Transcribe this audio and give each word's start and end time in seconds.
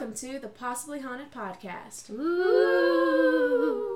welcome 0.00 0.16
to 0.16 0.38
the 0.38 0.48
Possibly 0.48 1.00
Haunted 1.00 1.30
Podcast. 1.30 2.08
Ooh. 2.08 3.89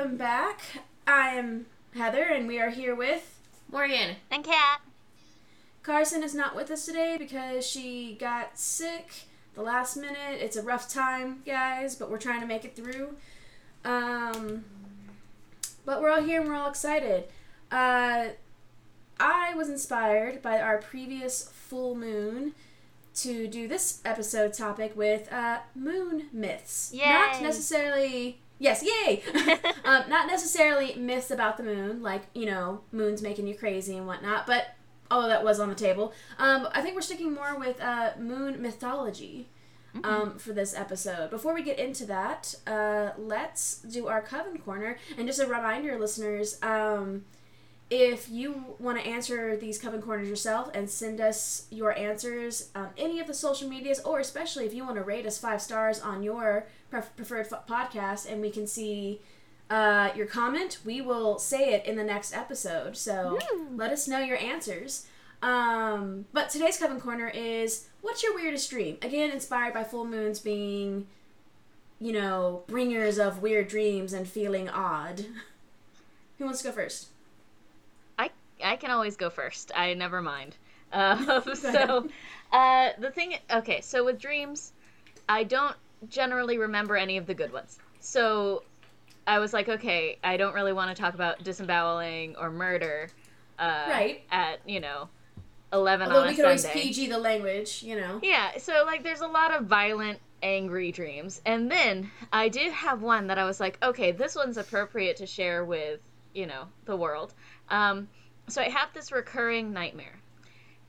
Welcome 0.00 0.16
back. 0.16 0.62
I 1.06 1.34
am 1.34 1.66
Heather, 1.94 2.22
and 2.22 2.48
we 2.48 2.58
are 2.58 2.70
here 2.70 2.94
with 2.94 3.38
Morgan. 3.70 4.16
And 4.30 4.42
Kat. 4.42 4.80
Carson 5.82 6.22
is 6.22 6.34
not 6.34 6.56
with 6.56 6.70
us 6.70 6.86
today 6.86 7.16
because 7.18 7.66
she 7.66 8.16
got 8.18 8.58
sick 8.58 9.10
the 9.52 9.60
last 9.60 9.98
minute. 9.98 10.40
It's 10.40 10.56
a 10.56 10.62
rough 10.62 10.88
time, 10.88 11.42
guys, 11.44 11.96
but 11.96 12.10
we're 12.10 12.16
trying 12.16 12.40
to 12.40 12.46
make 12.46 12.64
it 12.64 12.74
through. 12.74 13.14
Um, 13.84 14.64
but 15.84 16.00
we're 16.00 16.12
all 16.12 16.22
here 16.22 16.40
and 16.40 16.48
we're 16.48 16.56
all 16.56 16.70
excited. 16.70 17.24
Uh, 17.70 18.28
I 19.18 19.52
was 19.54 19.68
inspired 19.68 20.40
by 20.40 20.62
our 20.62 20.78
previous 20.78 21.50
full 21.52 21.94
moon 21.94 22.54
to 23.16 23.46
do 23.46 23.68
this 23.68 24.00
episode 24.06 24.54
topic 24.54 24.96
with 24.96 25.30
uh, 25.30 25.58
moon 25.74 26.28
myths. 26.32 26.90
Not 27.32 27.42
necessarily. 27.42 28.38
Yes, 28.60 28.84
yay! 28.84 29.22
um, 29.84 30.08
not 30.08 30.28
necessarily 30.28 30.94
myths 30.94 31.32
about 31.32 31.56
the 31.56 31.64
moon, 31.64 32.02
like, 32.02 32.22
you 32.34 32.46
know, 32.46 32.82
moon's 32.92 33.22
making 33.22 33.48
you 33.48 33.56
crazy 33.56 33.96
and 33.96 34.06
whatnot, 34.06 34.46
but 34.46 34.74
although 35.10 35.28
that 35.28 35.42
was 35.42 35.58
on 35.58 35.68
the 35.68 35.74
table, 35.74 36.12
um, 36.38 36.68
I 36.72 36.82
think 36.82 36.94
we're 36.94 37.00
sticking 37.00 37.34
more 37.34 37.58
with 37.58 37.80
uh, 37.80 38.10
moon 38.18 38.62
mythology 38.62 39.48
um, 40.04 40.38
for 40.38 40.52
this 40.52 40.74
episode. 40.74 41.30
Before 41.30 41.54
we 41.54 41.62
get 41.62 41.78
into 41.78 42.04
that, 42.06 42.54
uh, 42.66 43.10
let's 43.18 43.80
do 43.80 44.06
our 44.06 44.20
Coven 44.20 44.58
Corner. 44.58 44.98
And 45.18 45.26
just 45.26 45.40
a 45.40 45.46
reminder, 45.46 45.98
listeners, 45.98 46.58
um, 46.62 47.24
if 47.90 48.28
you 48.30 48.76
want 48.78 48.98
to 48.98 49.06
answer 49.06 49.56
these 49.56 49.76
Coven 49.78 50.00
Corners 50.00 50.28
yourself 50.28 50.70
and 50.72 50.88
send 50.88 51.20
us 51.20 51.66
your 51.70 51.96
answers 51.98 52.70
on 52.74 52.90
any 52.96 53.18
of 53.18 53.26
the 53.26 53.34
social 53.34 53.68
medias, 53.68 53.98
or 54.00 54.20
especially 54.20 54.64
if 54.64 54.72
you 54.72 54.84
want 54.84 54.96
to 54.96 55.02
rate 55.02 55.26
us 55.26 55.38
five 55.38 55.60
stars 55.60 56.00
on 56.00 56.22
your 56.22 56.66
pref- 56.88 57.14
preferred 57.16 57.48
f- 57.52 57.66
podcast 57.66 58.30
and 58.30 58.40
we 58.40 58.50
can 58.50 58.68
see 58.68 59.20
uh, 59.68 60.10
your 60.14 60.26
comment, 60.26 60.78
we 60.84 61.00
will 61.00 61.38
say 61.38 61.74
it 61.74 61.84
in 61.84 61.96
the 61.96 62.04
next 62.04 62.32
episode. 62.34 62.96
So 62.96 63.38
let 63.74 63.90
us 63.92 64.06
know 64.06 64.20
your 64.20 64.38
answers. 64.38 65.06
Um, 65.42 66.26
but 66.32 66.48
today's 66.50 66.76
Coven 66.78 67.00
Corner 67.00 67.28
is 67.28 67.88
what's 68.02 68.22
your 68.22 68.34
weirdest 68.34 68.70
dream? 68.70 68.98
Again, 69.02 69.30
inspired 69.30 69.74
by 69.74 69.84
full 69.84 70.04
moons 70.04 70.38
being, 70.38 71.06
you 71.98 72.12
know, 72.12 72.62
bringers 72.68 73.18
of 73.18 73.42
weird 73.42 73.66
dreams 73.68 74.12
and 74.12 74.28
feeling 74.28 74.68
odd. 74.68 75.24
Who 76.38 76.44
wants 76.44 76.62
to 76.62 76.68
go 76.68 76.72
first? 76.72 77.09
I 78.64 78.76
can 78.76 78.90
always 78.90 79.16
go 79.16 79.30
first. 79.30 79.72
I 79.74 79.94
never 79.94 80.22
mind. 80.22 80.56
Uh, 80.92 81.54
so, 81.54 82.08
uh, 82.52 82.88
the 82.98 83.12
thing. 83.12 83.36
Okay, 83.52 83.80
so 83.80 84.04
with 84.04 84.18
dreams, 84.18 84.72
I 85.28 85.44
don't 85.44 85.76
generally 86.08 86.58
remember 86.58 86.96
any 86.96 87.16
of 87.16 87.26
the 87.26 87.34
good 87.34 87.52
ones. 87.52 87.78
So, 88.00 88.64
I 89.24 89.38
was 89.38 89.52
like, 89.52 89.68
okay, 89.68 90.18
I 90.24 90.36
don't 90.36 90.52
really 90.52 90.72
want 90.72 90.94
to 90.94 91.00
talk 91.00 91.14
about 91.14 91.44
disemboweling 91.44 92.34
or 92.34 92.50
murder. 92.50 93.08
Uh, 93.56 93.86
Right. 93.88 94.22
At 94.32 94.58
you 94.66 94.80
know, 94.80 95.08
eleven 95.72 96.08
Although 96.08 96.22
on 96.22 96.28
we 96.28 96.34
could 96.34 96.44
always 96.44 96.66
PG 96.66 97.06
the 97.08 97.18
language, 97.18 97.84
you 97.84 97.94
know. 97.94 98.18
Yeah, 98.22 98.58
so 98.58 98.82
like 98.84 99.04
there's 99.04 99.20
a 99.20 99.28
lot 99.28 99.54
of 99.54 99.66
violent, 99.66 100.18
angry 100.42 100.90
dreams. 100.92 101.40
And 101.46 101.70
then 101.70 102.10
I 102.32 102.48
did 102.48 102.72
have 102.72 103.02
one 103.02 103.28
that 103.28 103.38
I 103.38 103.44
was 103.44 103.60
like, 103.60 103.78
okay, 103.82 104.12
this 104.12 104.34
one's 104.34 104.56
appropriate 104.56 105.16
to 105.18 105.26
share 105.26 105.64
with, 105.64 106.00
you 106.34 106.46
know, 106.46 106.64
the 106.86 106.96
world. 106.96 107.34
Um, 107.68 108.08
so 108.52 108.62
I 108.62 108.68
have 108.68 108.92
this 108.92 109.12
recurring 109.12 109.72
nightmare. 109.72 110.20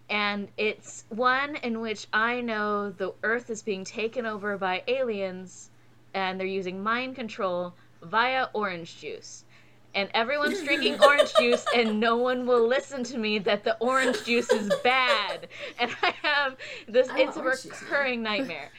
And 0.10 0.50
it's 0.58 1.06
one 1.10 1.56
in 1.58 1.80
which 1.80 2.08
I 2.12 2.42
know 2.42 2.92
the 2.92 3.14
earth 3.24 3.50
is 3.50 3.62
being 3.62 3.86
taken 3.86 4.26
over 4.26 4.58
by 4.58 4.84
aliens 4.88 5.70
and 6.14 6.40
they're 6.40 6.48
using 6.48 6.84
mind 6.84 7.16
control 7.16 7.74
via 8.04 8.48
orange 8.54 9.00
juice. 9.00 9.46
And 9.94 10.10
everyone's 10.14 10.62
drinking 10.64 10.98
orange 11.04 11.34
juice, 11.38 11.66
and 11.76 12.00
no 12.00 12.16
one 12.16 12.46
will 12.46 12.66
listen 12.66 13.04
to 13.06 13.18
me 13.18 13.40
that 13.40 13.64
the 13.64 13.78
orange 13.80 14.24
juice 14.24 14.50
is 14.50 14.72
bad. 14.84 15.48
And 15.80 15.92
I 16.02 16.14
have 16.22 16.56
this, 16.88 17.10
I 17.10 17.22
it's 17.22 17.38
a 17.38 17.44
recurring 17.44 18.24
nightmare. 18.24 18.70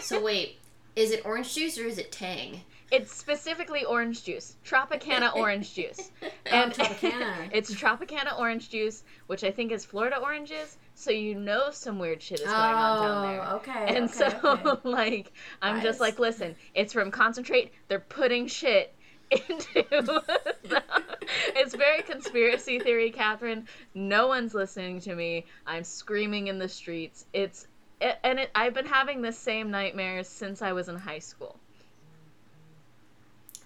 So 0.00 0.22
wait, 0.24 0.58
is 0.94 1.10
it 1.10 1.24
orange 1.26 1.54
juice 1.54 1.78
or 1.78 1.84
is 1.84 1.98
it 1.98 2.10
Tang? 2.10 2.62
It's 2.92 3.12
specifically 3.12 3.84
orange 3.84 4.22
juice, 4.22 4.56
Tropicana 4.64 5.34
orange 5.36 5.74
juice, 5.74 6.10
oh, 6.22 6.28
and 6.46 6.72
Tropicana. 6.74 7.50
it's 7.52 7.74
Tropicana 7.74 8.38
orange 8.38 8.70
juice, 8.70 9.02
which 9.26 9.42
I 9.42 9.50
think 9.50 9.72
is 9.72 9.84
Florida 9.84 10.18
oranges. 10.18 10.76
So 10.94 11.10
you 11.10 11.34
know 11.34 11.70
some 11.72 11.98
weird 11.98 12.22
shit 12.22 12.40
is 12.40 12.46
going 12.46 12.56
on 12.56 13.02
down 13.02 13.32
there. 13.32 13.44
Oh, 13.44 13.56
okay. 13.56 13.96
And 13.96 14.04
okay, 14.04 14.12
so, 14.40 14.40
okay. 14.44 14.80
like, 14.88 15.32
I'm 15.60 15.82
just 15.82 16.00
like, 16.00 16.18
listen, 16.18 16.54
it's 16.74 16.92
from 16.92 17.10
concentrate. 17.10 17.72
They're 17.88 17.98
putting 18.00 18.46
shit 18.46 18.94
into. 19.30 19.84
the- 19.90 20.82
it's 21.56 21.74
very 21.74 22.02
conspiracy 22.02 22.78
theory, 22.78 23.10
Catherine. 23.10 23.66
No 23.94 24.28
one's 24.28 24.54
listening 24.54 25.00
to 25.00 25.14
me. 25.14 25.46
I'm 25.66 25.84
screaming 25.84 26.46
in 26.46 26.58
the 26.58 26.68
streets. 26.68 27.26
It's 27.32 27.66
it, 28.00 28.18
and 28.22 28.38
it, 28.38 28.50
I've 28.54 28.74
been 28.74 28.86
having 28.86 29.22
the 29.22 29.32
same 29.32 29.70
nightmares 29.70 30.28
since 30.28 30.62
I 30.62 30.72
was 30.72 30.88
in 30.88 30.96
high 30.96 31.18
school. 31.18 31.58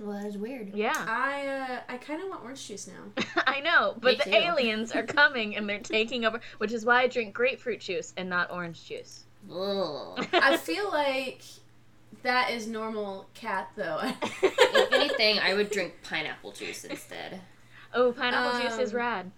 Well, 0.00 0.18
that's 0.22 0.36
weird. 0.36 0.74
Yeah. 0.74 0.92
I 0.96 1.46
uh, 1.46 1.80
I 1.92 1.98
kind 1.98 2.22
of 2.22 2.28
want 2.30 2.42
orange 2.42 2.66
juice 2.66 2.88
now. 2.88 3.22
I 3.46 3.60
know, 3.60 3.94
but 4.00 4.12
Me 4.12 4.20
the 4.24 4.30
too. 4.30 4.36
aliens 4.36 4.92
are 4.92 5.02
coming 5.20 5.56
and 5.56 5.68
they're 5.68 5.78
taking 5.80 6.24
over, 6.24 6.40
which 6.58 6.72
is 6.72 6.84
why 6.86 7.02
I 7.02 7.06
drink 7.06 7.34
grapefruit 7.34 7.80
juice 7.80 8.14
and 8.16 8.28
not 8.30 8.50
orange 8.50 8.84
juice. 8.86 9.24
Ugh. 9.52 10.26
I 10.32 10.56
feel 10.56 10.90
like 10.90 11.42
that 12.22 12.50
is 12.50 12.66
normal 12.66 13.26
Kat 13.34 13.70
though. 13.76 14.00
if 14.42 14.88
anything, 14.92 15.38
I 15.38 15.54
would 15.54 15.70
drink 15.70 15.94
pineapple 16.02 16.52
juice 16.52 16.84
instead. 16.84 17.40
oh, 17.94 18.12
pineapple 18.12 18.60
juice 18.62 18.78
is 18.78 18.92
Um, 18.92 18.96
rad. 18.96 19.30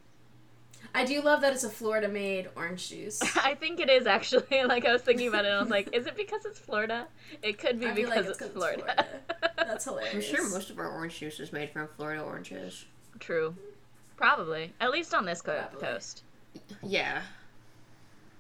I 0.95 1.05
do 1.07 1.23
love 1.23 1.41
that 1.41 1.53
it's 1.55 1.65
a 1.65 1.71
Florida 1.71 2.07
made 2.09 2.49
orange 2.55 2.89
juice. 2.91 3.21
I 3.43 3.55
think 3.55 3.81
it 3.81 3.89
is 3.89 4.07
actually. 4.07 4.45
Like 4.67 4.85
I 4.85 4.93
was 4.93 5.03
thinking 5.03 5.29
about 5.29 5.45
it, 5.45 5.49
and 5.49 5.57
I 5.57 5.61
was 5.61 5.71
like, 5.71 5.95
is 5.95 6.07
it 6.07 6.17
because 6.17 6.45
it's 6.45 6.59
Florida? 6.59 7.07
It 7.43 7.59
could 7.59 7.81
be 7.81 7.87
I 7.87 7.93
because 7.95 8.11
like 8.17 8.27
it's, 8.27 8.39
'cause 8.39 8.51
Florida. 8.51 9.07
That's 9.57 9.85
hilarious. 9.85 10.15
I'm 10.15 10.21
sure 10.21 10.49
most 10.51 10.71
of 10.71 10.79
our 10.79 10.91
orange 10.91 11.19
juice 11.19 11.41
is 11.41 11.53
made 11.53 11.71
from 11.71 11.89
Florida 11.97 12.23
oranges. 12.23 12.85
True, 13.21 13.55
probably. 14.17 14.73
At 14.81 14.91
least 14.91 15.15
on 15.15 15.25
this 15.25 15.41
co- 15.41 15.59
Probably. 15.61 15.81
coast. 15.81 16.23
Yeah, 16.83 17.23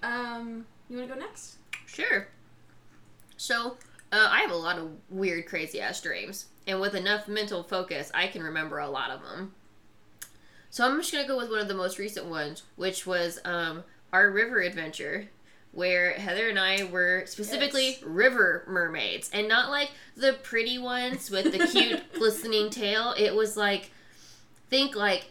Um, 0.03 0.67
you 0.91 0.99
want 0.99 1.09
to 1.09 1.15
go 1.15 1.21
next? 1.21 1.57
sure. 1.87 2.29
So, 3.37 3.77
uh, 4.13 4.29
I 4.31 4.41
have 4.41 4.51
a 4.51 4.57
lot 4.57 4.79
of 4.79 4.91
weird, 5.09 5.47
crazy 5.47 5.81
ass 5.81 6.01
dreams, 6.01 6.47
and 6.67 6.81
with 6.81 6.95
enough 6.95 7.27
mental 7.29 7.63
focus, 7.63 8.11
I 8.15 8.27
can 8.29 8.43
remember 8.43 8.79
a 8.79 8.89
lot 8.89 9.11
of 9.11 9.23
them. 9.23 9.55
So 10.73 10.87
I'm 10.87 10.97
just 10.99 11.13
gonna 11.13 11.29
go 11.29 11.37
with 11.37 11.51
one 11.51 11.59
of 11.59 11.69
the 11.69 11.75
most 11.75 11.99
recent 11.99 12.27
ones, 12.27 12.63
which 12.77 13.07
was 13.07 13.39
um, 13.45 13.85
our 14.11 14.31
river 14.31 14.59
adventure, 14.61 15.29
where 15.73 16.13
Heather 16.15 16.49
and 16.49 16.59
I 16.59 16.85
were 16.85 17.25
specifically 17.27 17.91
Yes. 17.91 18.03
river 18.03 18.65
mermaids, 18.67 19.29
and 19.35 19.47
not 19.49 19.69
like 19.69 19.91
the 20.17 20.33
pretty 20.43 20.79
ones 20.79 21.31
with 21.31 21.53
the 21.53 21.67
cute 21.67 22.11
glistening 22.19 22.71
tail. 22.71 23.15
It 23.19 23.35
was 23.35 23.55
like, 23.55 23.91
think 24.71 24.97
like 24.97 25.27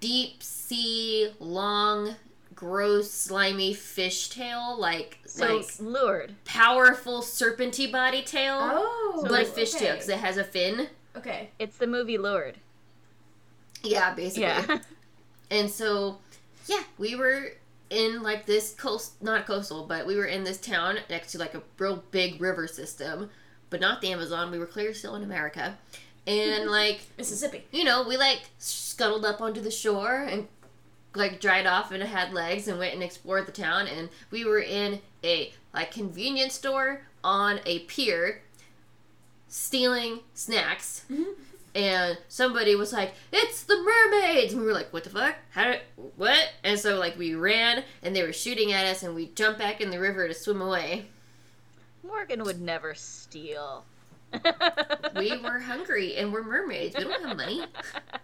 deep 0.00 0.42
sea, 0.42 1.34
long, 1.38 2.16
gross, 2.56 3.12
slimy 3.12 3.72
fishtail, 3.74 4.76
like 4.76 5.18
So 5.24 5.58
like 5.58 5.66
lured. 5.78 6.34
powerful 6.44 7.22
serpenty 7.22 7.90
body 7.92 8.22
tail, 8.22 8.58
Oh, 8.60 9.24
but 9.28 9.46
a 9.46 9.48
okay. 9.50 9.62
fishtail 9.62 9.92
because 9.92 10.08
it 10.08 10.18
has 10.18 10.36
a 10.36 10.42
fin. 10.44 10.88
Okay. 11.16 11.50
It's 11.60 11.76
the 11.76 11.86
movie 11.86 12.18
Lured. 12.18 12.56
Yeah, 13.82 14.14
basically. 14.14 14.42
Yeah. 14.42 14.78
And 15.52 15.68
so, 15.68 16.18
yeah, 16.68 16.84
we 16.96 17.16
were 17.16 17.54
in 17.90 18.22
like 18.22 18.46
this 18.46 18.72
coast, 18.72 19.20
not 19.20 19.46
coastal, 19.46 19.84
but 19.84 20.06
we 20.06 20.14
were 20.14 20.26
in 20.26 20.44
this 20.44 20.58
town 20.58 20.98
next 21.10 21.32
to 21.32 21.38
like 21.38 21.56
a 21.56 21.62
real 21.76 22.04
big 22.12 22.40
river 22.40 22.68
system, 22.68 23.30
but 23.68 23.80
not 23.80 24.00
the 24.00 24.12
Amazon. 24.12 24.52
We 24.52 24.60
were 24.60 24.66
clearly 24.66 24.94
still 24.94 25.16
in 25.16 25.24
America. 25.24 25.76
And 26.24 26.70
like, 26.70 27.00
Mississippi. 27.18 27.64
you 27.72 27.82
know, 27.82 28.06
we 28.06 28.16
like 28.16 28.42
scuttled 28.58 29.24
up 29.24 29.40
onto 29.40 29.60
the 29.60 29.72
shore 29.72 30.22
and 30.22 30.46
like 31.14 31.40
dried 31.40 31.66
off 31.66 31.90
and 31.90 32.02
had 32.02 32.32
legs 32.32 32.68
and 32.68 32.78
went 32.78 32.94
and 32.94 33.02
explored 33.02 33.46
the 33.46 33.52
town 33.52 33.86
and 33.86 34.08
we 34.30 34.44
were 34.44 34.60
in 34.60 35.00
a 35.24 35.52
like 35.74 35.90
convenience 35.90 36.54
store 36.54 37.02
on 37.24 37.60
a 37.66 37.80
pier 37.80 38.42
stealing 39.48 40.20
snacks 40.34 41.04
mm-hmm. 41.10 41.32
And 41.74 42.18
somebody 42.28 42.74
was 42.74 42.92
like 42.92 43.14
it's 43.32 43.62
the 43.64 43.76
mermaids! 43.76 44.52
And 44.52 44.62
we 44.62 44.66
were 44.66 44.74
like 44.74 44.92
what 44.92 45.04
the 45.04 45.10
fuck? 45.10 45.36
How 45.50 45.64
did 45.64 45.80
what? 46.16 46.50
And 46.64 46.78
so 46.78 46.98
like 46.98 47.18
we 47.18 47.34
ran 47.34 47.84
and 48.02 48.14
they 48.14 48.22
were 48.22 48.32
shooting 48.32 48.72
at 48.72 48.86
us 48.86 49.02
and 49.02 49.14
we 49.14 49.28
jumped 49.28 49.58
back 49.58 49.80
in 49.80 49.90
the 49.90 50.00
river 50.00 50.26
to 50.26 50.34
swim 50.34 50.60
away. 50.60 51.06
Morgan 52.02 52.44
would 52.44 52.60
never 52.60 52.94
steal. 52.94 53.84
we 55.16 55.36
were 55.38 55.58
hungry 55.58 56.16
and 56.16 56.32
we're 56.32 56.42
mermaids. 56.42 56.96
We 56.96 57.04
don't 57.04 57.24
have 57.24 57.36
money. 57.36 57.64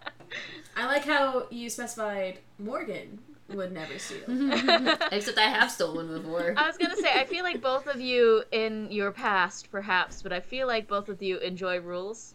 I 0.76 0.86
like 0.86 1.04
how 1.04 1.46
you 1.50 1.68
specified 1.70 2.38
Morgan 2.58 3.18
would 3.48 3.72
never 3.72 3.98
steal. 3.98 4.24
except 5.12 5.38
i 5.38 5.48
have 5.48 5.70
stolen 5.70 6.08
before. 6.08 6.54
I 6.56 6.66
was 6.66 6.76
gonna 6.76 6.96
say, 6.96 7.12
I 7.12 7.24
feel 7.24 7.44
like 7.44 7.60
both 7.60 7.86
of 7.86 8.00
you 8.00 8.42
in 8.52 8.90
your 8.90 9.12
past, 9.12 9.70
perhaps, 9.70 10.22
but 10.22 10.32
I 10.32 10.40
feel 10.40 10.66
like 10.66 10.88
both 10.88 11.08
of 11.08 11.22
you 11.22 11.38
enjoy 11.38 11.80
rules. 11.80 12.34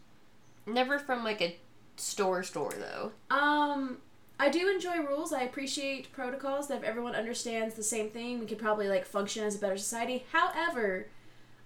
Never 0.66 0.98
from 0.98 1.24
like 1.24 1.40
a 1.42 1.56
store 1.96 2.42
store 2.42 2.72
though 2.72 3.12
Um, 3.34 3.98
I 4.40 4.48
do 4.48 4.68
enjoy 4.68 4.98
rules. 4.98 5.32
I 5.32 5.42
appreciate 5.42 6.10
protocols 6.12 6.68
that 6.68 6.78
if 6.78 6.82
everyone 6.84 7.14
understands 7.14 7.74
the 7.74 7.82
same 7.82 8.10
thing, 8.10 8.40
we 8.40 8.46
could 8.46 8.58
probably 8.58 8.88
like 8.88 9.04
function 9.04 9.44
as 9.44 9.54
a 9.54 9.58
better 9.58 9.76
society. 9.76 10.24
However, 10.32 11.06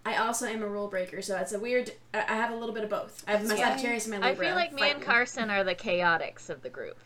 I 0.05 0.17
also 0.17 0.47
am 0.47 0.63
a 0.63 0.69
rule 0.69 0.89
breaker, 0.89 1.23
so 1.23 1.37
it's 1.37 1.53
a 1.53 1.59
weird. 1.59 1.93
I 2.15 2.19
I 2.21 2.35
have 2.37 2.51
a 2.51 2.57
little 2.57 2.75
bit 2.75 2.85
of 2.85 2.91
both. 2.91 3.25
I 3.27 3.33
have 3.33 3.49
my 3.49 3.55
Yeah. 3.57 3.71
Sagittarius 3.71 4.07
and 4.07 4.13
my 4.13 4.17
Libra. 4.17 4.29
I 4.29 4.31
Libra. 4.33 4.47
feel 4.47 4.55
like 4.57 4.73
me 4.73 4.83
and 4.83 4.91
fighting. 4.93 5.03
Carson 5.03 5.51
are 5.51 5.65
the 5.65 5.75
chaotics 5.75 6.51
of 6.51 6.63
the 6.63 6.69
group. 6.71 6.99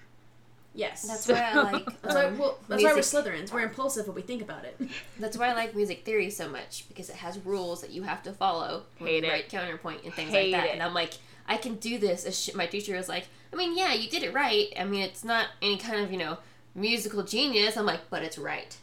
Yes, 0.75 1.03
That's 1.03 1.27
why 1.27 1.41
I 1.41 1.55
like. 1.73 1.85
That's 2.03 2.15
why, 2.15 2.25
um, 2.27 2.39
well, 2.39 2.59
that's 2.69 2.83
why 2.85 2.93
we're. 2.93 3.01
Slytherins. 3.01 3.53
We're 3.53 3.61
impulsive, 3.63 4.07
but 4.07 4.15
we 4.15 4.23
think 4.23 4.41
about 4.43 4.65
it. 4.65 4.79
That's 5.19 5.37
why 5.37 5.49
I 5.49 5.53
like 5.55 5.75
music 5.75 6.05
theory 6.05 6.31
so 6.31 6.49
much 6.49 6.85
because 6.89 7.11
it 7.11 7.17
has 7.17 7.39
rules 7.45 7.81
that 7.81 7.91
you 7.91 8.03
have 8.05 8.23
to 8.25 8.33
follow 8.33 8.85
when 8.99 9.09
Hate 9.11 9.25
it. 9.25 9.29
write 9.31 9.49
counterpoint 9.49 10.05
and 10.05 10.15
things 10.15 10.31
Hate 10.31 10.53
like 10.53 10.61
that. 10.63 10.69
it. 10.71 10.73
And 10.75 10.83
I'm 10.83 10.95
like, 10.95 11.15
I 11.51 11.57
can 11.57 11.75
do 11.75 11.99
this. 11.99 12.25
As 12.25 12.41
sh- 12.41 12.55
my 12.55 12.67
teacher 12.67 12.97
was 12.97 13.09
like, 13.09 13.27
I 13.53 13.57
mean, 13.57 13.77
yeah, 13.77 13.93
you 13.93 14.09
did 14.09 14.23
it 14.23 14.33
right. 14.33 14.73
I 14.79 14.85
mean, 14.85 15.03
it's 15.03 15.25
not 15.25 15.49
any 15.61 15.77
kind 15.77 16.01
of 16.01 16.13
you 16.13 16.17
know 16.19 16.39
musical 16.75 17.25
genius. 17.25 17.77
I'm 17.77 17.85
like, 17.85 18.09
but 18.09 18.23
it's 18.23 18.39
right. 18.39 18.77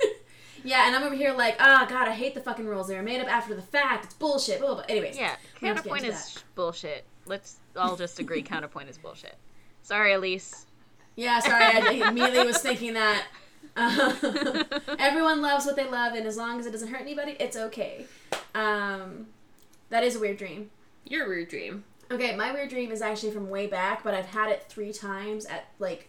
yeah, 0.64 0.86
and 0.86 0.96
I'm 0.96 1.02
over 1.02 1.14
here 1.14 1.34
like, 1.34 1.56
ah, 1.60 1.86
God, 1.88 2.08
I 2.08 2.12
hate 2.12 2.34
the 2.34 2.40
fucking 2.40 2.66
rules. 2.66 2.88
They're 2.88 3.02
made 3.02 3.20
up 3.20 3.28
after 3.28 3.54
the 3.54 3.62
fact. 3.62 4.06
It's 4.06 4.14
bullshit. 4.14 4.60
Blah, 4.60 4.68
blah, 4.68 4.76
blah. 4.76 4.84
Anyways, 4.88 5.16
Yeah, 5.18 5.36
we 5.60 5.68
don't 5.68 5.76
have 5.76 5.84
to 5.84 5.90
get 5.90 5.98
counterpoint 6.00 6.14
is 6.14 6.42
bullshit. 6.54 7.04
Let's 7.26 7.56
all 7.76 7.96
just 7.96 8.18
agree 8.18 8.42
counterpoint 8.54 8.88
is 8.88 8.96
bullshit. 8.96 9.36
Sorry, 9.82 10.14
Elise. 10.14 10.64
Yeah, 11.16 11.40
sorry, 11.40 11.64
I 11.64 11.90
immediately 12.08 12.46
was 12.46 12.58
thinking 12.58 12.94
that. 12.94 13.26
Um, 13.76 14.64
everyone 14.98 15.42
loves 15.42 15.66
what 15.66 15.76
they 15.76 15.88
love, 15.88 16.14
and 16.14 16.26
as 16.26 16.38
long 16.38 16.58
as 16.58 16.66
it 16.66 16.72
doesn't 16.72 16.88
hurt 16.88 17.02
anybody, 17.02 17.36
it's 17.38 17.56
okay. 17.56 18.06
Um, 18.54 19.26
that 19.90 20.02
is 20.02 20.16
a 20.16 20.20
weird 20.20 20.38
dream. 20.38 20.70
Your 21.04 21.28
weird 21.28 21.48
dream. 21.48 21.84
Okay, 22.10 22.36
my 22.36 22.52
weird 22.52 22.70
dream 22.70 22.92
is 22.92 23.02
actually 23.02 23.32
from 23.32 23.50
way 23.50 23.66
back, 23.66 24.04
but 24.04 24.14
I've 24.14 24.26
had 24.26 24.50
it 24.50 24.64
three 24.68 24.92
times 24.92 25.44
at 25.46 25.66
like 25.78 26.08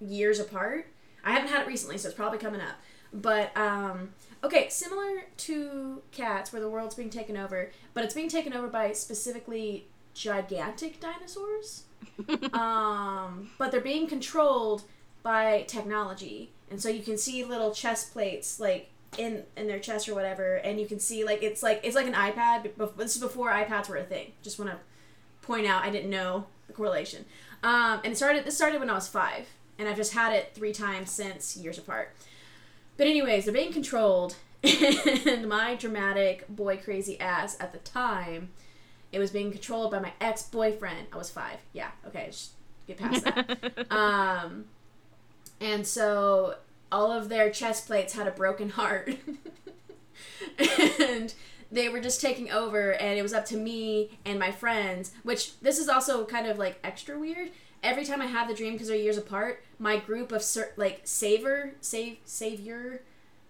years 0.00 0.38
apart. 0.38 0.86
I 1.24 1.32
haven't 1.32 1.48
had 1.48 1.62
it 1.62 1.66
recently, 1.66 1.98
so 1.98 2.08
it's 2.08 2.16
probably 2.16 2.38
coming 2.38 2.60
up. 2.60 2.76
But 3.12 3.56
um, 3.56 4.10
okay, 4.44 4.68
similar 4.68 5.24
to 5.38 6.02
cats, 6.12 6.52
where 6.52 6.62
the 6.62 6.68
world's 6.68 6.94
being 6.94 7.10
taken 7.10 7.36
over, 7.36 7.70
but 7.92 8.04
it's 8.04 8.14
being 8.14 8.28
taken 8.28 8.52
over 8.52 8.68
by 8.68 8.92
specifically 8.92 9.86
gigantic 10.14 11.00
dinosaurs. 11.00 11.84
um, 12.52 13.50
but 13.58 13.72
they're 13.72 13.80
being 13.80 14.06
controlled 14.06 14.82
by 15.22 15.64
technology, 15.66 16.50
and 16.70 16.80
so 16.80 16.88
you 16.88 17.02
can 17.02 17.18
see 17.18 17.44
little 17.44 17.72
chest 17.72 18.12
plates 18.12 18.60
like 18.60 18.90
in 19.18 19.42
in 19.56 19.66
their 19.66 19.80
chest 19.80 20.08
or 20.08 20.14
whatever, 20.14 20.56
and 20.56 20.78
you 20.78 20.86
can 20.86 21.00
see 21.00 21.24
like 21.24 21.42
it's 21.42 21.64
like 21.64 21.80
it's 21.82 21.96
like 21.96 22.06
an 22.06 22.14
iPad. 22.14 22.70
But 22.76 22.96
this 22.96 23.16
is 23.16 23.22
before 23.22 23.50
iPads 23.50 23.88
were 23.88 23.96
a 23.96 24.04
thing. 24.04 24.32
Just 24.42 24.58
want 24.58 24.70
to 24.70 24.78
point 25.46 25.66
out 25.66 25.84
I 25.84 25.90
didn't 25.90 26.10
know 26.10 26.46
the 26.66 26.72
correlation. 26.72 27.24
Um, 27.62 28.00
and 28.04 28.12
it 28.12 28.16
started. 28.16 28.44
This 28.44 28.56
started 28.56 28.80
when 28.80 28.90
I 28.90 28.94
was 28.94 29.08
five, 29.08 29.48
and 29.78 29.88
I've 29.88 29.96
just 29.96 30.12
had 30.12 30.32
it 30.32 30.52
three 30.54 30.72
times 30.72 31.10
since 31.10 31.56
years 31.56 31.78
apart. 31.78 32.14
But 32.96 33.06
anyways, 33.06 33.44
they're 33.44 33.54
being 33.54 33.72
controlled, 33.72 34.36
and 34.62 35.48
my 35.48 35.74
dramatic 35.74 36.46
boy 36.48 36.76
crazy 36.76 37.18
ass 37.20 37.56
at 37.60 37.72
the 37.72 37.78
time, 37.78 38.50
it 39.12 39.18
was 39.18 39.30
being 39.30 39.50
controlled 39.50 39.90
by 39.90 40.00
my 40.00 40.12
ex 40.20 40.42
boyfriend. 40.44 41.08
I 41.12 41.16
was 41.16 41.30
five. 41.30 41.58
Yeah. 41.72 41.90
Okay. 42.06 42.26
Just 42.26 42.52
get 42.86 42.98
past 42.98 43.24
that. 43.24 43.86
um, 43.90 44.66
and 45.60 45.86
so 45.86 46.56
all 46.92 47.10
of 47.10 47.28
their 47.28 47.50
chest 47.50 47.86
plates 47.86 48.14
had 48.14 48.26
a 48.26 48.30
broken 48.30 48.70
heart. 48.70 49.16
and 51.00 51.34
they 51.70 51.88
were 51.88 52.00
just 52.00 52.20
taking 52.20 52.50
over 52.50 52.92
and 52.94 53.18
it 53.18 53.22
was 53.22 53.32
up 53.32 53.44
to 53.46 53.56
me 53.56 54.18
and 54.24 54.38
my 54.38 54.50
friends 54.50 55.12
which 55.22 55.58
this 55.60 55.78
is 55.78 55.88
also 55.88 56.24
kind 56.24 56.46
of 56.46 56.58
like 56.58 56.78
extra 56.84 57.18
weird 57.18 57.50
every 57.82 58.04
time 58.04 58.20
i 58.22 58.26
have 58.26 58.48
the 58.48 58.54
dream 58.54 58.72
because 58.72 58.88
they're 58.88 58.96
years 58.96 59.18
apart 59.18 59.62
my 59.78 59.96
group 59.96 60.32
of 60.32 60.42
cer- 60.42 60.72
like 60.76 61.00
saver 61.04 61.72
save 61.80 62.18
savior 62.24 63.02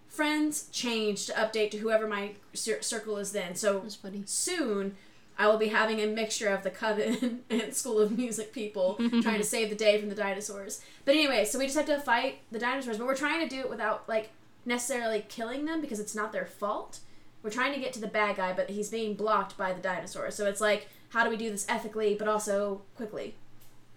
friends 0.07 0.67
change 0.71 1.25
to 1.25 1.33
update 1.33 1.71
to 1.71 1.77
whoever 1.77 2.07
my 2.07 2.31
cir- 2.53 2.81
circle 2.81 3.17
is 3.17 3.31
then 3.31 3.55
so 3.55 3.83
soon 4.25 4.95
I 5.39 5.47
will 5.47 5.57
be 5.57 5.67
having 5.67 6.01
a 6.01 6.07
mixture 6.07 6.49
of 6.49 6.63
the 6.63 6.71
Coven 6.71 7.41
and 7.49 7.73
School 7.73 7.99
of 7.99 8.17
Music 8.17 8.51
people 8.51 8.95
trying 9.21 9.37
to 9.37 9.43
save 9.43 9.69
the 9.69 9.75
day 9.75 9.99
from 9.99 10.09
the 10.09 10.15
dinosaurs. 10.15 10.81
But 11.05 11.13
anyway, 11.13 11.45
so 11.45 11.59
we 11.59 11.65
just 11.65 11.77
have 11.77 11.85
to 11.85 11.99
fight 11.99 12.39
the 12.51 12.57
dinosaurs, 12.59 12.97
but 12.97 13.05
we're 13.05 13.15
trying 13.15 13.47
to 13.47 13.55
do 13.55 13.61
it 13.61 13.69
without 13.69 14.09
like 14.09 14.31
necessarily 14.65 15.23
killing 15.29 15.65
them 15.65 15.79
because 15.79 15.99
it's 15.99 16.15
not 16.15 16.31
their 16.31 16.45
fault. 16.45 16.99
We're 17.47 17.53
trying 17.53 17.73
to 17.75 17.79
get 17.79 17.93
to 17.93 18.01
the 18.01 18.07
bad 18.07 18.35
guy, 18.35 18.51
but 18.51 18.69
he's 18.69 18.89
being 18.89 19.13
blocked 19.13 19.55
by 19.55 19.71
the 19.71 19.79
dinosaurs. 19.79 20.35
So 20.35 20.47
it's 20.47 20.59
like, 20.59 20.89
how 21.11 21.23
do 21.23 21.29
we 21.29 21.37
do 21.37 21.49
this 21.49 21.65
ethically 21.69 22.13
but 22.13 22.27
also 22.27 22.81
quickly? 22.97 23.35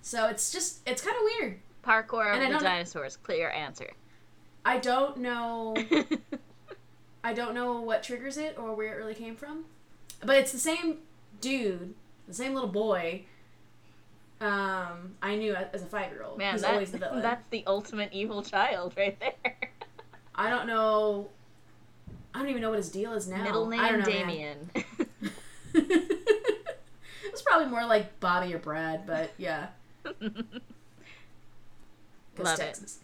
So 0.02 0.28
it's 0.28 0.52
just 0.52 0.88
it's 0.88 1.02
kind 1.02 1.16
of 1.16 1.22
weird. 1.24 1.58
Parkour 1.84 2.32
And 2.32 2.54
of 2.54 2.60
the 2.60 2.64
dinosaurs. 2.64 3.16
Clear 3.16 3.50
answer. 3.50 3.90
I 4.64 4.78
don't 4.78 5.16
know 5.16 5.74
I 7.24 7.32
don't 7.32 7.52
know 7.52 7.80
what 7.80 8.04
triggers 8.04 8.36
it 8.36 8.56
or 8.56 8.72
where 8.76 8.94
it 8.94 8.98
really 8.98 9.16
came 9.16 9.34
from. 9.34 9.64
But 10.24 10.36
it's 10.36 10.52
the 10.52 10.58
same 10.58 10.98
dude, 11.40 11.94
the 12.28 12.34
same 12.34 12.54
little 12.54 12.68
boy. 12.68 13.24
Um, 14.40 15.16
I 15.20 15.34
knew 15.34 15.56
as 15.56 15.82
a 15.82 15.86
five 15.86 16.12
year 16.12 16.22
old. 16.22 16.38
Man, 16.38 16.56
that, 16.60 16.86
the 16.92 16.98
that's 17.20 17.42
the 17.50 17.64
ultimate 17.66 18.10
evil 18.12 18.44
child 18.44 18.94
right 18.96 19.18
there. 19.18 19.56
I 20.36 20.50
don't 20.50 20.68
know. 20.68 21.30
I 22.34 22.38
don't 22.38 22.48
even 22.48 22.62
know 22.62 22.70
what 22.70 22.78
his 22.78 22.90
deal 22.90 23.12
is 23.12 23.28
now. 23.28 23.42
Middle 23.42 23.72
I 23.72 23.90
name 23.90 24.00
know, 24.00 24.04
man. 24.04 24.04
Damien. 24.04 24.70
it's 27.24 27.42
probably 27.42 27.66
more 27.66 27.84
like 27.84 28.20
Bobby 28.20 28.54
or 28.54 28.58
Brad, 28.58 29.06
but 29.06 29.32
yeah. 29.36 29.68
Love 30.04 30.18
it. 32.38 32.56
Texas. 32.56 32.98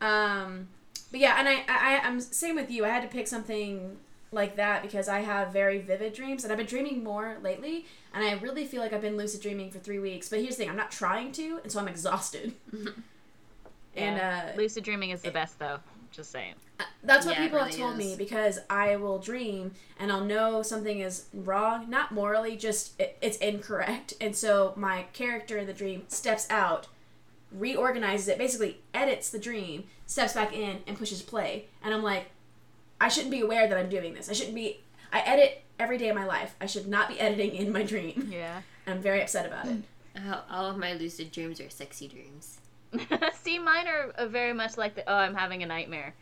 Um, 0.00 0.68
but 1.10 1.20
yeah, 1.20 1.36
and 1.38 1.48
I, 1.48 1.64
I, 1.68 2.00
I'm 2.04 2.20
same 2.20 2.56
with 2.56 2.70
you. 2.70 2.84
I 2.84 2.88
had 2.88 3.02
to 3.02 3.08
pick 3.08 3.26
something 3.26 3.96
like 4.32 4.56
that 4.56 4.82
because 4.82 5.08
I 5.08 5.20
have 5.20 5.52
very 5.52 5.78
vivid 5.78 6.14
dreams, 6.14 6.44
and 6.44 6.52
I've 6.52 6.58
been 6.58 6.66
dreaming 6.66 7.02
more 7.02 7.38
lately, 7.42 7.86
and 8.14 8.24
I 8.24 8.32
really 8.34 8.64
feel 8.64 8.80
like 8.80 8.92
I've 8.92 9.00
been 9.00 9.16
lucid 9.16 9.40
dreaming 9.40 9.70
for 9.70 9.78
three 9.78 9.98
weeks. 9.98 10.28
But 10.28 10.40
here's 10.40 10.56
the 10.56 10.62
thing: 10.62 10.70
I'm 10.70 10.76
not 10.76 10.90
trying 10.90 11.32
to, 11.32 11.60
and 11.62 11.72
so 11.72 11.80
I'm 11.80 11.88
exhausted. 11.88 12.54
and 13.96 14.20
uh, 14.20 14.56
lucid 14.56 14.84
dreaming 14.84 15.10
is 15.10 15.22
the 15.22 15.30
best 15.30 15.58
though. 15.58 15.78
Just 16.12 16.30
saying. 16.30 16.54
That's 17.02 17.26
what 17.26 17.36
Yeah, 17.36 17.42
it 17.42 17.44
people 17.44 17.58
have 17.58 17.68
really 17.68 17.78
told 17.78 17.96
me 17.96 18.16
because 18.16 18.58
I 18.68 18.96
will 18.96 19.18
dream 19.18 19.72
and 19.98 20.10
I'll 20.12 20.24
know 20.24 20.62
something 20.62 21.00
is 21.00 21.26
wrong, 21.32 21.88
not 21.90 22.12
morally, 22.12 22.56
just 22.56 22.98
it, 23.00 23.18
it's 23.20 23.36
incorrect. 23.38 24.14
And 24.20 24.34
so 24.36 24.72
my 24.76 25.06
character 25.12 25.56
in 25.58 25.66
the 25.66 25.72
dream 25.72 26.04
steps 26.08 26.46
out, 26.50 26.86
reorganizes 27.52 28.28
it, 28.28 28.38
basically 28.38 28.80
edits 28.94 29.30
the 29.30 29.38
dream, 29.38 29.84
steps 30.06 30.34
back 30.34 30.52
in, 30.54 30.78
and 30.86 30.98
pushes 30.98 31.22
play. 31.22 31.66
And 31.82 31.92
I'm 31.92 32.02
like, 32.02 32.26
I 33.00 33.08
shouldn't 33.08 33.30
be 33.30 33.40
aware 33.40 33.66
that 33.68 33.78
I'm 33.78 33.88
doing 33.88 34.14
this. 34.14 34.28
I 34.28 34.32
shouldn't 34.34 34.54
be. 34.54 34.80
I 35.12 35.20
edit 35.20 35.62
every 35.78 35.98
day 35.98 36.08
of 36.08 36.14
my 36.16 36.26
life. 36.26 36.54
I 36.60 36.66
should 36.66 36.86
not 36.86 37.08
be 37.08 37.18
editing 37.18 37.54
in 37.54 37.72
my 37.72 37.82
dream. 37.82 38.28
Yeah. 38.32 38.62
I'm 38.86 39.00
very 39.00 39.22
upset 39.22 39.46
about 39.46 39.66
it. 39.66 39.82
All, 40.26 40.44
all 40.50 40.66
of 40.66 40.76
my 40.76 40.94
lucid 40.94 41.30
dreams 41.30 41.60
are 41.60 41.70
sexy 41.70 42.08
dreams. 42.08 42.58
See, 43.34 43.58
mine 43.58 43.86
are 43.86 44.10
uh, 44.16 44.26
very 44.26 44.52
much 44.52 44.76
like 44.76 44.94
the 44.96 45.08
oh, 45.08 45.14
I'm 45.14 45.34
having 45.34 45.62
a 45.62 45.66
nightmare. 45.66 46.14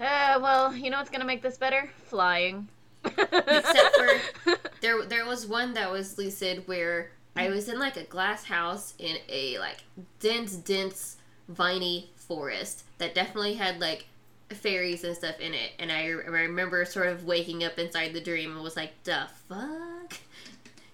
Uh, 0.00 0.38
well, 0.40 0.74
you 0.74 0.90
know 0.90 0.98
what's 0.98 1.10
gonna 1.10 1.24
make 1.24 1.42
this 1.42 1.58
better? 1.58 1.90
Flying. 2.04 2.68
Except 3.04 3.96
for 3.96 4.56
there, 4.80 5.04
there 5.06 5.26
was 5.26 5.46
one 5.46 5.74
that 5.74 5.90
was 5.90 6.18
lucid 6.18 6.66
where 6.66 7.10
I 7.36 7.48
was 7.48 7.68
in 7.68 7.78
like 7.78 7.96
a 7.96 8.04
glass 8.04 8.44
house 8.44 8.94
in 8.98 9.16
a 9.28 9.58
like 9.58 9.78
dense, 10.20 10.56
dense, 10.56 11.16
viney 11.48 12.10
forest 12.16 12.84
that 12.98 13.14
definitely 13.14 13.54
had 13.54 13.80
like 13.80 14.06
fairies 14.50 15.04
and 15.04 15.14
stuff 15.16 15.38
in 15.40 15.54
it, 15.54 15.72
and 15.78 15.90
I, 15.92 16.02
I 16.06 16.10
remember 16.10 16.84
sort 16.84 17.06
of 17.08 17.24
waking 17.24 17.64
up 17.64 17.78
inside 17.78 18.12
the 18.12 18.20
dream 18.20 18.52
and 18.54 18.62
was 18.62 18.76
like, 18.76 18.92
"The 19.04 19.28
fuck," 19.48 20.14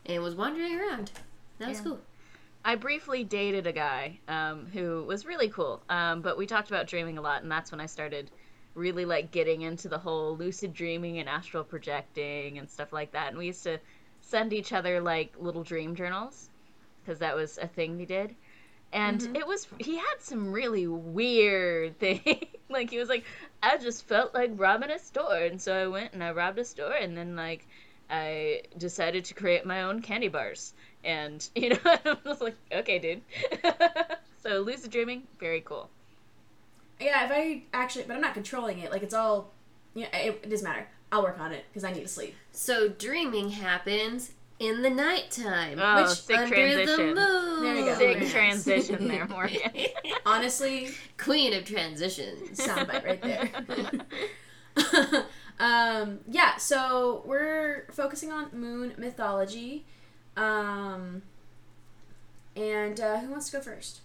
and 0.06 0.22
was 0.22 0.34
wandering 0.34 0.78
around. 0.78 1.10
That 1.58 1.68
was 1.68 1.78
Yeah. 1.78 1.84
cool. 1.84 2.00
I 2.66 2.74
briefly 2.76 3.24
dated 3.24 3.66
a 3.66 3.72
guy 3.72 4.18
um, 4.26 4.66
who 4.72 5.04
was 5.04 5.24
really 5.26 5.48
cool, 5.50 5.82
um, 5.90 6.20
but 6.22 6.36
we 6.38 6.46
talked 6.46 6.68
about 6.68 6.86
dreaming 6.86 7.16
a 7.18 7.22
lot, 7.22 7.42
and 7.42 7.50
that's 7.52 7.70
when 7.70 7.80
I 7.80 7.86
started 7.86 8.30
really 8.74 9.04
like 9.04 9.30
getting 9.30 9.62
into 9.62 9.88
the 9.88 9.98
whole 9.98 10.36
lucid 10.36 10.72
dreaming 10.74 11.18
and 11.18 11.28
astral 11.28 11.64
projecting 11.64 12.58
and 12.58 12.70
stuff 12.70 12.92
like 12.92 13.12
that. 13.12 13.28
And 13.28 13.38
we 13.38 13.46
used 13.46 13.64
to 13.64 13.80
send 14.20 14.52
each 14.52 14.72
other 14.72 15.00
like 15.00 15.34
little 15.38 15.64
dream 15.64 15.94
journals 15.94 16.50
because 17.02 17.20
that 17.20 17.36
was 17.36 17.58
a 17.58 17.68
thing 17.68 17.96
we 17.96 18.06
did. 18.06 18.36
And 18.92 19.20
Mhm. 19.20 19.36
it 19.36 19.46
was 19.46 19.66
he 19.78 19.96
had 19.96 20.20
some 20.20 20.52
really 20.52 20.86
weird 20.86 21.98
things. 22.00 22.24
like 22.70 22.90
he 22.90 22.98
was 22.98 23.08
like, 23.08 23.26
I 23.62 23.76
just 23.78 24.06
felt 24.08 24.34
like 24.34 24.52
robbing 24.54 24.90
a 24.90 24.98
store, 24.98 25.36
and 25.36 25.60
so 25.60 25.74
I 25.74 25.86
went 25.88 26.12
and 26.14 26.22
I 26.24 26.32
robbed 26.32 26.58
a 26.58 26.64
store, 26.64 26.92
and 26.94 27.16
then 27.16 27.36
like 27.36 27.66
I 28.10 28.62
decided 28.76 29.26
to 29.26 29.34
create 29.34 29.66
my 29.66 29.82
own 29.82 30.00
candy 30.02 30.28
bars. 30.28 30.74
And 31.02 31.48
you 31.56 31.70
know, 31.70 31.78
I 31.84 32.16
was 32.24 32.40
like, 32.40 32.56
okay, 32.72 32.98
dude. 32.98 33.24
so 34.38 34.60
lucid 34.60 34.90
dreaming, 34.92 35.28
very 35.38 35.60
cool. 35.60 35.93
Yeah, 37.00 37.24
if 37.24 37.30
I 37.32 37.62
actually, 37.72 38.04
but 38.04 38.14
I'm 38.14 38.20
not 38.20 38.34
controlling 38.34 38.78
it. 38.78 38.90
Like 38.90 39.02
it's 39.02 39.14
all, 39.14 39.52
yeah, 39.94 40.14
it, 40.16 40.40
it 40.42 40.50
doesn't 40.50 40.64
matter. 40.66 40.86
I'll 41.12 41.22
work 41.22 41.38
on 41.40 41.52
it 41.52 41.64
because 41.68 41.84
I 41.84 41.92
need 41.92 42.02
to 42.02 42.08
sleep. 42.08 42.34
So 42.52 42.88
dreaming 42.88 43.50
happens 43.50 44.32
in 44.58 44.82
the 44.82 44.90
nighttime. 44.90 45.78
Oh, 45.80 46.02
Which- 46.02 46.10
sick 46.20 46.36
under 46.38 46.54
transition. 46.54 47.14
the 47.14 47.20
moon. 47.20 47.62
There 47.62 47.74
you 47.76 47.84
go. 47.84 47.90
Sick 47.94 47.98
Very 47.98 48.20
nice. 48.20 48.32
transition 48.32 49.08
there, 49.08 49.26
Morgan. 49.28 49.60
Honestly, 50.26 50.90
Queen 51.18 51.52
of 51.54 51.64
transitions. 51.64 52.58
soundbite 52.58 53.04
right 53.04 53.22
there. 53.22 53.50
um, 55.60 56.20
yeah, 56.28 56.56
so 56.56 57.22
we're 57.26 57.86
focusing 57.92 58.32
on 58.32 58.48
moon 58.52 58.94
mythology. 58.98 59.84
Um, 60.36 61.22
and 62.56 62.98
uh, 63.00 63.20
who 63.20 63.30
wants 63.30 63.50
to 63.50 63.56
go 63.58 63.62
first? 63.62 64.00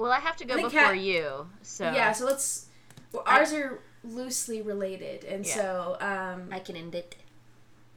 Well, 0.00 0.10
I 0.12 0.18
have 0.20 0.36
to 0.38 0.46
go 0.46 0.56
before 0.56 0.70
Kat- 0.70 0.98
you, 0.98 1.46
so 1.60 1.84
Yeah, 1.84 2.12
so 2.12 2.24
let's. 2.24 2.68
Well, 3.12 3.22
ours 3.26 3.52
are 3.52 3.80
loosely 4.02 4.62
related, 4.62 5.24
and 5.24 5.44
Yeah. 5.44 5.54
so 5.54 5.96
um, 6.00 6.48
I 6.50 6.58
can 6.58 6.74
end 6.74 6.94
it. 6.94 7.16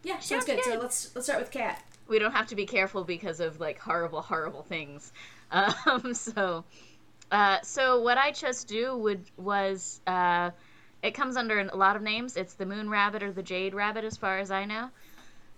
yeah, 0.03 0.15
sounds 0.15 0.25
Sounds 0.25 0.45
good. 0.45 0.63
So 0.65 0.77
let's 0.77 1.15
let's 1.15 1.27
start 1.27 1.39
with 1.39 1.50
Kat. 1.50 1.81
we 2.10 2.19
don't 2.19 2.33
have 2.33 2.48
to 2.48 2.55
be 2.55 2.65
careful 2.65 3.05
because 3.05 3.39
of 3.39 3.62
like 3.62 3.79
horrible, 3.79 4.22
horrible 4.22 4.63
things. 4.63 5.12
Um, 5.51 6.15
so, 6.15 6.63
uh, 7.31 7.62
so 7.62 8.01
what 8.01 8.17
I 8.17 8.31
just 8.31 8.67
do 8.67 8.98
would 8.98 9.24
was 9.38 10.01
uh, 10.07 10.50
it 11.03 11.12
comes 11.12 11.38
under 11.38 11.60
a 11.60 11.77
lot 11.77 11.95
of 11.95 12.01
names. 12.01 12.36
It's 12.38 12.55
the 12.55 12.65
moon 12.65 12.89
rabbit 12.89 13.22
or 13.22 13.31
the 13.31 13.43
jade 13.43 13.75
rabbit, 13.75 14.03
as 14.03 14.17
far 14.17 14.39
as 14.39 14.50
I 14.50 14.65
know. 14.65 14.89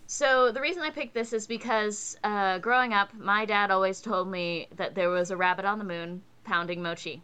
So 0.07 0.51
the 0.51 0.59
reason 0.59 0.83
I 0.83 0.89
picked 0.89 1.13
this 1.13 1.31
is 1.31 1.47
because 1.47 2.17
uh, 2.25 2.57
growing 2.59 2.91
up, 2.93 3.13
my 3.13 3.45
dad 3.45 3.71
always 3.71 4.01
told 4.01 4.29
me 4.29 4.67
that 4.75 4.95
there 4.95 5.09
was 5.09 5.31
a 5.31 5.37
rabbit 5.37 5.63
on 5.63 5.79
the 5.79 5.85
moon 5.85 6.21
pounding 6.45 6.81
mochi. 6.81 7.21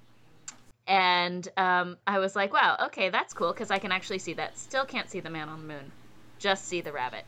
And 0.87 1.47
um, 1.57 1.97
I 2.05 2.19
was 2.19 2.35
like, 2.35 2.51
wow, 2.51 2.77
okay, 2.87 3.09
that's 3.09 3.33
cool 3.33 3.53
because 3.53 3.71
I 3.71 3.79
can 3.79 3.91
actually 3.91 4.19
see 4.19 4.33
that. 4.33 4.57
Still 4.57 4.85
can't 4.85 5.09
see 5.09 5.19
the 5.19 5.29
man 5.29 5.47
on 5.47 5.61
the 5.61 5.73
moon, 5.73 5.91
just 6.39 6.65
see 6.65 6.81
the 6.81 6.91
rabbit. 6.91 7.23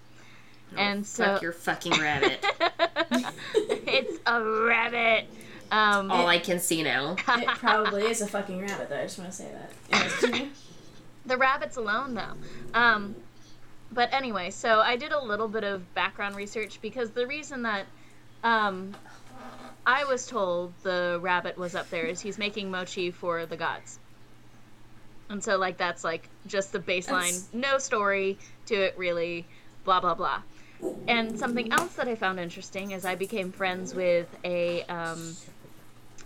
and 0.76 1.06
so 1.06 1.40
your 1.42 1.54
fucking 1.54 1.94
rabbit. 1.94 2.44
it's 3.56 4.20
a 4.26 4.44
rabbit. 4.44 5.28
Um, 5.72 6.12
All 6.12 6.28
I 6.28 6.40
can 6.40 6.60
see 6.60 6.84
now. 6.84 7.16
It 7.28 7.48
probably 7.48 8.04
is 8.04 8.22
a 8.22 8.28
fucking 8.28 8.62
rabbit, 8.62 8.90
though. 8.90 9.00
I 9.00 9.04
just 9.04 9.18
want 9.18 9.32
to 9.32 9.36
say 9.36 9.52
that. 9.90 10.48
The 11.26 11.38
rabbit's 11.38 11.78
alone 11.78 12.16
though. 12.16 12.34
Um, 12.74 13.16
but 13.92 14.14
anyway, 14.14 14.50
so 14.50 14.82
I 14.82 14.98
did 14.98 15.12
a 15.12 15.24
little 15.24 15.48
bit 15.48 15.64
of 15.64 15.94
background 15.94 16.36
research 16.36 16.82
because 16.82 17.12
the 17.12 17.26
reason 17.26 17.62
that 17.62 17.86
um, 18.44 18.94
I 19.86 20.06
was 20.06 20.26
told 20.26 20.74
the 20.84 21.20
rabbit 21.22 21.58
was 21.58 21.76
up 21.76 21.90
there 21.90 22.06
is 22.06 22.22
he's 22.22 22.38
making 22.38 22.72
mochi 22.72 23.12
for 23.12 23.46
the 23.46 23.58
gods. 23.58 24.00
And 25.30 25.44
so 25.44 25.58
like 25.58 25.78
that's 25.78 26.04
like 26.04 26.30
just 26.48 26.72
the 26.72 26.80
baseline, 26.80 27.08
That's- 27.08 27.50
no 27.54 27.78
story 27.80 28.38
to 28.68 28.76
it 28.76 28.98
really, 28.98 29.46
blah 29.84 30.00
blah 30.00 30.16
blah. 30.16 30.42
And 31.08 31.38
something 31.38 31.72
else 31.72 31.96
that 31.96 32.08
I 32.08 32.16
found 32.16 32.40
interesting 32.40 32.92
is 32.92 33.06
I 33.06 33.16
became 33.16 33.52
friends 33.52 33.94
with 33.94 34.28
a 34.44 34.84
um, 34.84 35.36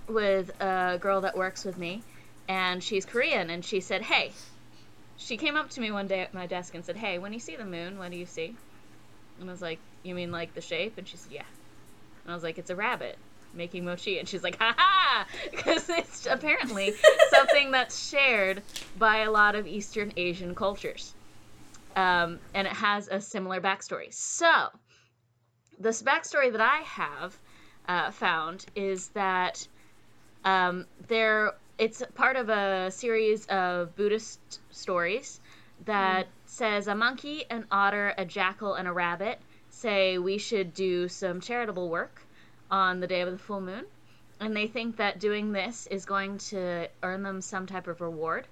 with 0.07 0.49
a 0.61 0.97
girl 0.99 1.21
that 1.21 1.35
works 1.35 1.65
with 1.65 1.77
me, 1.77 2.03
and 2.47 2.83
she's 2.83 3.05
Korean, 3.05 3.49
and 3.49 3.63
she 3.63 3.81
said, 3.81 4.01
"Hey." 4.01 4.31
She 5.19 5.37
came 5.37 5.55
up 5.55 5.71
to 5.71 5.81
me 5.81 5.89
one 5.89 6.05
day 6.05 6.19
at 6.19 6.35
my 6.35 6.45
desk 6.45 6.75
and 6.75 6.85
said, 6.85 6.95
"Hey, 6.95 7.17
when 7.17 7.33
you 7.33 7.39
see 7.39 7.55
the 7.55 7.65
moon, 7.65 7.97
what 7.97 8.11
do 8.11 8.17
you 8.17 8.27
see?" 8.27 8.55
And 9.39 9.49
I 9.49 9.51
was 9.51 9.63
like, 9.63 9.79
"You 10.03 10.13
mean 10.13 10.31
like 10.31 10.53
the 10.53 10.61
shape?" 10.61 10.99
And 10.99 11.07
she 11.07 11.17
said, 11.17 11.31
"Yeah." 11.31 11.45
And 12.23 12.31
I 12.31 12.35
was 12.35 12.43
like, 12.43 12.59
"It's 12.59 12.69
a 12.69 12.75
rabbit 12.75 13.17
making 13.53 13.85
mochi." 13.85 14.19
And 14.19 14.27
she's 14.27 14.43
like, 14.43 14.57
"Ha 14.57 14.73
ha!" 14.77 15.27
Because 15.51 15.89
it's 15.89 16.25
apparently 16.25 16.93
something 17.29 17.71
that's 17.71 18.07
shared 18.07 18.61
by 18.97 19.17
a 19.19 19.31
lot 19.31 19.55
of 19.55 19.67
Eastern 19.67 20.13
Asian 20.17 20.55
cultures, 20.55 21.13
um, 21.95 22.39
and 22.53 22.67
it 22.67 22.73
has 22.73 23.07
a 23.07 23.19
similar 23.21 23.61
backstory. 23.61 24.13
So, 24.13 24.69
this 25.79 26.01
backstory 26.03 26.51
that 26.51 26.61
I 26.61 26.77
have 26.77 27.37
uh, 27.87 28.11
found 28.11 28.65
is 28.75 29.09
that 29.09 29.67
um, 30.45 30.85
there 31.07 31.53
it's 31.77 32.01
part 32.15 32.35
of 32.35 32.49
a 32.49 32.89
series 32.91 33.45
of 33.47 33.95
Buddhist 33.95 34.59
stories 34.71 35.39
that 35.85 36.27
says 36.45 36.87
a 36.87 36.95
monkey, 36.95 37.45
an 37.49 37.65
otter, 37.71 38.13
a 38.17 38.25
jackal, 38.25 38.73
and 38.73 38.87
a 38.87 38.93
rabbit 38.93 39.39
say 39.69 40.17
we 40.17 40.37
should 40.37 40.73
do 40.73 41.07
some 41.07 41.39
charitable 41.39 41.89
work 41.89 42.23
on 42.69 42.99
the 42.99 43.07
day 43.07 43.21
of 43.21 43.31
the 43.31 43.37
full 43.37 43.61
moon. 43.61 43.85
And 44.39 44.55
they 44.55 44.67
think 44.67 44.97
that 44.97 45.19
doing 45.19 45.51
this 45.51 45.87
is 45.87 46.05
going 46.05 46.37
to 46.49 46.87
earn 47.01 47.23
them 47.23 47.41
some 47.41 47.65
type 47.65 47.87
of 47.87 48.01
reward. 48.01 48.47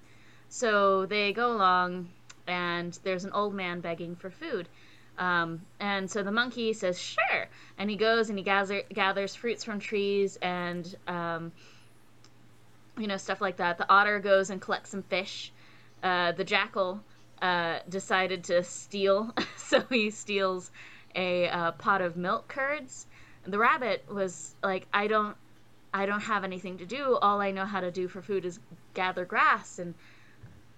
So 0.48 1.06
they 1.06 1.32
go 1.32 1.52
along, 1.52 2.08
and 2.46 2.98
there's 3.04 3.24
an 3.24 3.32
old 3.32 3.54
man 3.54 3.80
begging 3.80 4.16
for 4.16 4.30
food. 4.30 4.68
Um, 5.18 5.62
and 5.80 6.10
so 6.10 6.22
the 6.22 6.32
monkey 6.32 6.72
says, 6.72 7.00
sure. 7.00 7.46
And 7.78 7.88
he 7.88 7.96
goes 7.96 8.28
and 8.28 8.38
he 8.38 8.44
gather, 8.44 8.82
gathers 8.92 9.34
fruits 9.34 9.64
from 9.64 9.80
trees 9.80 10.36
and 10.42 10.94
um, 11.06 11.52
you 12.98 13.06
know, 13.06 13.16
stuff 13.16 13.40
like 13.40 13.56
that. 13.56 13.78
The 13.78 13.90
otter 13.90 14.20
goes 14.20 14.50
and 14.50 14.60
collects 14.60 14.90
some 14.90 15.02
fish. 15.02 15.52
Uh, 16.02 16.32
the 16.32 16.44
jackal 16.44 17.00
uh, 17.42 17.78
decided 17.88 18.44
to 18.44 18.62
steal, 18.62 19.34
so 19.56 19.80
he 19.90 20.10
steals 20.10 20.70
a 21.14 21.48
uh, 21.48 21.72
pot 21.72 22.00
of 22.00 22.16
milk 22.16 22.48
curds. 22.48 23.06
The 23.46 23.58
rabbit 23.58 24.04
was 24.12 24.54
like, 24.62 24.86
I 24.92 25.06
don't, 25.06 25.36
I 25.92 26.06
don't 26.06 26.20
have 26.20 26.44
anything 26.44 26.78
to 26.78 26.86
do. 26.86 27.16
All 27.20 27.40
I 27.40 27.50
know 27.52 27.64
how 27.64 27.80
to 27.80 27.90
do 27.90 28.08
for 28.08 28.22
food 28.22 28.44
is 28.44 28.58
gather 28.94 29.24
grass, 29.24 29.78
and 29.78 29.94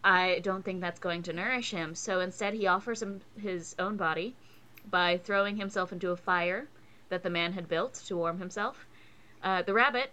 I 0.05 0.41
don't 0.41 0.65
think 0.65 0.81
that's 0.81 1.01
going 1.01 1.25
to 1.25 1.33
nourish 1.33 1.71
him. 1.71 1.95
So 1.95 2.21
instead, 2.21 2.55
he 2.55 2.67
offers 2.67 3.03
him 3.03 3.21
his 3.41 3.75
own 3.79 3.97
body 3.97 4.35
by 4.91 5.19
throwing 5.19 5.57
himself 5.57 5.93
into 5.93 6.11
a 6.11 6.17
fire 6.17 6.69
that 7.09 7.23
the 7.23 7.31
man 7.31 7.53
had 7.53 7.69
built 7.69 7.95
to 8.07 8.17
warm 8.17 8.39
himself. 8.39 8.87
Uh, 9.43 9.63
the 9.63 9.73
rabbit 9.73 10.11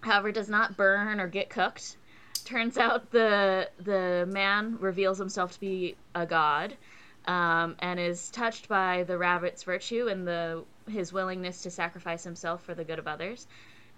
however 0.00 0.32
does 0.32 0.48
not 0.48 0.76
burn 0.76 1.20
or 1.20 1.26
get 1.26 1.50
cooked 1.50 1.96
turns 2.44 2.78
out 2.78 3.10
the 3.10 3.68
the 3.78 4.26
man 4.30 4.78
reveals 4.78 5.18
himself 5.18 5.52
to 5.52 5.60
be 5.60 5.96
a 6.14 6.24
god 6.24 6.76
um, 7.26 7.76
and 7.78 7.98
is 7.98 8.30
touched 8.30 8.68
by 8.68 9.02
the 9.04 9.18
rabbit's 9.18 9.62
virtue 9.64 10.08
and 10.08 10.26
the 10.26 10.64
his 10.88 11.12
willingness 11.12 11.62
to 11.62 11.70
sacrifice 11.70 12.22
himself 12.22 12.62
for 12.64 12.74
the 12.74 12.84
good 12.84 12.98
of 12.98 13.06
others 13.06 13.46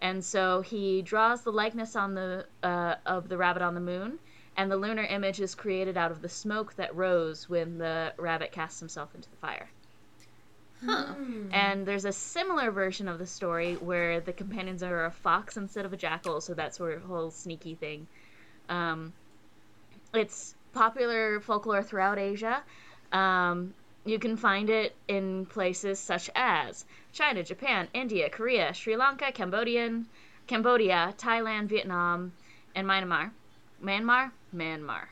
and 0.01 0.25
so 0.25 0.61
he 0.61 1.03
draws 1.03 1.43
the 1.43 1.53
likeness 1.53 1.97
on 1.97 2.15
the 2.15 2.47
uh, 2.63 2.95
of 3.05 3.29
the 3.29 3.37
rabbit 3.37 3.63
on 3.63 3.75
the 3.75 3.81
moon 3.81 4.19
and 4.57 4.71
the 4.71 4.77
lunar 4.77 5.05
image 5.05 5.41
is 5.41 5.55
created 5.55 5.97
out 5.97 6.11
of 6.11 6.23
the 6.23 6.29
smoke 6.29 6.75
that 6.77 6.95
rose 6.95 7.49
when 7.49 7.79
the 7.79 8.13
rabbit 8.19 8.53
cast 8.53 8.81
himself 8.81 9.15
into 9.15 9.29
the 9.31 9.37
fire 9.37 9.69
Huh. 10.85 11.07
and 11.51 11.85
there's 11.87 12.05
a 12.05 12.13
similar 12.13 12.71
version 12.71 13.09
of 13.09 13.19
the 13.19 13.27
story 13.27 13.75
where 13.75 14.21
the 14.21 14.33
companions 14.33 14.83
are 14.83 15.07
a 15.07 15.11
fox 15.11 15.57
instead 15.57 15.85
of 15.85 15.93
a 15.93 15.97
jackal, 15.97 16.41
so 16.41 16.55
that 16.55 16.75
sort 16.75 16.95
of 16.95 17.03
whole 17.03 17.33
sneaky 17.33 17.75
thing. 17.75 18.07
Um, 18.69 19.13
it's 20.15 20.55
popular 20.73 21.41
folklore 21.41 21.83
throughout 21.83 22.19
Asia. 22.19 22.63
Um, 23.13 23.75
you 24.05 24.19
can 24.19 24.37
find 24.37 24.71
it 24.71 24.95
in 25.07 25.47
places 25.47 25.99
such 25.99 26.31
as 26.35 26.85
China, 27.13 27.43
Japan, 27.43 27.89
India, 27.93 28.31
Korea, 28.31 28.73
Sri 28.75 28.97
Lanka, 28.97 29.33
Cambodian, 29.33 30.07
Cambodia, 30.47 31.15
Thailand, 31.19 31.67
Vietnam, 31.67 32.33
and 32.75 32.87
Myanmar. 32.87 33.31
Myanmar? 33.83 34.31
Myanmar. 34.55 35.07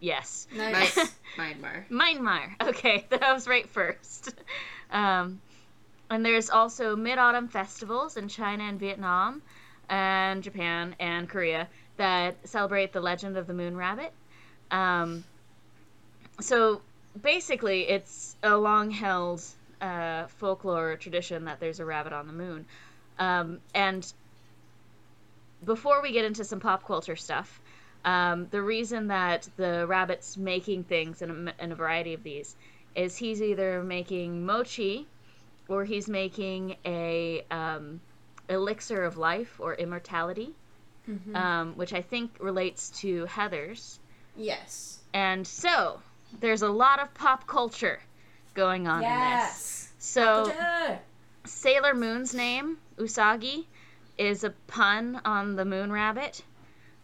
Yes. 0.00 0.46
nice. 0.54 0.96
Nice. 0.96 1.14
Myanmar. 1.36 1.88
Myanmar. 1.88 2.68
Okay, 2.68 3.06
that 3.10 3.32
was 3.32 3.46
right 3.46 3.68
first. 3.68 4.34
Um, 4.90 5.40
and 6.08 6.24
there's 6.24 6.50
also 6.50 6.96
Mid 6.96 7.18
Autumn 7.18 7.48
festivals 7.48 8.16
in 8.16 8.28
China 8.28 8.64
and 8.64 8.80
Vietnam, 8.80 9.42
and 9.88 10.42
Japan 10.42 10.94
and 10.98 11.28
Korea 11.28 11.68
that 11.96 12.48
celebrate 12.48 12.92
the 12.92 13.00
legend 13.00 13.36
of 13.36 13.46
the 13.46 13.54
moon 13.54 13.76
rabbit. 13.76 14.12
Um, 14.70 15.24
so 16.40 16.82
basically, 17.22 17.88
it's 17.88 18.36
a 18.42 18.56
long 18.56 18.90
held 18.90 19.42
uh, 19.80 20.26
folklore 20.38 20.96
tradition 20.96 21.44
that 21.44 21.60
there's 21.60 21.80
a 21.80 21.84
rabbit 21.84 22.12
on 22.12 22.26
the 22.26 22.32
moon. 22.32 22.66
Um, 23.18 23.60
and 23.74 24.10
before 25.64 26.02
we 26.02 26.12
get 26.12 26.24
into 26.24 26.44
some 26.44 26.60
pop 26.60 26.86
culture 26.86 27.16
stuff, 27.16 27.60
um, 28.04 28.46
the 28.50 28.62
reason 28.62 29.08
that 29.08 29.48
the 29.56 29.86
rabbit's 29.86 30.36
making 30.36 30.84
things 30.84 31.20
in 31.22 31.48
a, 31.48 31.62
in 31.64 31.72
a 31.72 31.74
variety 31.74 32.14
of 32.14 32.22
these 32.22 32.54
is 32.94 33.16
he's 33.16 33.42
either 33.42 33.82
making 33.82 34.46
mochi 34.46 35.06
or 35.68 35.84
he's 35.84 36.08
making 36.08 36.76
a 36.86 37.44
um, 37.50 38.00
elixir 38.48 39.04
of 39.04 39.16
life 39.16 39.56
or 39.60 39.74
immortality, 39.74 40.50
Mhm. 41.08 41.34
um, 41.34 41.76
which 41.76 41.92
I 41.94 42.02
think 42.02 42.32
relates 42.38 42.90
to 43.00 43.24
Heather's. 43.26 43.98
yes. 44.36 44.98
And 45.14 45.46
so 45.46 46.00
there's 46.40 46.62
a 46.62 46.68
lot 46.68 47.00
of 47.00 47.12
pop 47.14 47.46
culture 47.46 48.00
going 48.54 48.86
on 48.88 49.02
in 49.02 49.08
this. 49.08 49.10
Yes. 49.10 49.92
So 49.98 50.52
Sailor 51.44 51.94
Moon's 51.94 52.34
name, 52.34 52.78
Usagi, 52.98 53.64
is 54.16 54.44
a 54.44 54.50
pun 54.66 55.20
on 55.24 55.56
the 55.56 55.64
moon 55.64 55.90
rabbit. 55.90 56.42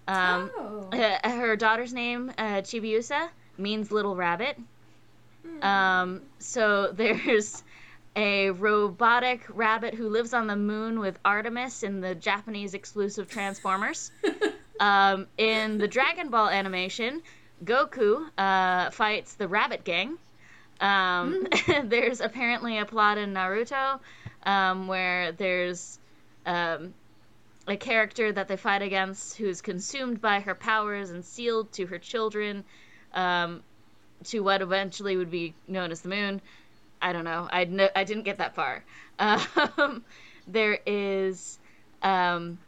Um, 0.07 0.51
oh. 0.57 0.89
uh, 0.93 1.29
her 1.31 1.57
daughter's 1.57 1.93
name, 1.93 2.33
uh, 2.37 2.63
Chibiusa, 2.63 3.29
means 3.57 3.91
little 3.91 4.17
rabbit. 4.17 4.59
Hmm. 5.47 5.63
Um, 5.63 6.23
so 6.39 6.93
there's 6.97 7.63
a 8.17 8.51
robotic 8.51 9.43
rabbit 9.49 9.95
who 9.95 10.09
lives 10.09 10.35
on 10.35 10.47
the 10.47 10.57
moon 10.57 11.01
with 11.01 11.19
Artemis 11.25 11.83
in 11.83 12.01
the 12.01 12.15
Japanese 12.15 12.75
exclusive 12.75 13.29
Transformers. 13.29 14.11
Um, 14.81 15.29
in 15.39 15.79
the 15.79 15.87
Dragon 15.87 16.31
Ball 16.31 16.49
animation, 16.49 17.23
Goku 17.65 18.27
uh, 18.37 18.91
fights 18.91 19.35
the 19.35 19.49
Rabbit 19.49 19.85
Gang. 19.85 20.19
Um, 20.81 21.47
there's 21.85 22.21
apparently 22.21 22.79
a 22.79 22.85
plot 22.85 23.19
in 23.19 23.33
Naruto 23.33 24.01
um, 24.45 24.89
where 24.89 25.33
there's 25.33 25.99
um, 26.47 26.95
a 27.67 27.77
character 27.77 28.33
that 28.33 28.49
they 28.49 28.57
fight 28.57 28.83
against 28.83 29.37
who's 29.37 29.63
consumed 29.63 30.21
by 30.21 30.41
her 30.41 30.55
powers 30.55 31.11
and 31.11 31.25
sealed 31.25 31.73
to 31.73 31.87
her 31.87 31.99
children 31.99 32.65
um, 33.15 33.63
to 34.25 34.41
what 34.41 34.63
eventually 34.63 35.17
would 35.17 35.31
be 35.31 35.55
known 35.67 35.91
as 35.91 36.01
the 36.01 36.09
moon. 36.09 36.41
I 37.01 37.13
don't 37.13 37.25
know. 37.25 37.49
I, 37.51 37.65
no, 37.65 37.89
I 37.95 38.05
didn't 38.05 38.25
get 38.25 38.39
that 38.39 38.55
far. 38.55 38.85
Um, 39.17 40.05
there 40.49 40.79
is 40.85 41.59
um, 42.03 42.59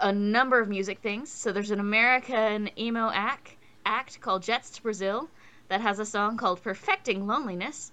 a 0.00 0.12
number 0.12 0.60
of 0.60 0.68
music 0.68 0.98
things. 0.98 1.30
So 1.30 1.52
there's 1.52 1.70
an 1.70 1.80
American 1.80 2.70
emo 2.78 3.10
act, 3.12 3.55
act 3.86 4.20
called 4.20 4.42
Jets 4.42 4.70
to 4.70 4.82
Brazil 4.82 5.28
that 5.68 5.80
has 5.80 5.98
a 5.98 6.04
song 6.04 6.36
called 6.36 6.62
Perfecting 6.62 7.26
Loneliness 7.26 7.92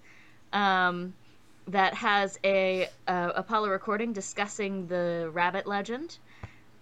um, 0.51 1.13
that 1.67 1.93
has 1.93 2.37
a 2.43 2.89
uh, 3.07 3.31
Apollo 3.35 3.69
recording 3.69 4.13
discussing 4.13 4.87
the 4.87 5.29
rabbit 5.31 5.65
legend. 5.65 6.17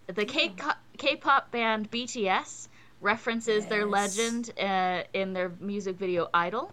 The 0.07 0.25
K- 0.25 0.53
K-pop 0.97 1.51
band 1.51 1.91
BTS 1.91 2.67
references 2.99 3.65
their 3.67 3.85
legend 3.85 4.51
uh, 4.59 5.03
in 5.13 5.33
their 5.33 5.51
music 5.59 5.97
video 5.97 6.27
Idol. 6.33 6.71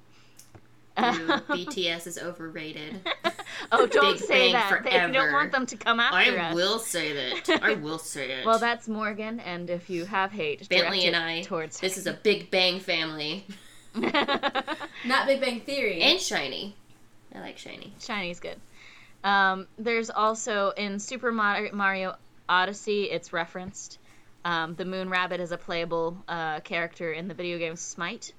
Ooh, 0.99 1.03
BTS 1.03 2.07
is 2.07 2.19
overrated. 2.19 3.01
oh, 3.73 3.87
don't 3.87 4.19
Big 4.19 4.27
say 4.27 4.53
Bang 4.53 4.53
that. 4.53 4.85
They 4.85 5.13
don't 5.13 5.33
want 5.33 5.53
them 5.53 5.67
to 5.67 5.77
come 5.77 6.01
after 6.01 6.17
I 6.39 6.49
us. 6.51 6.55
will 6.55 6.79
say 6.79 7.13
that. 7.13 7.63
I 7.63 7.75
will 7.75 7.99
say 7.99 8.31
it. 8.41 8.47
Well, 8.47 8.59
that's 8.59 8.89
Morgan, 8.89 9.41
and 9.41 9.69
if 9.71 9.89
you 9.91 10.05
have 10.05 10.31
hate, 10.33 10.69
Bentley 10.69 11.07
and 11.07 11.17
I. 11.17 11.43
towards 11.43 11.81
This 11.81 11.99
is 11.99 12.07
a 12.07 12.13
Big 12.13 12.51
Bang 12.51 12.81
family. 12.81 13.45
Not 13.95 15.27
Big 15.27 15.41
Bang 15.41 15.61
Theory. 15.61 16.01
And 16.03 16.19
SHINee. 16.19 16.73
I 17.35 17.41
like 17.41 17.57
SHINee. 17.59 17.91
SHINee's 18.01 18.41
good. 18.41 18.57
Um, 19.25 19.67
there's 19.79 20.11
also 20.11 20.71
in 20.71 20.99
Super 20.99 21.33
Mar- 21.33 21.71
Mario 21.73 22.15
Odyssey, 22.49 23.05
it's 23.05 23.33
referenced. 23.33 23.99
Um, 24.45 24.75
the 24.77 24.85
Moon 24.85 25.11
Rabbit 25.11 25.41
is 25.41 25.53
a 25.53 25.59
playable 25.59 26.17
uh, 26.29 26.61
character 26.61 27.13
in 27.13 27.29
the 27.29 27.35
video 27.35 27.59
game 27.59 27.77
Smite 27.77 28.33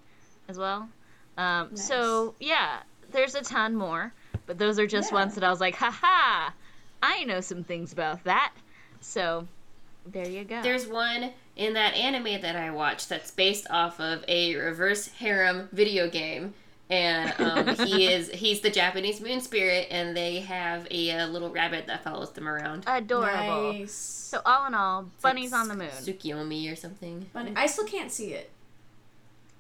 as 0.48 0.58
well. 0.58 0.90
Um, 1.38 1.70
Nice. 1.72 1.88
So, 1.88 2.36
yeah, 2.40 2.80
there's 3.12 3.36
a 3.36 3.42
ton 3.42 3.76
more, 3.76 4.14
but 4.50 4.58
those 4.58 4.80
are 4.80 4.88
just 4.88 5.12
Yeah. 5.12 5.20
ones 5.20 5.36
that 5.36 5.44
I 5.44 5.52
was 5.52 5.62
like, 5.62 5.76
haha, 5.76 6.50
I 7.04 7.24
know 7.26 7.40
some 7.40 7.64
things 7.64 7.94
about 7.94 8.24
that. 8.24 8.52
So, 9.00 9.48
there 10.08 10.28
you 10.28 10.44
go. 10.44 10.64
There's 10.64 10.88
one 10.88 11.34
in 11.56 11.74
that 11.74 11.94
anime 11.94 12.42
that 12.42 12.56
I 12.56 12.72
watched 12.72 13.10
that's 13.10 13.30
based 13.30 13.68
off 13.70 14.00
of 14.00 14.26
a 14.28 14.56
reverse 14.56 15.08
harem 15.10 15.70
video 15.72 16.10
game. 16.10 16.56
And 16.90 17.32
um, 17.40 17.76
he 17.86 18.12
is 18.12 18.32
he's 18.32 18.62
the 18.62 18.72
Japanese 18.72 19.22
moon 19.22 19.40
spirit, 19.40 19.88
and 19.92 20.18
they 20.18 20.40
have 20.40 20.88
a, 20.90 21.12
uh 21.12 21.28
little 21.28 21.52
rabbit 21.52 21.86
that 21.86 22.04
follows 22.04 22.32
them 22.32 22.50
around. 22.50 22.86
Adorable. 22.88 23.74
Nice. 23.74 23.92
So, 23.92 24.42
all 24.48 24.66
in 24.66 24.74
all, 24.74 25.12
bunnies 25.22 25.54
on 25.54 25.68
the 25.68 25.76
moon. 25.76 25.90
Tsukiyomi 25.90 26.74
or 26.74 26.76
something. 26.76 27.30
But 27.34 27.50
I 27.56 27.68
still 27.68 27.86
can't 27.86 28.12
see 28.12 28.34
it. 28.34 28.50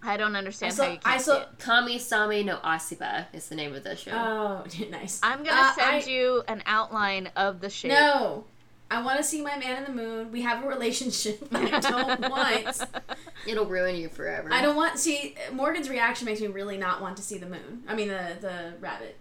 I 0.02 0.16
don't 0.18 0.36
understand 0.36 0.72
I 0.72 0.74
still- 0.74 0.86
how 0.86 0.92
you 0.92 0.98
I 1.04 1.10
can't 1.12 1.22
still- 1.22 1.36
see 1.36 1.42
it. 1.42 1.60
Kamigami 1.60 2.46
no 2.46 2.58
Asobi 2.58 3.26
is 3.34 3.50
the 3.50 3.56
name 3.56 3.76
of 3.76 3.84
the 3.84 3.96
show. 3.96 4.12
Oh, 4.12 4.64
nice. 4.90 5.20
I'm 5.22 5.44
gonna 5.44 5.62
Uh, 5.62 5.74
send 5.74 6.04
I- 6.06 6.10
you 6.10 6.44
an 6.48 6.64
outline 6.66 7.28
of 7.36 7.60
the 7.62 7.70
shape. 7.70 7.92
No. 7.92 8.46
I 8.92 9.04
want 9.04 9.18
to 9.18 9.24
see 9.24 9.44
my 9.44 9.56
man 9.56 9.78
in 9.78 9.84
the 9.84 9.92
moon. 10.02 10.32
We 10.32 10.42
have 10.42 10.64
a 10.64 10.68
relationship. 10.68 11.48
I 11.54 11.80
don't 11.80 12.22
want. 12.32 12.82
It'll 13.46 13.68
ruin 13.68 13.96
you 13.96 14.10
forever. 14.10 14.50
I 14.52 14.62
don't 14.64 14.76
want. 14.76 14.98
See, 14.98 15.36
Morgan's 15.54 15.90
reaction 15.90 16.26
makes 16.26 16.42
me 16.42 16.48
really 16.48 16.76
not 16.78 17.00
want 17.00 17.16
to 17.18 17.22
see 17.24 17.38
the 17.38 17.46
moon. 17.46 17.84
I 17.88 17.94
mean, 17.94 18.08
the 18.08 18.38
the 18.42 18.74
rabbit. 18.80 19.16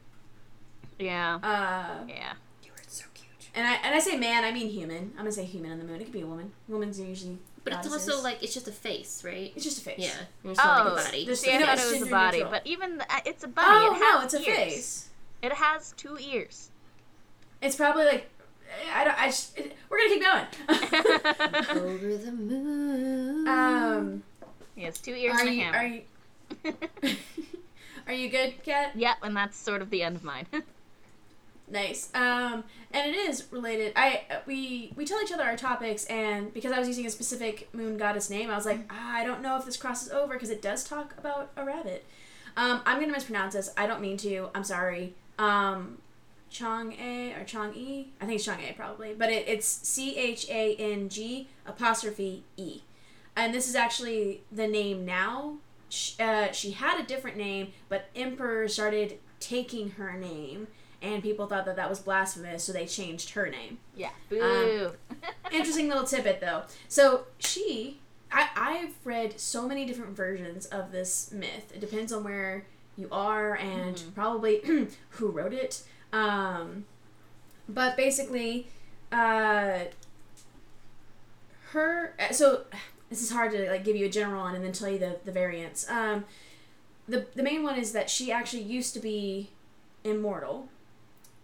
Yeah. 0.99 1.37
Uh, 1.43 2.05
Yeah. 2.09 2.33
You 2.65 2.71
were 2.73 2.79
so 2.87 3.05
cute. 3.15 3.51
and 3.55 3.67
I 3.67 3.75
and 3.85 3.95
I 3.95 3.99
say 3.99 4.17
man, 4.17 4.43
I 4.45 4.53
mean 4.53 4.69
human. 4.71 5.11
I'm 5.13 5.19
gonna 5.19 5.33
say 5.33 5.45
human 5.45 5.71
in 5.73 5.79
the 5.79 5.85
moon. 5.85 6.01
It 6.01 6.05
could 6.05 6.13
be 6.15 6.23
a 6.23 6.27
woman. 6.27 6.53
Women's 6.67 6.99
are 7.01 7.05
usually. 7.05 7.39
But 7.65 7.73
it's 7.75 7.93
also 7.93 8.23
like 8.23 8.43
it's 8.43 8.55
just 8.55 8.69
a 8.69 8.73
face, 8.73 9.23
right? 9.25 9.53
it's 9.55 9.65
just 9.65 9.79
a 9.79 9.83
face. 9.83 9.97
Yeah. 9.99 10.11
You're 10.45 10.55
still 10.55 10.65
Oh, 10.67 10.75
like 10.75 10.87
a 10.87 11.05
body. 11.07 11.27
There's 11.27 11.41
see, 11.41 11.53
I 11.53 11.59
the 11.59 11.65
thought 11.67 11.79
face, 11.79 11.87
it 11.93 12.01
was 12.01 12.09
a 12.09 12.11
body, 12.11 12.37
neutral. 12.39 12.51
but 12.53 12.67
even 12.67 12.99
the, 12.99 13.05
uh, 13.13 13.19
it's 13.27 13.45
a 13.45 13.49
bunny. 13.49 13.69
Oh 13.71 13.95
it 13.97 14.01
no, 14.01 14.21
it's 14.25 14.35
a 14.35 14.39
ears. 14.39 14.57
face. 14.57 15.09
It 15.43 15.53
has 15.53 15.93
two 15.97 16.17
ears. 16.19 16.71
It's 17.61 17.77
probably 17.77 18.05
like. 18.05 18.31
I 18.95 19.05
don't. 19.05 19.21
I 19.21 19.27
just. 19.27 19.59
It, 19.59 19.77
we're 19.91 19.99
gonna 19.99 20.11
keep 20.11 20.23
going. 20.23 21.83
Over 21.85 22.17
the 22.17 22.33
moon. 22.33 23.49
um. 23.49 24.23
He 24.75 24.85
has 24.85 24.99
two 24.99 25.15
ears 25.15 25.35
Are 25.35 25.41
and 25.41 25.49
a 25.49 25.53
you? 25.53 25.63
hammer. 25.63 25.79
Are 25.79 25.87
you? 25.87 27.17
are 28.07 28.13
you 28.13 28.29
good, 28.31 28.55
Kat? 28.65 28.93
Yep, 28.95 29.17
and 29.23 29.37
that's 29.37 29.57
sort 29.59 29.83
of 29.83 29.91
the 29.91 30.03
end 30.03 30.17
of 30.17 30.25
mine. 30.25 30.47
Nice. 31.71 32.09
Um, 32.15 32.65
and 32.93 33.11
it 33.11 33.15
is 33.15 33.45
related. 33.51 33.93
I 33.95 34.23
we 34.47 34.93
we 34.97 35.05
tell 35.05 35.23
each 35.23 35.33
other 35.33 35.43
our 35.43 35.57
topics, 35.57 36.05
and 36.07 36.53
because 36.55 36.73
I 36.73 36.79
was 36.79 36.89
using 36.89 37.07
a 37.07 37.11
specific 37.11 37.69
moon 37.75 37.99
goddess 37.99 38.31
name, 38.31 38.51
I 38.51 38.57
was 38.57 38.65
like, 38.65 38.81
ah, 38.91 39.13
I 39.17 39.25
don't 39.25 39.43
know 39.43 39.57
if 39.59 39.65
this 39.65 39.77
crosses 39.77 40.11
over 40.11 40.35
because 40.35 40.51
it 40.51 40.63
does 40.63 40.85
talk 40.85 41.15
about 41.19 41.51
a 41.57 41.65
rabbit. 41.65 42.07
Um, 42.57 42.81
I'm 42.87 43.01
gonna 43.01 43.13
mispronounce 43.13 43.55
this. 43.55 43.71
I 43.77 43.87
don't 43.87 44.01
mean 44.01 44.17
to. 44.19 44.49
I'm 44.55 44.65
sorry. 44.65 45.15
Um, 45.39 45.99
Chong 46.51 46.95
A 46.95 47.35
or 47.35 47.45
Chong 47.45 47.75
E. 47.75 48.13
I 48.21 48.25
think 48.25 48.37
it's 48.37 48.45
Chong 48.45 48.61
A 48.61 48.73
probably, 48.73 49.15
but 49.15 49.31
it, 49.31 49.47
it's 49.47 49.67
C 49.67 50.17
H 50.17 50.49
A 50.49 50.75
N 50.77 51.09
G 51.09 51.49
apostrophe 51.67 52.45
E, 52.57 52.81
and 53.37 53.53
this 53.53 53.69
is 53.69 53.75
actually 53.75 54.43
the 54.51 54.67
name 54.67 55.05
now. 55.05 55.59
Sh 55.91 56.19
uh, 56.19 56.51
she 56.53 56.73
had 56.73 56.99
a 56.99 57.07
different 57.07 57.37
name, 57.37 57.73
but 57.89 58.07
Emperor 58.17 58.67
started 58.69 59.19
taking 59.41 59.91
her 59.93 60.15
name, 60.15 60.69
and 61.01 61.23
people 61.23 61.47
thought 61.47 61.65
that 61.67 61.77
that 61.77 61.89
was 61.89 62.01
blasphemous, 62.01 62.65
so 62.65 62.73
they 62.73 62.87
changed 62.87 63.31
her 63.31 63.49
name. 63.49 63.79
yeah. 63.97 64.11
Boo. 64.29 64.93
Interesting 65.53 65.89
little 65.89 66.05
tidbit 66.05 66.41
though. 66.41 66.63
So 66.89 67.25
she, 67.39 68.01
I, 68.33 68.49
I've 68.57 68.95
read 69.05 69.39
so 69.39 69.67
many 69.69 69.85
different 69.87 70.17
versions 70.17 70.67
of 70.67 70.93
this 70.93 71.31
myth. 71.33 71.73
It 71.75 71.81
depends 71.81 72.13
on 72.13 72.25
where 72.25 72.65
you 72.97 73.09
are 73.13 73.55
and 73.57 74.03
probably 74.15 74.61
who 75.11 75.29
wrote 75.29 75.53
it. 75.53 75.83
Um, 76.13 76.85
but 77.69 77.97
basically, 77.97 78.67
uh, 79.13 79.85
her. 81.71 82.15
So 82.33 82.63
this 83.09 83.23
is 83.23 83.31
hard 83.31 83.53
to 83.53 83.71
like 83.71 83.85
give 83.85 83.97
you 83.97 84.07
a 84.07 84.11
general 84.11 84.43
one 84.43 84.55
and 84.55 84.65
then 84.65 84.73
tell 84.73 84.89
you 84.89 84.99
the 84.99 85.19
the 85.25 85.33
variants. 85.33 85.89
Um, 85.89 86.25
the 87.09 87.27
the 87.35 87.43
main 87.43 87.63
one 87.63 87.79
is 87.79 87.93
that 87.93 88.11
she 88.11 88.33
actually 88.33 88.63
used 88.63 88.95
to 88.95 89.01
be 89.01 89.51
immortal, 90.05 90.69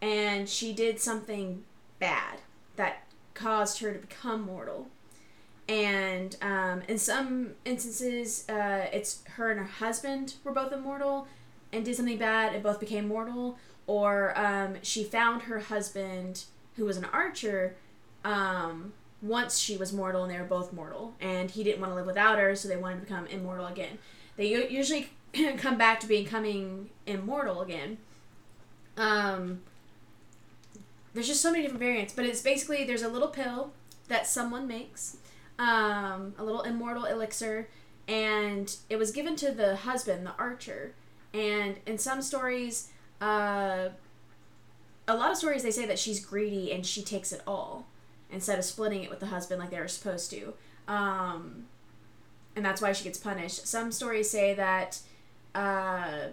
and 0.04 0.46
she 0.46 0.74
did 0.74 1.00
something 1.00 1.64
bad 1.98 2.40
that 2.76 3.06
caused 3.32 3.78
her 3.78 3.90
to 3.90 3.98
become 3.98 4.42
mortal. 4.42 4.88
And 5.66 6.36
um, 6.42 6.82
in 6.86 6.98
some 6.98 7.52
instances, 7.64 8.46
uh, 8.50 8.84
it's 8.92 9.24
her 9.36 9.50
and 9.50 9.58
her 9.58 9.66
husband 9.66 10.34
were 10.44 10.52
both 10.52 10.72
immortal 10.74 11.26
and 11.72 11.86
did 11.86 11.96
something 11.96 12.18
bad 12.18 12.52
and 12.52 12.62
both 12.62 12.80
became 12.80 13.08
mortal. 13.08 13.56
Or 13.86 14.38
um, 14.38 14.74
she 14.82 15.04
found 15.04 15.42
her 15.42 15.58
husband, 15.58 16.44
who 16.76 16.84
was 16.84 16.98
an 16.98 17.06
archer, 17.06 17.74
um, 18.26 18.92
once 19.22 19.58
she 19.58 19.78
was 19.78 19.90
mortal 19.90 20.22
and 20.22 20.30
they 20.30 20.38
were 20.38 20.44
both 20.44 20.70
mortal. 20.70 21.14
And 21.18 21.50
he 21.50 21.64
didn't 21.64 21.80
want 21.80 21.92
to 21.92 21.96
live 21.96 22.06
without 22.06 22.38
her, 22.38 22.54
so 22.54 22.68
they 22.68 22.76
wanted 22.76 22.96
to 22.96 23.00
become 23.06 23.26
immortal 23.28 23.68
again. 23.68 23.96
They 24.36 24.68
usually 24.68 25.08
come 25.56 25.78
back 25.78 25.98
to 26.00 26.06
becoming 26.06 26.90
immortal 27.06 27.62
again. 27.62 27.96
Um, 28.98 29.62
there's 31.14 31.28
just 31.28 31.40
so 31.40 31.50
many 31.50 31.62
different 31.62 31.80
variants, 31.80 32.12
but 32.12 32.24
it's 32.24 32.42
basically 32.42 32.84
there's 32.84 33.02
a 33.02 33.08
little 33.08 33.28
pill 33.28 33.72
that 34.08 34.26
someone 34.26 34.66
makes, 34.66 35.16
um, 35.58 36.34
a 36.38 36.44
little 36.44 36.62
immortal 36.62 37.04
elixir, 37.04 37.68
and 38.06 38.76
it 38.90 38.96
was 38.96 39.12
given 39.12 39.36
to 39.36 39.52
the 39.52 39.76
husband, 39.76 40.26
the 40.26 40.34
archer. 40.38 40.94
And 41.32 41.76
in 41.86 41.98
some 41.98 42.20
stories, 42.20 42.90
uh, 43.20 43.88
a 45.06 45.16
lot 45.16 45.30
of 45.30 45.36
stories 45.36 45.62
they 45.62 45.70
say 45.70 45.86
that 45.86 45.98
she's 45.98 46.24
greedy 46.24 46.72
and 46.72 46.84
she 46.84 47.02
takes 47.02 47.32
it 47.32 47.42
all 47.46 47.86
instead 48.30 48.58
of 48.58 48.64
splitting 48.64 49.04
it 49.04 49.10
with 49.10 49.20
the 49.20 49.26
husband 49.26 49.60
like 49.60 49.70
they 49.70 49.80
were 49.80 49.88
supposed 49.88 50.30
to. 50.30 50.54
Um, 50.88 51.66
and 52.56 52.64
that's 52.64 52.80
why 52.82 52.92
she 52.92 53.04
gets 53.04 53.18
punished. 53.18 53.66
Some 53.66 53.92
stories 53.92 54.30
say 54.30 54.54
that 54.54 55.00
uh, 55.54 56.28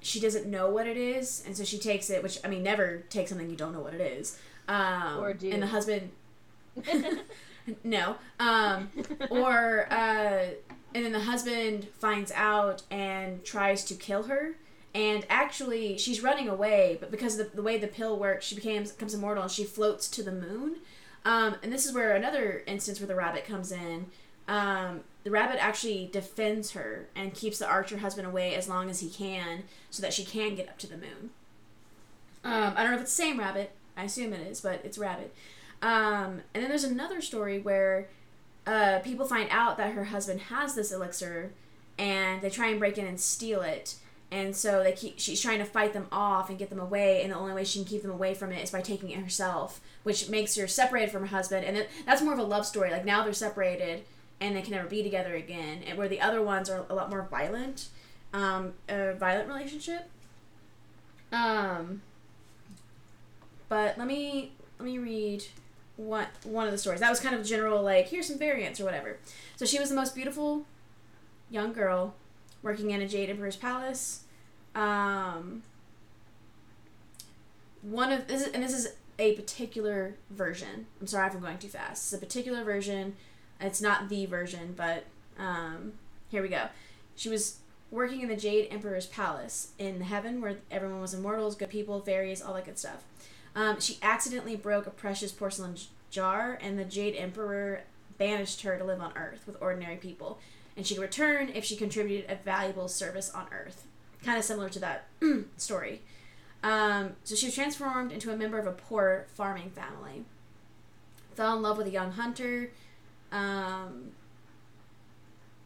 she 0.00 0.20
doesn't 0.20 0.46
know 0.46 0.70
what 0.70 0.86
it 0.86 0.96
is, 0.96 1.42
and 1.46 1.56
so 1.56 1.64
she 1.64 1.78
takes 1.78 2.10
it. 2.10 2.22
Which 2.22 2.38
I 2.44 2.48
mean, 2.48 2.62
never 2.62 3.04
take 3.10 3.28
something 3.28 3.48
you 3.50 3.56
don't 3.56 3.72
know 3.72 3.80
what 3.80 3.94
it 3.94 4.00
is. 4.00 4.38
Um, 4.68 5.18
Or 5.20 5.32
do. 5.32 5.50
And 5.50 5.62
the 5.62 5.68
husband, 5.68 6.10
no. 7.84 8.16
Um, 8.40 8.90
or 9.30 9.86
uh, 9.90 10.46
and 10.94 11.04
then 11.04 11.12
the 11.12 11.20
husband 11.20 11.88
finds 11.98 12.32
out 12.32 12.82
and 12.90 13.44
tries 13.44 13.84
to 13.84 13.94
kill 13.94 14.24
her. 14.24 14.56
And 14.94 15.26
actually, 15.28 15.98
she's 15.98 16.22
running 16.22 16.48
away, 16.48 16.96
but 16.98 17.10
because 17.10 17.38
of 17.38 17.50
the, 17.50 17.56
the 17.56 17.62
way 17.62 17.76
the 17.76 17.86
pill 17.86 18.18
works, 18.18 18.46
she 18.46 18.54
becomes 18.54 18.92
becomes 18.92 19.12
immortal 19.14 19.42
and 19.42 19.52
she 19.52 19.64
floats 19.64 20.08
to 20.08 20.22
the 20.22 20.32
moon. 20.32 20.76
Um, 21.24 21.56
and 21.62 21.72
this 21.72 21.84
is 21.84 21.92
where 21.92 22.14
another 22.14 22.62
instance 22.66 23.00
where 23.00 23.06
the 23.06 23.14
rabbit 23.14 23.44
comes 23.44 23.72
in. 23.72 24.06
Um, 24.48 25.00
the 25.24 25.30
rabbit 25.30 25.62
actually 25.62 26.08
defends 26.12 26.72
her 26.72 27.08
and 27.16 27.34
keeps 27.34 27.58
the 27.58 27.66
archer 27.66 27.98
husband 27.98 28.26
away 28.28 28.54
as 28.54 28.68
long 28.68 28.88
as 28.88 29.00
he 29.00 29.10
can, 29.10 29.64
so 29.90 30.00
that 30.02 30.12
she 30.12 30.24
can 30.24 30.54
get 30.54 30.68
up 30.68 30.78
to 30.78 30.86
the 30.86 30.96
moon. 30.96 31.30
Um, 32.44 32.74
I 32.76 32.82
don't 32.82 32.92
know 32.92 32.96
if 32.96 33.02
it's 33.02 33.16
the 33.16 33.22
same 33.22 33.38
rabbit. 33.38 33.72
I 33.96 34.04
assume 34.04 34.32
it 34.32 34.46
is, 34.46 34.60
but 34.60 34.82
it's 34.84 34.98
rabbit. 34.98 35.34
Um, 35.82 36.42
and 36.54 36.62
then 36.62 36.68
there's 36.68 36.84
another 36.84 37.20
story 37.20 37.58
where 37.58 38.08
uh, 38.66 39.00
people 39.00 39.26
find 39.26 39.48
out 39.50 39.76
that 39.78 39.94
her 39.94 40.04
husband 40.04 40.42
has 40.42 40.74
this 40.74 40.92
elixir, 40.92 41.50
and 41.98 42.40
they 42.40 42.50
try 42.50 42.68
and 42.68 42.78
break 42.78 42.98
in 42.98 43.06
and 43.06 43.18
steal 43.18 43.62
it. 43.62 43.96
And 44.30 44.56
so 44.56 44.82
they 44.82 44.92
keep. 44.92 45.18
She's 45.18 45.40
trying 45.40 45.58
to 45.58 45.64
fight 45.64 45.92
them 45.92 46.06
off 46.10 46.50
and 46.50 46.58
get 46.58 46.68
them 46.68 46.80
away, 46.80 47.22
and 47.22 47.32
the 47.32 47.36
only 47.36 47.54
way 47.54 47.64
she 47.64 47.78
can 47.78 47.88
keep 47.88 48.02
them 48.02 48.10
away 48.10 48.34
from 48.34 48.52
it 48.52 48.62
is 48.62 48.70
by 48.70 48.80
taking 48.80 49.10
it 49.10 49.20
herself, 49.20 49.80
which 50.02 50.28
makes 50.28 50.56
her 50.56 50.66
separated 50.66 51.10
from 51.10 51.22
her 51.22 51.28
husband. 51.28 51.64
And 51.64 51.86
that's 52.04 52.22
more 52.22 52.32
of 52.32 52.38
a 52.38 52.44
love 52.44 52.66
story. 52.66 52.90
Like 52.90 53.04
now 53.04 53.22
they're 53.22 53.32
separated, 53.32 54.04
and 54.40 54.56
they 54.56 54.62
can 54.62 54.72
never 54.72 54.88
be 54.88 55.02
together 55.02 55.34
again. 55.34 55.82
And 55.86 55.96
where 55.98 56.08
the 56.08 56.20
other 56.20 56.42
ones 56.42 56.68
are 56.70 56.84
a 56.88 56.94
lot 56.94 57.10
more 57.10 57.26
violent, 57.30 57.88
um, 58.32 58.74
a 58.88 59.14
violent 59.14 59.48
relationship. 59.48 60.08
Um. 61.32 62.02
But 63.68 63.98
let 63.98 64.06
me 64.06 64.52
let 64.78 64.86
me 64.86 64.98
read 64.98 65.44
one 65.96 66.26
one 66.44 66.66
of 66.66 66.72
the 66.72 66.78
stories. 66.78 67.00
That 67.00 67.10
was 67.10 67.20
kind 67.20 67.34
of 67.34 67.44
general, 67.44 67.82
like 67.82 68.08
here's 68.08 68.28
some 68.28 68.38
variants 68.38 68.80
or 68.80 68.84
whatever. 68.84 69.18
So 69.56 69.64
she 69.64 69.78
was 69.78 69.88
the 69.88 69.96
most 69.96 70.14
beautiful 70.14 70.66
young 71.50 71.72
girl 71.72 72.14
working 72.62 72.90
in 72.90 73.00
a 73.00 73.08
Jade 73.08 73.30
Emperor's 73.30 73.56
palace. 73.56 74.24
Um, 74.74 75.62
one 77.82 78.12
of 78.12 78.28
this 78.28 78.42
is, 78.42 78.52
and 78.52 78.62
this 78.62 78.72
is 78.72 78.94
a 79.18 79.32
particular 79.32 80.16
version. 80.30 80.86
I'm 81.00 81.06
sorry 81.06 81.28
if 81.28 81.34
I'm 81.34 81.40
going 81.40 81.58
too 81.58 81.68
fast. 81.68 82.04
It's 82.04 82.22
a 82.22 82.24
particular 82.24 82.62
version. 82.62 83.16
It's 83.60 83.80
not 83.80 84.08
the 84.08 84.26
version, 84.26 84.74
but 84.76 85.04
um, 85.38 85.94
here 86.30 86.42
we 86.42 86.48
go. 86.48 86.68
She 87.14 87.28
was 87.28 87.58
working 87.90 88.20
in 88.20 88.28
the 88.28 88.36
Jade 88.36 88.68
Emperor's 88.70 89.06
palace 89.06 89.72
in 89.78 90.02
heaven, 90.02 90.40
where 90.40 90.56
everyone 90.70 91.00
was 91.00 91.14
immortals, 91.14 91.54
good 91.54 91.70
people, 91.70 92.00
fairies, 92.00 92.42
all 92.42 92.54
that 92.54 92.64
good 92.64 92.78
stuff. 92.78 93.04
Um, 93.54 93.80
she 93.80 93.98
accidentally 94.02 94.56
broke 94.56 94.86
a 94.86 94.90
precious 94.90 95.32
porcelain 95.32 95.76
jar, 96.10 96.58
and 96.60 96.78
the 96.78 96.84
Jade 96.84 97.16
Emperor 97.16 97.82
banished 98.18 98.62
her 98.62 98.76
to 98.76 98.84
live 98.84 99.00
on 99.00 99.12
Earth 99.16 99.44
with 99.46 99.56
ordinary 99.60 99.96
people. 99.96 100.38
And 100.76 100.86
she 100.86 100.94
could 100.94 101.02
return 101.02 101.50
if 101.54 101.64
she 101.64 101.76
contributed 101.76 102.30
a 102.30 102.36
valuable 102.36 102.88
service 102.88 103.30
on 103.30 103.46
Earth. 103.50 103.86
Kind 104.24 104.38
of 104.38 104.44
similar 104.44 104.68
to 104.70 104.78
that 104.80 105.06
story. 105.56 106.02
Um, 106.62 107.12
so 107.24 107.34
she 107.34 107.46
was 107.46 107.54
transformed 107.54 108.12
into 108.12 108.32
a 108.32 108.36
member 108.36 108.58
of 108.58 108.66
a 108.66 108.72
poor 108.72 109.26
farming 109.34 109.70
family. 109.70 110.24
Fell 111.34 111.56
in 111.56 111.62
love 111.62 111.78
with 111.78 111.86
a 111.86 111.90
young 111.90 112.12
hunter. 112.12 112.72
Um, 113.36 114.12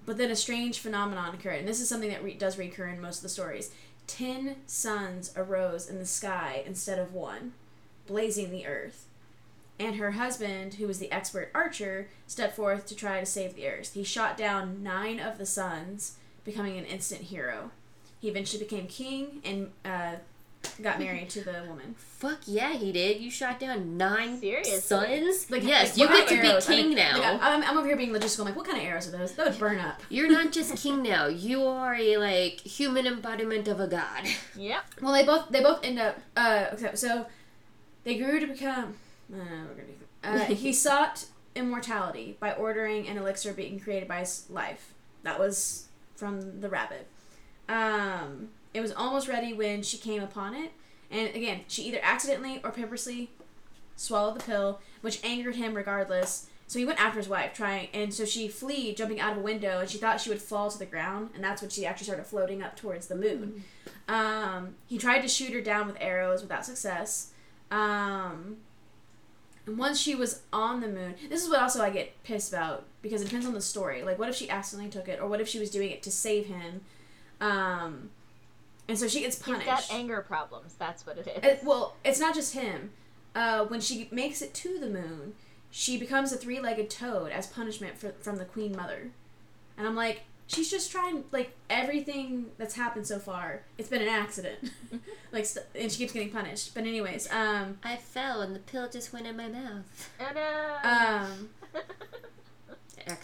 but 0.04 0.16
then 0.18 0.30
a 0.30 0.36
strange 0.36 0.80
phenomenon 0.80 1.34
occurred, 1.34 1.60
and 1.60 1.68
this 1.68 1.80
is 1.80 1.88
something 1.88 2.10
that 2.10 2.24
re- 2.24 2.34
does 2.34 2.58
recur 2.58 2.88
in 2.88 3.00
most 3.00 3.18
of 3.18 3.22
the 3.22 3.28
stories. 3.28 3.70
Ten 4.08 4.56
suns 4.66 5.32
arose 5.36 5.88
in 5.88 5.98
the 5.98 6.06
sky 6.06 6.64
instead 6.66 6.98
of 6.98 7.14
one, 7.14 7.52
blazing 8.08 8.50
the 8.50 8.66
earth. 8.66 9.06
And 9.78 9.96
her 9.96 10.12
husband, 10.12 10.74
who 10.74 10.88
was 10.88 10.98
the 10.98 11.12
expert 11.12 11.50
archer, 11.54 12.08
stepped 12.26 12.56
forth 12.56 12.86
to 12.86 12.96
try 12.96 13.20
to 13.20 13.26
save 13.26 13.54
the 13.54 13.68
earth. 13.68 13.94
He 13.94 14.02
shot 14.02 14.36
down 14.36 14.82
nine 14.82 15.20
of 15.20 15.38
the 15.38 15.46
suns, 15.46 16.16
becoming 16.44 16.76
an 16.76 16.84
instant 16.84 17.22
hero. 17.22 17.70
He 18.20 18.28
eventually 18.28 18.64
became 18.64 18.88
king 18.88 19.40
and 19.44 19.70
uh, 19.84 20.16
got 20.82 20.98
married 20.98 21.30
to 21.30 21.42
the 21.42 21.64
woman. 21.68 21.94
Fuck 21.96 22.40
yeah, 22.46 22.74
he 22.74 22.92
did. 22.92 23.20
You 23.20 23.30
shot 23.30 23.58
down 23.58 23.96
nine 23.96 24.38
Seriously? 24.40 24.78
sons. 24.78 25.50
Like, 25.50 25.62
yes, 25.62 25.96
like, 25.96 25.98
you 25.98 26.08
get 26.08 26.28
to 26.28 26.34
kind 26.34 26.42
be 26.42 26.48
of 26.48 26.52
arrows? 26.52 26.68
I 26.68 26.74
king 26.74 26.88
mean, 26.88 26.96
now. 26.96 27.18
like, 27.18 27.42
I'm, 27.42 27.62
I'm 27.62 27.78
over 27.78 27.86
here 27.86 27.96
being 27.96 28.12
logistical. 28.12 28.40
I'm 28.40 28.46
like, 28.46 28.56
what 28.56 28.66
kind 28.66 28.78
of 28.78 28.84
arrows 28.84 29.08
are 29.08 29.12
those? 29.12 29.32
That 29.32 29.46
would 29.46 29.58
burn 29.58 29.78
up. 29.78 30.02
You're 30.08 30.30
not 30.30 30.52
just 30.52 30.76
king 30.82 31.02
now. 31.02 31.26
You 31.26 31.64
are 31.64 31.94
a 31.94 32.16
like 32.18 32.60
human 32.60 33.06
embodiment 33.06 33.68
of 33.68 33.80
a 33.80 33.86
god. 33.86 34.24
Yep. 34.56 34.82
Well, 35.00 35.12
they 35.12 35.24
both 35.24 35.48
they 35.50 35.62
both 35.62 35.84
end 35.84 35.98
up. 35.98 36.18
Uh, 36.36 36.66
okay, 36.74 36.94
so 36.94 37.26
they 38.04 38.18
grew 38.18 38.40
to 38.40 38.46
become. 38.46 38.94
Uh, 39.32 39.36
we're 39.68 39.82
gonna. 39.82 40.42
Uh, 40.42 40.44
he 40.54 40.72
sought 40.72 41.26
immortality 41.54 42.36
by 42.38 42.52
ordering 42.52 43.08
an 43.08 43.16
elixir 43.16 43.52
being 43.52 43.80
created 43.80 44.08
by 44.08 44.20
his 44.20 44.46
life. 44.50 44.94
That 45.22 45.38
was 45.38 45.88
from 46.16 46.60
the 46.60 46.68
rabbit. 46.68 47.06
Um, 47.68 48.50
it 48.72 48.80
was 48.80 48.92
almost 48.92 49.28
ready 49.28 49.52
when 49.52 49.82
she 49.82 49.98
came 49.98 50.22
upon 50.22 50.54
it, 50.54 50.72
and 51.10 51.34
again, 51.34 51.62
she 51.68 51.82
either 51.82 52.00
accidentally 52.02 52.60
or 52.62 52.70
purposely 52.70 53.30
swallowed 53.96 54.36
the 54.36 54.44
pill, 54.44 54.80
which 55.00 55.22
angered 55.24 55.56
him 55.56 55.74
regardless. 55.74 56.46
So 56.66 56.78
he 56.78 56.84
went 56.84 57.00
after 57.00 57.18
his 57.18 57.28
wife, 57.28 57.52
trying, 57.52 57.88
and 57.92 58.14
so 58.14 58.24
she 58.24 58.46
fled, 58.46 58.96
jumping 58.96 59.18
out 59.18 59.32
of 59.32 59.38
a 59.38 59.42
window, 59.42 59.80
and 59.80 59.90
she 59.90 59.98
thought 59.98 60.20
she 60.20 60.30
would 60.30 60.40
fall 60.40 60.70
to 60.70 60.78
the 60.78 60.86
ground, 60.86 61.30
and 61.34 61.42
that's 61.42 61.60
when 61.60 61.68
she 61.68 61.84
actually 61.84 62.04
started 62.04 62.26
floating 62.26 62.62
up 62.62 62.76
towards 62.76 63.08
the 63.08 63.16
moon. 63.16 63.64
Um, 64.06 64.76
he 64.86 64.96
tried 64.96 65.22
to 65.22 65.28
shoot 65.28 65.52
her 65.52 65.60
down 65.60 65.88
with 65.88 65.96
arrows 66.00 66.42
without 66.42 66.64
success. 66.64 67.32
Um, 67.72 68.58
and 69.66 69.78
once 69.78 69.98
she 70.00 70.14
was 70.14 70.42
on 70.52 70.80
the 70.80 70.86
moon, 70.86 71.16
this 71.28 71.42
is 71.42 71.50
what 71.50 71.60
also 71.60 71.82
I 71.82 71.90
get 71.90 72.22
pissed 72.22 72.52
about 72.52 72.84
because 73.02 73.20
it 73.20 73.24
depends 73.24 73.46
on 73.46 73.54
the 73.54 73.60
story. 73.60 74.04
Like, 74.04 74.20
what 74.20 74.28
if 74.28 74.36
she 74.36 74.48
accidentally 74.48 74.90
took 74.90 75.08
it, 75.08 75.20
or 75.20 75.26
what 75.26 75.40
if 75.40 75.48
she 75.48 75.58
was 75.58 75.70
doing 75.70 75.90
it 75.90 76.04
to 76.04 76.10
save 76.12 76.46
him? 76.46 76.82
Um, 77.40 78.10
and 78.90 78.98
so 78.98 79.08
she 79.08 79.20
gets 79.20 79.36
He's 79.38 79.44
punished. 79.46 79.66
got 79.66 79.86
anger 79.90 80.20
problems. 80.20 80.74
That's 80.78 81.06
what 81.06 81.16
it 81.16 81.26
is. 81.28 81.44
It- 81.44 81.64
well, 81.64 81.96
it's 82.04 82.20
not 82.20 82.34
just 82.34 82.52
him. 82.54 82.90
Uh, 83.34 83.64
when 83.66 83.80
she 83.80 84.08
makes 84.10 84.42
it 84.42 84.52
to 84.54 84.78
the 84.80 84.88
moon, 84.88 85.34
she 85.70 85.96
becomes 85.96 86.32
a 86.32 86.36
three-legged 86.36 86.90
toad 86.90 87.30
as 87.30 87.46
punishment 87.46 87.96
for, 87.96 88.10
from 88.20 88.36
the 88.38 88.44
queen 88.44 88.74
mother. 88.76 89.12
And 89.78 89.86
I'm 89.86 89.94
like, 89.94 90.22
she's 90.48 90.68
just 90.68 90.90
trying 90.90 91.22
like 91.30 91.52
everything 91.70 92.46
that's 92.58 92.74
happened 92.74 93.06
so 93.06 93.20
far. 93.20 93.62
It's 93.78 93.88
been 93.88 94.02
an 94.02 94.08
accident, 94.08 94.72
like, 95.32 95.46
st- 95.46 95.64
and 95.76 95.90
she 95.92 95.98
keeps 95.98 96.12
getting 96.12 96.30
punished. 96.32 96.74
But 96.74 96.82
anyways, 96.84 97.30
um, 97.30 97.78
I 97.84 97.96
fell 97.96 98.42
and 98.42 98.52
the 98.54 98.58
pill 98.58 98.88
just 98.90 99.12
went 99.12 99.26
in 99.28 99.36
my 99.36 99.46
mouth. 99.48 100.10
Oh, 100.20 100.32
no. 100.34 100.90
um, 100.90 101.50
Excellent. 101.72 101.86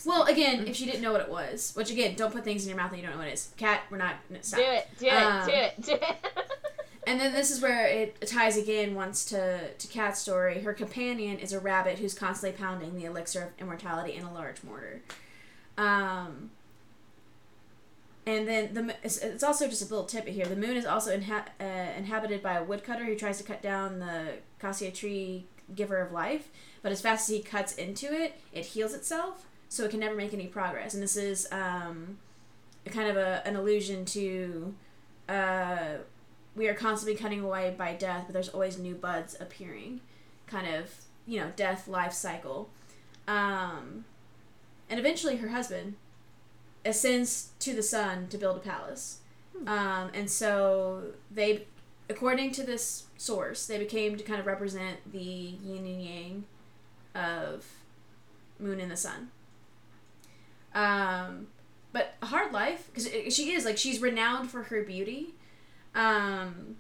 well, 0.07 0.25
again, 0.25 0.67
if 0.67 0.77
she 0.77 0.87
didn't 0.87 1.03
know 1.03 1.13
what 1.13 1.21
it 1.21 1.29
was, 1.29 1.73
which 1.75 1.91
again, 1.91 2.15
don't 2.15 2.33
put 2.33 2.45
things 2.45 2.63
in 2.63 2.69
your 2.69 2.79
mouth 2.79 2.91
that 2.91 2.97
you 2.97 3.03
don't 3.03 3.13
know 3.13 3.19
what 3.19 3.29
it 3.29 3.35
is. 3.35 3.51
Kat, 3.57 3.83
we're 3.91 3.99
not. 3.99 4.15
no, 4.31 4.39
Stop. 4.41 4.61
do 4.61 4.65
it. 4.65 4.89
Do 4.99 5.07
it. 5.07 5.13
Um, 5.13 5.47
do 5.47 5.53
it. 5.53 5.83
Do 5.83 5.93
it. 5.93 6.03
And 7.09 7.21
then 7.21 7.33
this 7.33 7.53
is 7.53 7.63
where 7.63 7.87
it 7.87 8.21
ties 8.27 8.57
again 8.57 8.97
once 8.97 9.25
to 9.27 9.71
to 9.73 9.87
Kat's 9.87 10.21
story. 10.21 10.63
Her 10.63 10.75
companion 10.75 11.39
is 11.39 11.53
a 11.53 11.61
rabbit 11.61 12.01
who's 12.01 12.15
constantly 12.15 12.59
pounding 12.59 12.97
the 12.97 13.05
elixir 13.05 13.43
of 13.45 13.49
immortality 13.61 14.15
in 14.15 14.25
a 14.25 14.35
large 14.35 14.65
mortar. 14.65 15.03
Um, 15.79 16.51
and 18.27 18.49
then 18.49 18.75
the 18.75 18.97
it's, 19.05 19.19
it's 19.19 19.45
also 19.45 19.69
just 19.69 19.83
a 19.83 19.85
little 19.85 20.05
tidbit 20.05 20.35
here. 20.35 20.47
The 20.47 20.57
moon 20.57 20.77
is 20.77 20.85
also 20.85 21.17
inha- 21.17 21.47
uh, 21.61 21.93
inhabited 21.97 22.43
by 22.43 22.55
a 22.55 22.65
woodcutter 22.65 23.05
who 23.05 23.15
tries 23.15 23.39
to 23.39 23.45
cut 23.45 23.63
down 23.63 24.01
the 24.01 24.39
cassia 24.59 24.91
tree, 24.91 25.47
giver 25.77 25.99
of 25.99 26.11
life. 26.11 26.49
But 26.83 26.91
as 26.91 27.01
fast 27.01 27.31
as 27.31 27.37
he 27.37 27.41
cuts 27.43 27.73
into 27.75 28.13
it, 28.13 28.41
it 28.53 28.67
heals 28.67 28.95
itself, 28.95 29.47
so 29.77 29.85
it 29.85 29.91
can 29.91 30.01
never 30.01 30.15
make 30.15 30.33
any 30.33 30.47
progress. 30.47 30.95
And 30.95 31.03
this 31.03 31.17
is 31.17 31.47
um, 31.53 32.19
a 32.87 32.91
kind 32.91 33.09
of 33.09 33.17
a, 33.17 33.47
an 33.47 33.57
allusion 33.57 34.05
to. 34.07 34.75
Uh, 35.29 35.99
we 36.55 36.69
are 36.69 36.75
constantly 36.75 37.17
cutting 37.17 37.41
away 37.41 37.75
by 37.77 37.93
death, 37.93 38.25
but 38.27 38.33
there's 38.33 38.49
always 38.49 38.79
new 38.79 38.95
buds 38.95 39.37
appearing. 39.39 40.01
Kind 40.47 40.75
of, 40.75 40.91
you 41.27 41.39
know, 41.39 41.53
death 41.55 41.87
life 41.87 42.13
cycle. 42.13 42.71
Um, 43.29 44.05
and 44.89 44.99
eventually 44.99 45.37
her 45.37 45.49
husband 45.49 45.97
ascends 46.85 47.51
to 47.59 47.75
the 47.75 47.83
sun 47.83 48.29
to 48.29 48.39
build 48.39 48.57
a 48.57 48.61
palace. 48.61 49.19
Um, 49.67 50.11
and 50.15 50.31
so 50.31 51.13
they 51.31 51.67
according 52.09 52.53
to 52.53 52.63
this 52.63 53.05
source, 53.17 53.67
they 53.67 53.79
became 53.79 54.17
to 54.17 54.25
kind 54.25 54.41
of 54.41 54.47
represent 54.47 55.13
the 55.13 55.19
yin 55.19 55.87
and 55.87 56.03
yang 56.03 56.45
of 57.15 57.67
moon 58.59 58.81
and 58.81 58.91
the 58.91 58.97
sun. 58.97 59.31
Um, 60.77 61.47
but 61.93 62.15
a 62.21 62.27
hard 62.27 62.53
life 62.53 62.87
because 62.89 63.09
she 63.35 63.53
is 63.53 63.65
like 63.65 63.79
she's 63.79 64.01
renowned 64.01 64.51
for 64.51 64.65
her 64.65 64.83
beauty. 64.83 65.35
Um, 65.95 66.77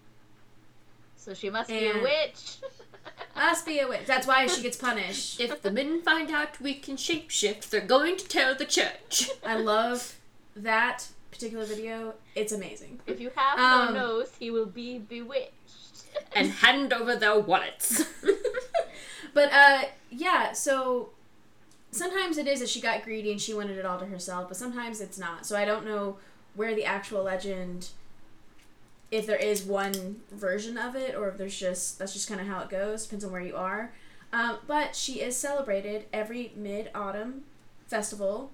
So 1.16 1.32
she 1.34 1.48
must 1.50 1.68
be 1.68 1.86
a 1.88 2.02
witch. 2.02 2.58
must 3.36 3.64
be 3.66 3.80
a 3.80 3.88
witch. 3.88 4.06
That's 4.06 4.26
why 4.26 4.46
she 4.46 4.62
gets 4.62 4.76
punished. 4.76 5.40
If 5.40 5.62
the 5.62 5.70
men 5.70 6.02
find 6.02 6.30
out 6.30 6.60
we 6.60 6.74
can 6.74 6.96
shapeshift, 6.96 7.70
they're 7.70 7.80
going 7.80 8.16
to 8.18 8.28
tell 8.28 8.54
the 8.54 8.66
church. 8.66 9.30
I 9.44 9.56
love 9.56 10.16
that 10.54 11.08
particular 11.30 11.64
video. 11.64 12.14
It's 12.34 12.52
amazing. 12.52 13.00
if 13.06 13.18
you 13.20 13.30
have 13.34 13.58
Um, 13.58 13.94
no 13.94 14.00
nose, 14.06 14.32
he 14.38 14.50
will 14.50 14.66
be 14.66 14.98
bewitched. 14.98 16.04
and 16.36 16.50
hand 16.50 16.92
over 16.92 17.16
their 17.16 17.38
wallets. 17.38 18.04
But 19.34 19.52
uh, 19.52 19.82
yeah. 20.10 20.52
So 20.52 21.10
sometimes 21.96 22.38
it 22.38 22.46
is 22.46 22.60
that 22.60 22.68
she 22.68 22.80
got 22.80 23.02
greedy 23.02 23.30
and 23.30 23.40
she 23.40 23.54
wanted 23.54 23.78
it 23.78 23.84
all 23.84 23.98
to 23.98 24.06
herself, 24.06 24.48
but 24.48 24.56
sometimes 24.56 25.00
it's 25.00 25.18
not. 25.18 25.46
So 25.46 25.56
I 25.56 25.64
don't 25.64 25.84
know 25.84 26.18
where 26.54 26.74
the 26.74 26.84
actual 26.84 27.22
legend, 27.22 27.88
if 29.10 29.26
there 29.26 29.36
is 29.36 29.62
one 29.62 30.22
version 30.32 30.78
of 30.78 30.94
it, 30.94 31.14
or 31.14 31.28
if 31.28 31.38
there's 31.38 31.58
just 31.58 31.98
that's 31.98 32.12
just 32.12 32.28
kind 32.28 32.40
of 32.40 32.46
how 32.46 32.60
it 32.60 32.68
goes. 32.68 33.04
Depends 33.04 33.24
on 33.24 33.32
where 33.32 33.40
you 33.40 33.56
are. 33.56 33.92
Um, 34.32 34.58
but 34.66 34.96
she 34.96 35.20
is 35.20 35.36
celebrated 35.36 36.06
every 36.12 36.52
mid 36.56 36.90
autumn 36.94 37.44
festival, 37.86 38.50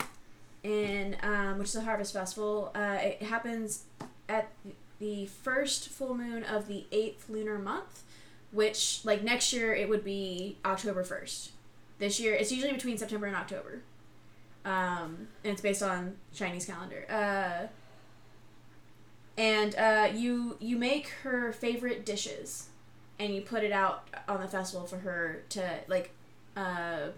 in 0.62 1.16
um, 1.22 1.58
which 1.58 1.68
is 1.68 1.76
a 1.76 1.82
harvest 1.82 2.12
festival. 2.12 2.70
Uh, 2.74 2.98
it 3.00 3.22
happens 3.22 3.84
at 4.28 4.50
the 4.98 5.26
first 5.26 5.88
full 5.88 6.14
moon 6.14 6.44
of 6.44 6.68
the 6.68 6.84
eighth 6.92 7.28
lunar 7.28 7.58
month, 7.58 8.02
which 8.52 9.00
like 9.04 9.22
next 9.22 9.52
year 9.52 9.74
it 9.74 9.88
would 9.88 10.04
be 10.04 10.56
October 10.64 11.02
first. 11.02 11.50
This 12.02 12.18
year 12.18 12.34
it's 12.34 12.50
usually 12.50 12.72
between 12.72 12.98
September 12.98 13.28
and 13.28 13.36
October, 13.36 13.80
um, 14.64 15.28
and 15.44 15.52
it's 15.52 15.60
based 15.60 15.84
on 15.84 16.16
Chinese 16.34 16.66
calendar. 16.66 17.06
Uh, 17.08 17.68
and 19.38 19.76
uh, 19.76 20.08
you 20.12 20.56
you 20.58 20.76
make 20.76 21.10
her 21.22 21.52
favorite 21.52 22.04
dishes, 22.04 22.70
and 23.20 23.32
you 23.32 23.40
put 23.40 23.62
it 23.62 23.70
out 23.70 24.08
on 24.26 24.40
the 24.40 24.48
festival 24.48 24.84
for 24.84 24.96
her 24.96 25.44
to 25.50 25.78
like. 25.86 26.10
Uh, 26.56 27.10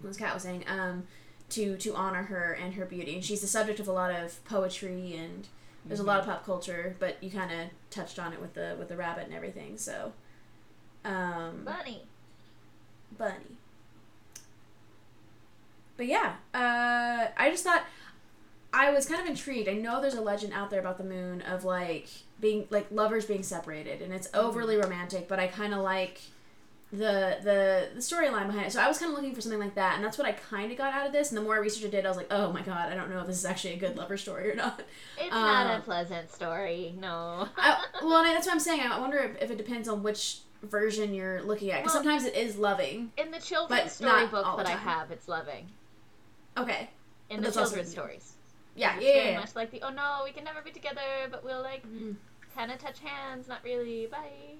what 0.00 0.16
Kat 0.16 0.32
was 0.32 0.44
saying, 0.44 0.64
um, 0.68 1.06
to 1.50 1.76
to 1.76 1.94
honor 1.94 2.22
her 2.22 2.54
and 2.54 2.72
her 2.72 2.86
beauty, 2.86 3.16
and 3.16 3.22
she's 3.22 3.42
the 3.42 3.46
subject 3.46 3.78
of 3.78 3.88
a 3.88 3.92
lot 3.92 4.10
of 4.10 4.42
poetry 4.46 5.14
and 5.14 5.48
there's 5.84 6.00
a 6.00 6.02
lot 6.02 6.18
of 6.18 6.24
pop 6.24 6.46
culture, 6.46 6.96
but 6.98 7.22
you 7.22 7.30
kind 7.30 7.52
of 7.52 7.68
touched 7.90 8.18
on 8.18 8.32
it 8.32 8.40
with 8.40 8.54
the 8.54 8.74
with 8.78 8.88
the 8.88 8.96
rabbit 8.96 9.24
and 9.24 9.34
everything. 9.34 9.76
So, 9.76 10.14
um, 11.04 11.64
Bunny. 11.66 12.04
bunny. 13.18 13.58
But 16.02 16.08
yeah, 16.08 16.34
uh, 16.52 17.28
I 17.36 17.48
just 17.52 17.62
thought 17.62 17.84
I 18.74 18.90
was 18.90 19.06
kind 19.06 19.20
of 19.20 19.28
intrigued. 19.28 19.68
I 19.68 19.74
know 19.74 20.00
there's 20.00 20.16
a 20.16 20.20
legend 20.20 20.52
out 20.52 20.68
there 20.68 20.80
about 20.80 20.98
the 20.98 21.04
moon 21.04 21.42
of 21.42 21.64
like 21.64 22.08
being 22.40 22.66
like 22.70 22.88
lovers 22.90 23.24
being 23.24 23.44
separated, 23.44 24.02
and 24.02 24.12
it's 24.12 24.28
overly 24.34 24.74
romantic. 24.76 25.28
But 25.28 25.38
I 25.38 25.46
kind 25.46 25.72
of 25.72 25.80
like 25.82 26.20
the 26.90 27.36
the 27.40 27.90
the 27.94 28.00
storyline 28.00 28.48
behind 28.48 28.66
it. 28.66 28.72
So 28.72 28.80
I 28.80 28.88
was 28.88 28.98
kind 28.98 29.12
of 29.12 29.16
looking 29.16 29.32
for 29.32 29.40
something 29.40 29.60
like 29.60 29.76
that, 29.76 29.94
and 29.94 30.04
that's 30.04 30.18
what 30.18 30.26
I 30.26 30.32
kind 30.32 30.72
of 30.72 30.76
got 30.76 30.92
out 30.92 31.06
of 31.06 31.12
this. 31.12 31.30
And 31.30 31.38
the 31.38 31.42
more 31.42 31.60
research 31.60 31.84
I 31.86 31.90
did, 31.90 32.04
I 32.04 32.08
was 32.08 32.16
like, 32.16 32.32
oh 32.32 32.52
my 32.52 32.62
god, 32.62 32.90
I 32.90 32.96
don't 32.96 33.08
know 33.08 33.20
if 33.20 33.28
this 33.28 33.38
is 33.38 33.44
actually 33.44 33.74
a 33.74 33.78
good 33.78 33.96
lover 33.96 34.16
story 34.16 34.50
or 34.50 34.56
not. 34.56 34.82
It's 35.20 35.30
not 35.30 35.70
a 35.70 35.74
Um, 35.76 35.82
pleasant 35.82 36.32
story. 36.32 36.96
No. 36.98 37.46
I, 37.56 37.84
well, 38.02 38.24
and 38.24 38.34
that's 38.34 38.46
what 38.48 38.54
I'm 38.54 38.58
saying. 38.58 38.80
I 38.80 38.98
wonder 38.98 39.18
if, 39.18 39.40
if 39.40 39.50
it 39.52 39.56
depends 39.56 39.88
on 39.88 40.02
which 40.02 40.40
version 40.64 41.12
you're 41.14 41.42
looking 41.42 41.70
at. 41.70 41.82
Because 41.82 41.94
Well- 41.94 42.02
sometimes 42.02 42.24
it 42.24 42.34
is 42.36 42.56
loving. 42.56 43.12
In 43.16 43.30
the 43.30 43.38
children's 43.38 43.92
storybook 43.92 44.56
that 44.56 44.66
I 44.66 44.72
have, 44.72 45.12
it's 45.12 45.28
loving. 45.28 45.68
Okay. 46.56 46.90
In 47.30 47.36
But 47.36 47.36
the 47.36 47.42
that's 47.42 47.56
also- 47.56 47.70
children's 47.76 47.90
stories. 47.92 48.32
Yeah, 48.74 48.94
yeah, 49.00 49.00
very 49.12 49.30
yeah. 49.32 49.40
much 49.40 49.54
like 49.54 49.70
the 49.70 49.82
oh 49.82 49.90
no, 49.90 50.22
we 50.24 50.30
can 50.32 50.44
never 50.44 50.62
be 50.62 50.70
together, 50.70 51.00
but 51.30 51.44
we'll 51.44 51.62
like 51.62 51.86
Mhm. 51.86 52.16
kind 52.54 52.70
of 52.72 52.78
touch 52.78 53.00
hands, 53.00 53.46
not 53.48 53.62
really. 53.64 54.06
Bye. 54.06 54.56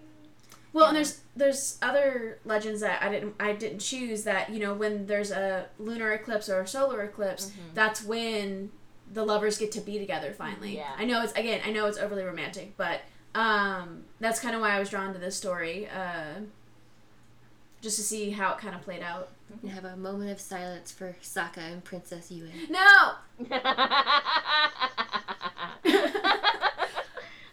Well, 0.74 0.86
and 0.88 0.96
there's 0.96 1.20
there's 1.34 1.78
other 1.82 2.38
legends 2.44 2.80
that 2.82 3.02
I 3.02 3.08
didn't 3.10 3.34
I 3.40 3.52
didn't 3.54 3.78
choose 3.80 4.24
that 4.24 4.50
you 4.50 4.58
know 4.58 4.74
when 4.74 5.06
there's 5.06 5.30
a 5.30 5.68
lunar 5.78 6.12
eclipse 6.12 6.48
or 6.50 6.60
a 6.60 6.66
solar 6.66 7.02
eclipse, 7.02 7.50
Mhm. 7.50 7.74
that's 7.74 8.02
when 8.02 8.70
the 9.10 9.24
lovers 9.24 9.56
get 9.58 9.72
to 9.72 9.80
be 9.80 9.98
together 9.98 10.32
finally. 10.34 10.76
Yeah. 10.76 10.92
I 10.96 11.04
know 11.06 11.22
it's 11.22 11.32
again 11.32 11.62
I 11.64 11.70
know 11.72 11.86
it's 11.86 11.98
overly 11.98 12.22
romantic, 12.24 12.76
but 12.76 13.00
um, 13.34 14.04
that's 14.20 14.40
kind 14.40 14.54
of 14.54 14.60
why 14.60 14.72
I 14.76 14.78
was 14.78 14.90
drawn 14.90 15.14
to 15.14 15.18
this 15.18 15.36
story, 15.36 15.88
uh, 15.88 16.40
just 17.82 17.96
to 17.96 18.02
see 18.02 18.30
how 18.30 18.52
it 18.52 18.58
kind 18.58 18.74
of 18.74 18.80
played 18.82 19.02
out. 19.02 19.28
and 19.60 19.70
have 19.70 19.84
a 19.84 19.96
moment 19.96 20.30
of 20.30 20.40
silence 20.40 20.90
for 20.90 21.14
Sokka 21.22 21.58
and 21.58 21.84
Princess 21.84 22.30
Yue. 22.30 22.48
No, 22.70 23.12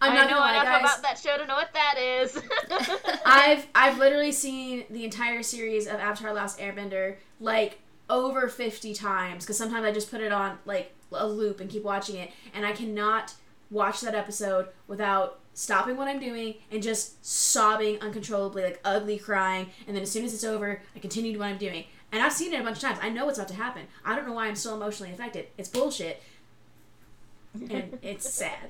I'm 0.01 0.13
I 0.13 0.15
not 0.15 0.29
know 0.29 0.35
gonna 0.37 0.39
lie, 0.39 0.51
enough 0.53 0.63
guys. 0.65 0.81
about 0.81 1.01
that 1.01 1.19
show 1.19 1.37
to 1.37 1.45
know 1.45 1.55
what 1.55 1.73
that 1.73 1.95
is. 1.97 2.41
I've 3.25 3.67
I've 3.75 3.97
literally 3.97 4.31
seen 4.31 4.85
the 4.89 5.03
entire 5.03 5.43
series 5.43 5.87
of 5.87 5.95
Avatar: 5.95 6.33
Last 6.33 6.57
Airbender 6.59 7.15
like 7.41 7.79
over 8.09 8.47
fifty 8.47 8.93
times 8.93 9.43
because 9.43 9.57
sometimes 9.57 9.85
I 9.85 9.91
just 9.91 10.09
put 10.09 10.21
it 10.21 10.31
on 10.31 10.57
like 10.65 10.93
a 11.11 11.27
loop 11.27 11.59
and 11.59 11.69
keep 11.69 11.83
watching 11.83 12.15
it, 12.15 12.31
and 12.53 12.65
I 12.65 12.71
cannot 12.71 13.33
watch 13.71 13.99
that 14.01 14.15
episode 14.15 14.69
without 14.87 15.39
stopping 15.59 15.97
what 15.97 16.07
I'm 16.07 16.19
doing 16.19 16.55
and 16.71 16.81
just 16.81 17.23
sobbing 17.25 17.99
uncontrollably, 17.99 18.63
like 18.63 18.79
ugly 18.85 19.19
crying, 19.19 19.67
and 19.87 19.95
then 19.95 20.03
as 20.03 20.09
soon 20.09 20.23
as 20.23 20.33
it's 20.33 20.45
over, 20.45 20.81
I 20.95 20.99
continue 20.99 21.33
to 21.33 21.39
what 21.39 21.49
I'm 21.49 21.57
doing. 21.57 21.83
And 22.13 22.23
I've 22.23 22.31
seen 22.31 22.53
it 22.53 22.61
a 22.61 22.63
bunch 22.63 22.77
of 22.77 22.83
times. 22.83 22.99
I 23.01 23.09
know 23.09 23.25
what's 23.25 23.37
about 23.37 23.49
to 23.49 23.55
happen. 23.55 23.83
I 24.05 24.15
don't 24.15 24.25
know 24.25 24.33
why 24.33 24.47
I'm 24.47 24.55
still 24.55 24.75
emotionally 24.75 25.11
affected. 25.11 25.47
It's 25.57 25.67
bullshit. 25.67 26.23
And 27.53 27.99
it's 28.01 28.29
sad. 28.29 28.69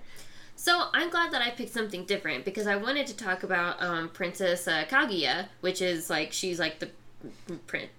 So 0.56 0.88
I'm 0.91 1.12
glad 1.12 1.32
that 1.32 1.43
I 1.43 1.52
picked 1.52 1.73
something 1.73 2.06
different 2.06 2.43
because 2.43 2.65
I 2.65 2.75
wanted 2.75 3.06
to 3.08 3.15
talk 3.15 3.43
about 3.43 3.82
um, 3.82 4.10
Princess 4.10 4.67
uh, 4.67 4.86
Kaguya, 4.89 5.47
which 5.62 5.82
is 5.82 6.10
like 6.10 6.34
she's 6.34 6.60
like 6.60 6.80
the 6.80 6.89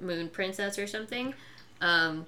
moon 0.01 0.29
princess 0.29 0.79
or 0.79 0.87
something. 0.89 1.33
Um, 1.81 2.27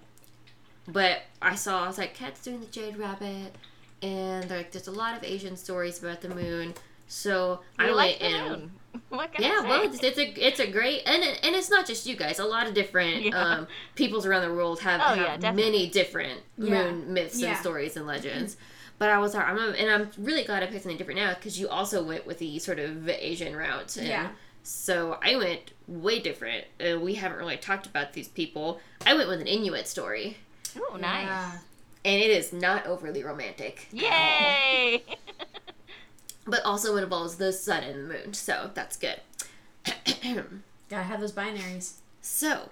but 0.87 1.23
I 1.43 1.57
saw 1.57 1.85
I 1.85 1.87
was 1.89 1.99
like 1.99 2.15
Kat's 2.15 2.43
doing 2.43 2.61
the 2.61 2.67
Jade 2.67 2.97
Rabbit, 2.97 3.57
and 4.03 4.51
like 4.51 4.73
there's 4.73 4.89
a 4.89 4.93
lot 4.93 5.17
of 5.17 5.25
Asian 5.25 5.57
stories 5.57 6.03
about 6.03 6.21
the 6.21 6.29
moon. 6.29 6.75
So 7.09 7.61
I 7.79 7.89
You 7.89 7.95
went 7.95 7.97
like 7.97 8.19
the 8.19 8.25
and 8.27 8.49
moon. 8.51 8.73
What 9.09 9.33
can 9.33 9.43
yeah, 9.45 9.59
I 9.59 9.63
say? 9.63 9.69
well, 9.69 9.83
it's, 9.83 10.03
it's 10.03 10.19
a 10.19 10.47
it's 10.47 10.61
a 10.61 10.67
great 10.71 11.03
and 11.07 11.23
it, 11.23 11.41
and 11.43 11.55
it's 11.57 11.71
not 11.71 11.87
just 11.87 12.07
you 12.07 12.15
guys. 12.17 12.39
A 12.39 12.45
lot 12.45 12.67
of 12.67 12.75
different 12.75 13.23
Yeah. 13.25 13.37
um, 13.43 13.67
peoples 13.95 14.27
around 14.27 14.43
the 14.49 14.55
world 14.55 14.81
have, 14.81 15.01
Oh, 15.03 15.15
have 15.23 15.43
yeah, 15.43 15.53
many 15.53 15.89
different 15.89 16.41
Yeah. 16.59 16.91
moon 16.91 17.13
myths 17.13 17.43
and 17.43 17.57
stories 17.59 17.97
and 17.97 18.07
legends. 18.07 18.57
But 18.99 19.09
I 19.11 19.19
was 19.19 19.35
I'm 19.35 19.59
a, 19.59 19.71
and 19.71 19.91
I'm 19.91 20.11
really 20.19 20.45
glad 20.45 20.63
I 20.63 20.67
picked 20.67 20.83
something 20.83 20.97
different 20.99 21.19
now 21.21 21.35
because 21.35 21.59
you 21.59 21.69
also 21.69 22.03
went 22.03 22.27
with 22.27 22.39
the 22.39 22.59
sort 22.59 22.79
of 22.79 23.09
Asian 23.09 23.57
route. 23.57 23.97
And 23.97 24.07
Yeah. 24.07 24.29
So 24.63 25.19
I 25.23 25.35
went 25.37 25.73
way 25.89 26.21
different. 26.21 26.65
Uh, 26.81 26.99
we 27.01 27.15
haven't 27.15 27.39
really 27.39 27.57
talked 27.57 27.87
about 27.87 28.13
these 28.13 28.29
people. 28.29 28.79
I 29.05 29.15
went 29.15 29.29
with 29.29 29.41
an 29.41 29.49
Inuit 29.49 29.89
story, 29.89 30.37
Oh, 30.79 30.97
nice. 30.97 31.59
Yeah. 32.05 32.11
and 32.11 32.21
it 32.23 32.31
is 32.31 32.53
not 32.53 32.87
overly 32.87 33.23
romantic. 33.25 33.89
Yay! 33.93 35.05
But 36.45 36.65
also 36.65 36.97
it 36.97 37.05
involves 37.05 37.37
the 37.37 37.53
sun 37.53 37.85
and 37.85 38.05
the 38.11 38.15
moon, 38.15 38.35
so 38.35 38.71
that's 38.75 38.97
good. 38.97 39.21
Gotta 39.85 41.05
have 41.05 41.21
those 41.21 41.33
binaries. 41.33 41.95
So, 42.21 42.71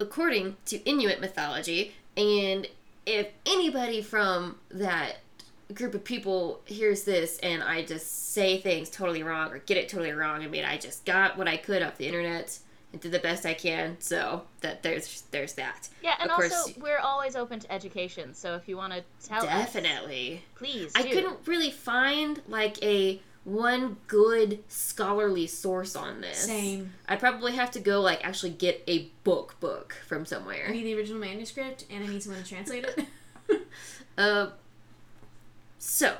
according 0.00 0.56
to 0.66 0.78
Inuit 0.88 1.20
mythology, 1.20 1.94
and 2.16 2.66
if 3.04 3.28
anybody 3.44 4.00
from 4.00 4.56
that 4.70 5.16
group 5.74 5.94
of 5.94 6.04
people 6.04 6.60
hears 6.64 7.04
this 7.04 7.38
and 7.42 7.62
I 7.62 7.82
just 7.84 8.32
say 8.32 8.58
things 8.58 8.88
totally 8.90 9.22
wrong 9.22 9.50
or 9.52 9.58
get 9.58 9.76
it 9.76 9.88
totally 9.90 10.12
wrong, 10.12 10.42
I 10.42 10.48
mean, 10.48 10.64
I 10.64 10.78
just 10.78 11.04
got 11.04 11.36
what 11.36 11.48
I 11.48 11.58
could 11.58 11.82
off 11.82 11.98
the 11.98 12.06
internet 12.06 12.58
and 12.92 13.00
did 13.00 13.12
the 13.12 13.18
best 13.18 13.44
I 13.46 13.54
can. 13.54 13.96
So 14.00 14.42
that 14.60 14.82
there's 14.82 15.22
there's 15.30 15.54
that. 15.54 15.88
yeah, 16.02 16.14
and 16.20 16.30
Of 16.30 16.38
also 16.38 16.48
course- 16.48 16.76
we're 16.78 16.98
always 16.98 17.36
open 17.36 17.60
to 17.60 17.72
education. 17.72 18.34
So 18.34 18.54
if 18.54 18.68
you 18.68 18.76
want 18.76 18.92
to 18.92 19.02
tell 19.26 19.38
us, 19.44 19.72
Definitely. 19.72 20.42
please. 20.54 20.92
I 20.94 21.02
do. 21.02 21.08
couldn't 21.10 21.38
really 21.46 21.70
find 21.70 22.40
like 22.48 22.82
a 22.82 23.20
one 23.44 23.96
good 24.06 24.62
scholarly 24.68 25.48
source 25.48 25.96
on 25.96 26.20
this. 26.20 26.38
Same. 26.38 26.92
I'd 27.08 27.18
probably 27.18 27.52
have 27.52 27.72
to 27.72 27.80
go 27.80 28.00
like 28.00 28.24
actually 28.24 28.50
get 28.52 28.82
a 28.86 29.08
book 29.24 29.56
book 29.58 29.96
from 30.06 30.24
somewhere. 30.26 30.66
I 30.68 30.72
need 30.72 30.84
the 30.84 30.94
original 30.94 31.18
manuscript 31.18 31.86
and 31.90 32.04
I 32.04 32.06
need 32.06 32.22
someone 32.22 32.42
to 32.42 32.48
translate 32.48 32.84
it. 32.84 33.06
Uh, 34.18 34.50
so, 35.78 36.14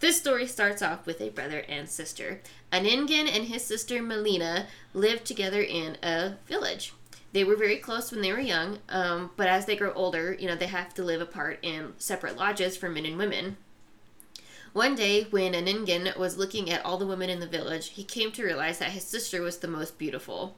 this 0.00 0.18
story 0.18 0.46
starts 0.46 0.82
off 0.82 1.06
with 1.06 1.20
a 1.20 1.30
brother 1.30 1.64
and 1.68 1.88
sister. 1.88 2.40
Aningen 2.72 3.28
and 3.28 3.44
his 3.44 3.64
sister 3.64 4.00
Malina 4.00 4.66
lived 4.94 5.26
together 5.26 5.60
in 5.60 5.98
a 6.02 6.34
village. 6.46 6.94
They 7.32 7.44
were 7.44 7.56
very 7.56 7.76
close 7.76 8.10
when 8.10 8.22
they 8.22 8.32
were 8.32 8.40
young, 8.40 8.78
um, 8.88 9.30
but 9.36 9.46
as 9.46 9.66
they 9.66 9.76
grow 9.76 9.92
older, 9.92 10.32
you 10.32 10.48
know, 10.48 10.56
they 10.56 10.66
have 10.66 10.94
to 10.94 11.04
live 11.04 11.20
apart 11.20 11.58
in 11.62 11.92
separate 11.98 12.36
lodges 12.36 12.76
for 12.76 12.88
men 12.88 13.06
and 13.06 13.16
women. 13.16 13.56
One 14.72 14.94
day, 14.94 15.24
when 15.24 15.52
Aningen 15.52 16.16
was 16.16 16.38
looking 16.38 16.70
at 16.70 16.84
all 16.84 16.96
the 16.96 17.06
women 17.06 17.28
in 17.28 17.40
the 17.40 17.46
village, 17.46 17.90
he 17.90 18.04
came 18.04 18.32
to 18.32 18.44
realize 18.44 18.78
that 18.78 18.92
his 18.92 19.04
sister 19.04 19.42
was 19.42 19.58
the 19.58 19.68
most 19.68 19.98
beautiful. 19.98 20.56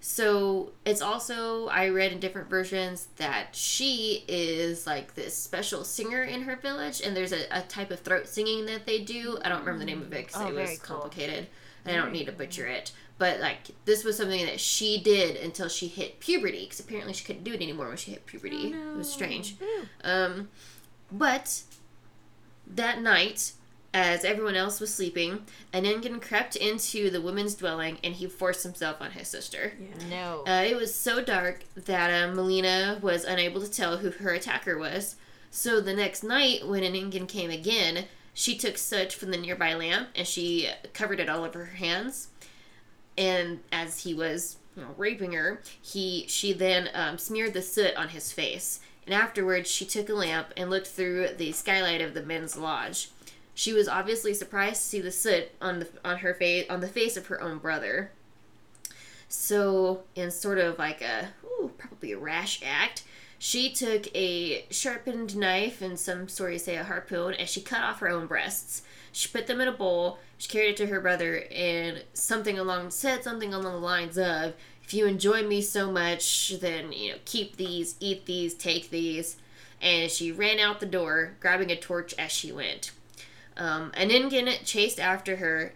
So 0.00 0.70
it's 0.86 1.02
also 1.02 1.66
I 1.68 1.88
read 1.88 2.12
in 2.12 2.20
different 2.20 2.48
versions 2.48 3.08
that 3.16 3.56
she 3.56 4.24
is 4.28 4.86
like 4.86 5.14
this 5.14 5.36
special 5.36 5.82
singer 5.84 6.22
in 6.22 6.42
her 6.42 6.56
village, 6.56 7.00
and 7.00 7.16
there's 7.16 7.32
a, 7.32 7.46
a 7.50 7.62
type 7.62 7.90
of 7.90 8.00
throat 8.00 8.28
singing 8.28 8.66
that 8.66 8.86
they 8.86 9.00
do. 9.02 9.38
I 9.44 9.48
don't 9.48 9.60
remember 9.60 9.80
the 9.80 9.84
name 9.86 10.00
of 10.02 10.12
it 10.12 10.26
because 10.26 10.40
Oh, 10.40 10.48
it 10.48 10.54
was 10.54 10.78
cool. 10.78 10.96
complicated. 11.00 11.48
and 11.84 11.96
I 11.96 12.00
don't 12.00 12.12
need 12.12 12.26
to 12.26 12.32
butcher 12.32 12.66
it, 12.66 12.92
but 13.18 13.40
like 13.40 13.58
this 13.86 14.04
was 14.04 14.16
something 14.16 14.46
that 14.46 14.60
she 14.60 15.00
did 15.02 15.36
until 15.36 15.68
she 15.68 15.88
hit 15.88 16.20
puberty, 16.20 16.64
because 16.64 16.78
apparently 16.80 17.12
she 17.12 17.24
couldn't 17.24 17.44
do 17.44 17.52
it 17.54 17.60
anymore 17.62 17.88
when 17.88 17.96
she 17.96 18.12
hit 18.12 18.24
puberty. 18.26 18.72
Oh, 18.76 18.92
It 18.94 18.96
was 18.98 19.08
no. 19.08 19.12
strange. 19.14 19.56
Um, 20.04 20.48
but 21.10 21.62
that 22.68 23.00
night, 23.00 23.52
as 23.98 24.24
everyone 24.24 24.54
else 24.54 24.80
was 24.80 24.94
sleeping, 24.94 25.44
Aningan 25.74 26.22
crept 26.22 26.54
into 26.54 27.10
the 27.10 27.20
woman's 27.20 27.56
dwelling 27.56 27.98
and 28.04 28.14
he 28.14 28.26
forced 28.26 28.62
himself 28.62 29.02
on 29.02 29.10
his 29.10 29.26
sister. 29.26 29.72
Yeah. 29.80 30.08
No. 30.08 30.44
Uh, 30.46 30.62
it 30.62 30.76
was 30.76 30.94
so 30.94 31.20
dark 31.20 31.64
that 31.74 32.10
uh, 32.10 32.32
Malina 32.32 33.00
was 33.00 33.24
unable 33.24 33.60
to 33.60 33.70
tell 33.70 33.96
who 33.96 34.10
her 34.10 34.32
attacker 34.32 34.78
was. 34.78 35.16
So 35.50 35.80
the 35.80 35.94
next 35.94 36.22
night, 36.22 36.68
when 36.68 36.84
Aningan 36.84 37.26
came 37.26 37.50
again, 37.50 38.04
she 38.32 38.56
took 38.56 38.78
soot 38.78 39.12
from 39.12 39.32
the 39.32 39.36
nearby 39.36 39.74
lamp 39.74 40.10
and 40.14 40.28
she 40.28 40.68
covered 40.92 41.18
it 41.18 41.28
all 41.28 41.42
over 41.42 41.64
her 41.64 41.76
hands. 41.76 42.28
And 43.16 43.60
as 43.72 44.04
he 44.04 44.14
was 44.14 44.58
you 44.76 44.82
know, 44.82 44.90
raping 44.96 45.32
her, 45.32 45.60
he 45.82 46.24
she 46.28 46.52
then 46.52 46.88
um, 46.94 47.18
smeared 47.18 47.52
the 47.52 47.62
soot 47.62 47.96
on 47.96 48.10
his 48.10 48.30
face. 48.30 48.78
And 49.06 49.14
afterwards, 49.14 49.68
she 49.68 49.86
took 49.86 50.08
a 50.08 50.14
lamp 50.14 50.52
and 50.56 50.70
looked 50.70 50.86
through 50.86 51.30
the 51.36 51.50
skylight 51.50 52.02
of 52.02 52.14
the 52.14 52.22
men's 52.22 52.56
lodge. 52.56 53.08
She 53.58 53.72
was 53.72 53.88
obviously 53.88 54.34
surprised 54.34 54.82
to 54.82 54.88
see 54.88 55.00
the 55.00 55.10
soot 55.10 55.50
on 55.60 55.80
the 55.80 55.88
on 56.04 56.18
her 56.18 56.32
face 56.32 56.66
on 56.70 56.78
the 56.78 56.86
face 56.86 57.16
of 57.16 57.26
her 57.26 57.42
own 57.42 57.58
brother. 57.58 58.12
So, 59.28 60.04
in 60.14 60.30
sort 60.30 60.58
of 60.58 60.78
like 60.78 61.02
a 61.02 61.30
ooh, 61.44 61.72
probably 61.76 62.12
a 62.12 62.18
rash 62.18 62.62
act, 62.64 63.02
she 63.36 63.72
took 63.72 64.14
a 64.14 64.64
sharpened 64.70 65.36
knife 65.36 65.82
and 65.82 65.98
some 65.98 66.28
stories 66.28 66.66
say 66.66 66.76
a 66.76 66.84
harpoon, 66.84 67.34
and 67.34 67.48
she 67.48 67.60
cut 67.60 67.82
off 67.82 67.98
her 67.98 68.08
own 68.08 68.28
breasts. 68.28 68.82
She 69.10 69.28
put 69.28 69.48
them 69.48 69.60
in 69.60 69.66
a 69.66 69.72
bowl. 69.72 70.20
She 70.36 70.48
carried 70.48 70.70
it 70.70 70.76
to 70.76 70.86
her 70.86 71.00
brother, 71.00 71.42
and 71.50 72.04
something 72.14 72.60
along 72.60 72.92
said 72.92 73.24
something 73.24 73.52
along 73.52 73.72
the 73.72 73.80
lines 73.80 74.16
of, 74.16 74.54
"If 74.84 74.94
you 74.94 75.04
enjoy 75.06 75.42
me 75.42 75.62
so 75.62 75.90
much, 75.90 76.60
then 76.60 76.92
you 76.92 77.10
know 77.10 77.18
keep 77.24 77.56
these, 77.56 77.96
eat 77.98 78.24
these, 78.24 78.54
take 78.54 78.90
these." 78.90 79.34
And 79.82 80.12
she 80.12 80.30
ran 80.30 80.60
out 80.60 80.78
the 80.78 80.86
door, 80.86 81.34
grabbing 81.40 81.72
a 81.72 81.76
torch 81.76 82.14
as 82.16 82.30
she 82.30 82.52
went. 82.52 82.92
Um, 83.58 83.90
Aningan 83.92 84.64
chased 84.64 85.00
after 85.00 85.36
her 85.36 85.72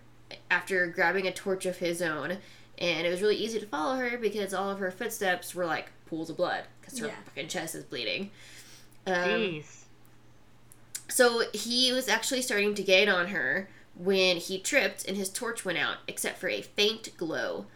after 0.51 0.87
grabbing 0.87 1.27
a 1.27 1.33
torch 1.33 1.67
of 1.67 1.79
his 1.79 2.01
own, 2.01 2.39
and 2.79 3.07
it 3.07 3.11
was 3.11 3.21
really 3.21 3.37
easy 3.37 3.59
to 3.61 3.67
follow 3.67 3.97
her 3.97 4.17
because 4.17 4.55
all 4.55 4.71
of 4.71 4.79
her 4.79 4.91
footsteps 4.91 5.55
were 5.55 5.67
like 5.67 5.91
pools 6.07 6.31
of 6.31 6.37
blood 6.37 6.65
because 6.81 6.99
her 7.01 7.09
Yeah. 7.09 7.15
fucking 7.27 7.49
chest 7.49 7.75
is 7.75 7.85
bleeding. 7.85 8.31
Um, 9.07 9.15
Jeez. 9.15 9.83
so 11.09 11.43
he 11.53 11.93
was 11.93 12.09
actually 12.09 12.43
starting 12.43 12.75
to 12.75 12.83
gain 12.83 13.09
on 13.09 13.29
her 13.29 13.69
when 13.97 14.37
he 14.39 14.59
tripped 14.59 15.07
and 15.07 15.17
his 15.17 15.29
torch 15.29 15.65
went 15.65 15.79
out, 15.79 15.99
except 16.07 16.39
for 16.39 16.49
a 16.49 16.63
faint 16.63 17.15
glow. 17.17 17.67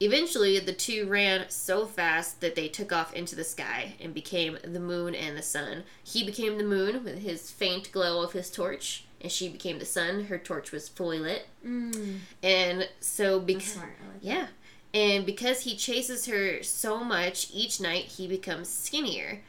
Eventually, 0.00 0.58
the 0.58 0.72
two 0.72 1.06
ran 1.06 1.48
so 1.48 1.86
fast 1.86 2.40
that 2.40 2.56
they 2.56 2.66
took 2.66 2.90
off 2.92 3.14
into 3.14 3.36
the 3.36 3.44
sky 3.44 3.94
and 4.00 4.12
became 4.12 4.58
the 4.64 4.80
moon 4.80 5.14
and 5.14 5.38
the 5.38 5.42
sun. 5.42 5.84
He 6.02 6.24
became 6.26 6.58
the 6.58 6.64
moon 6.64 7.04
with 7.04 7.20
his 7.20 7.52
faint 7.52 7.92
glow 7.92 8.20
of 8.22 8.32
his 8.32 8.50
torch, 8.50 9.04
and 9.22 9.32
she 9.32 9.48
became 9.48 9.78
the 9.78 9.84
sun. 9.86 10.24
Her 10.24 10.36
torch 10.38 10.72
was 10.72 10.88
fully 10.88 11.18
lit. 11.18 11.46
Mm, 11.66 12.18
And 12.42 12.88
so, 13.00 13.40
because. 13.40 13.64
smart. 13.72 13.96
I 14.02 14.06
like 14.12 14.20
that. 14.22 14.26
Yeah. 14.28 14.46
And 14.94 15.24
because 15.24 15.62
he 15.62 15.74
chases 15.76 16.26
her 16.26 16.62
so 16.62 17.02
much 17.02 17.48
each 17.52 17.80
night, 17.80 18.04
he 18.04 18.28
becomes 18.28 18.68
skinnier. 18.68 19.40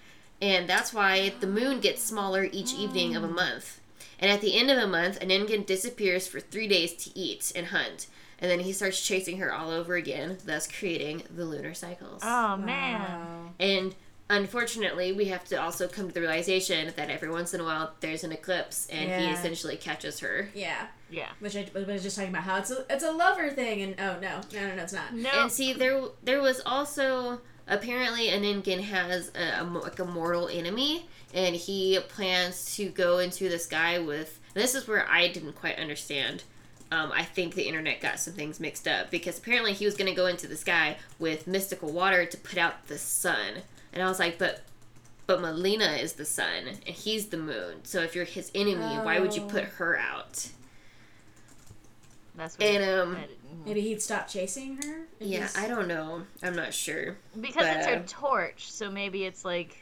And 0.41 0.69
that's 0.69 0.93
why 0.93 1.33
the 1.41 1.47
moon 1.47 1.79
gets 1.81 2.01
smaller 2.01 2.47
each 2.51 2.73
evening 2.73 3.15
of 3.15 3.23
a 3.23 3.27
month. 3.27 3.81
And 4.19 4.31
at 4.31 4.39
the 4.41 4.57
end 4.57 4.71
of 4.71 4.77
a 4.77 4.87
month, 4.87 5.19
Aningan 5.19 5.65
disappears 5.65 6.27
for 6.27 6.39
three 6.39 6.67
days 6.67 6.93
to 7.03 7.17
eat 7.17 7.51
and 7.55 7.67
hunt. 7.67 8.07
And 8.39 8.49
then 8.49 8.61
he 8.61 8.71
starts 8.73 9.05
chasing 9.05 9.37
her 9.37 9.53
all 9.53 9.69
over 9.69 9.95
again, 9.95 10.37
thus 10.45 10.67
creating 10.67 11.23
the 11.33 11.45
lunar 11.45 11.73
cycles. 11.73 12.21
Oh 12.23 12.55
man. 12.57 12.99
Wow. 13.01 13.49
And 13.59 13.95
unfortunately, 14.29 15.11
we 15.11 15.25
have 15.25 15.45
to 15.45 15.61
also 15.61 15.87
come 15.87 16.07
to 16.07 16.13
the 16.13 16.21
realization 16.21 16.91
that 16.95 17.09
every 17.09 17.29
once 17.29 17.53
in 17.53 17.61
a 17.61 17.63
while 17.63 17.93
there's 17.99 18.23
an 18.23 18.31
eclipse 18.31 18.87
and 18.87 19.09
he 19.23 19.29
essentially 19.31 19.77
catches 19.77 20.19
her. 20.19 20.49
Yeah. 20.53 20.87
Yeah. 21.09 21.29
Which 21.39 21.55
I 21.55 21.65
was 21.73 22.03
just 22.03 22.15
talking 22.17 22.31
about 22.31 22.43
how 22.43 22.57
it's 22.57 22.71
a, 22.71 22.85
it's 22.89 23.03
a 23.03 23.11
lover 23.11 23.49
thing, 23.51 23.81
and 23.81 23.95
oh 23.99 24.19
no, 24.19 24.41
no, 24.53 24.67
no, 24.67 24.75
no, 24.75 24.83
it's 24.83 24.93
not. 24.93 25.13
No. 25.13 25.29
And 25.33 25.51
see, 25.51 25.73
there 25.73 26.01
there 26.23 26.41
was 26.41 26.61
also 26.65 27.41
apparently 27.67 28.27
Aningan 28.27 28.81
has 28.81 29.31
a, 29.35 29.61
a 29.61 29.63
like 29.63 29.99
a 29.99 30.05
mortal 30.05 30.47
enemy, 30.47 31.07
and 31.33 31.55
he 31.55 31.99
plans 32.09 32.75
to 32.75 32.89
go 32.89 33.19
into 33.19 33.49
the 33.49 33.59
sky 33.59 33.99
with. 33.99 34.39
This 34.55 34.75
is 34.75 34.87
where 34.87 35.07
I 35.09 35.27
didn't 35.29 35.53
quite 35.53 35.77
understand. 35.77 36.43
Um, 36.91 37.11
I 37.11 37.23
think 37.23 37.55
the 37.55 37.63
internet 37.63 38.01
got 38.01 38.19
some 38.19 38.33
things 38.33 38.59
mixed 38.59 38.87
up 38.87 39.09
because 39.09 39.39
apparently 39.39 39.73
he 39.73 39.85
was 39.85 39.95
going 39.95 40.09
to 40.09 40.15
go 40.15 40.27
into 40.27 40.47
the 40.47 40.55
sky 40.55 40.97
with 41.17 41.47
mystical 41.47 41.91
water 41.91 42.25
to 42.27 42.37
put 42.37 42.59
out 42.59 42.87
the 42.87 42.99
sun, 42.99 43.63
and 43.93 44.01
I 44.03 44.07
was 44.07 44.19
like, 44.19 44.37
but. 44.37 44.61
But 45.25 45.39
Malina 45.39 46.01
is 46.01 46.13
the 46.13 46.25
sun, 46.25 46.67
and 46.67 46.77
he's 46.83 47.27
the 47.27 47.37
moon. 47.37 47.85
So 47.85 48.01
if 48.01 48.13
you're 48.13 48.25
his 48.25 48.51
enemy, 48.53 48.83
why 49.05 49.21
would 49.21 49.33
you 49.33 49.43
Oh. 49.43 49.47
put 49.47 49.63
her 49.63 49.97
out? 49.97 50.49
That's 52.35 52.57
what 52.57 52.67
And 52.67 52.83
um, 52.99 53.17
Maybe 53.65 53.79
he'd 53.81 54.01
stop 54.01 54.27
chasing 54.27 54.77
her. 54.83 55.01
yeah, 55.19 55.37
he's- 55.39 55.57
I 55.57 55.67
don't 55.69 55.87
know. 55.87 56.23
I'm 56.41 56.55
not 56.55 56.73
sure. 56.73 57.15
because 57.39 57.65
it's 57.65 57.85
her 57.85 57.95
uh, 57.97 58.03
torch, 58.05 58.69
so 58.71 58.91
maybe 58.91 59.23
it's 59.23 59.45
like, 59.45 59.77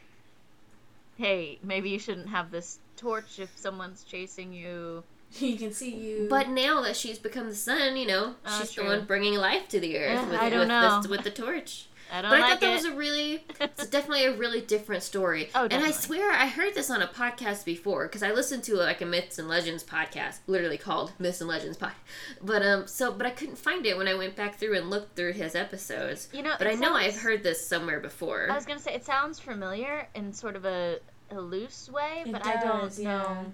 hey, 1.17 1.57
maybe 1.63 1.89
you 1.89 1.97
shouldn't 1.99 2.29
have 2.29 2.51
this 2.51 2.77
torch 2.97 3.39
if 3.39 3.49
someone's 3.57 4.03
chasing 4.03 4.53
you. 4.53 5.03
he 5.31 5.57
can 5.57 5.71
see 5.73 5.95
you. 5.95 6.27
But 6.29 6.49
now 6.49 6.81
that 6.81 6.97
she's 6.97 7.17
become 7.17 7.47
the 7.49 7.55
sun, 7.55 7.95
you 7.97 8.05
know, 8.05 8.35
Oh, 8.45 8.59
she's 8.59 8.73
true. 8.73 8.83
the 8.83 8.89
one 8.89 9.05
bringing 9.05 9.35
life 9.35 9.69
to 9.69 9.79
the 9.79 9.97
earth 9.97 10.19
Yeah, 10.21 10.29
with, 10.29 10.39
I 10.39 10.49
don't 10.49 10.59
with, 10.59 10.67
know. 10.67 11.01
This, 11.01 11.09
with 11.09 11.23
the 11.23 11.31
torch. 11.31 11.87
I 12.11 12.21
don't 12.21 12.31
But 12.31 12.39
I 12.39 12.41
like 12.41 12.49
thought 12.51 12.59
that 12.61 12.69
it. 12.71 12.73
was 12.73 12.85
a 12.85 12.95
really, 12.95 13.43
it's 13.61 13.87
definitely 13.87 14.25
a 14.25 14.35
really 14.35 14.59
different 14.61 15.01
story. 15.03 15.49
Oh, 15.55 15.67
definitely. 15.67 15.75
and 15.77 15.85
I 15.85 15.91
swear 15.91 16.31
I 16.31 16.47
heard 16.47 16.73
this 16.75 16.89
on 16.89 17.01
a 17.01 17.07
podcast 17.07 17.63
before 17.63 18.05
because 18.07 18.21
I 18.21 18.31
listened 18.31 18.63
to 18.65 18.75
like 18.75 19.01
a 19.01 19.05
Myths 19.05 19.39
and 19.39 19.47
Legends 19.47 19.83
podcast, 19.83 20.39
literally 20.45 20.77
called 20.77 21.13
Myths 21.19 21.39
and 21.39 21.49
Legends 21.49 21.77
pod. 21.77 21.93
But 22.41 22.63
um, 22.63 22.85
so 22.87 23.11
but 23.13 23.25
I 23.25 23.29
couldn't 23.29 23.57
find 23.57 23.85
it 23.85 23.95
when 23.97 24.07
I 24.09 24.13
went 24.15 24.35
back 24.35 24.59
through 24.59 24.77
and 24.77 24.89
looked 24.89 25.15
through 25.15 25.33
his 25.33 25.55
episodes. 25.55 26.27
you 26.33 26.43
know, 26.43 26.55
But 26.57 26.67
I 26.67 26.71
it 26.71 26.79
know 26.79 26.93
I've 26.95 27.15
heard 27.19 27.43
this 27.43 27.65
somewhere 27.65 27.99
before. 28.01 28.47
I 28.51 28.55
was 28.55 28.65
gonna 28.65 28.79
say 28.79 28.93
it 28.93 29.05
sounds 29.05 29.39
familiar 29.39 30.07
in 30.13 30.33
sort 30.33 30.55
of 30.57 30.65
a, 30.65 30.99
a 31.29 31.39
loose 31.39 31.89
way, 31.89 32.23
It 32.25 32.31
but 32.33 32.45
I 32.45 32.61
don't 32.61 32.81
does, 32.83 32.99
know 32.99 33.53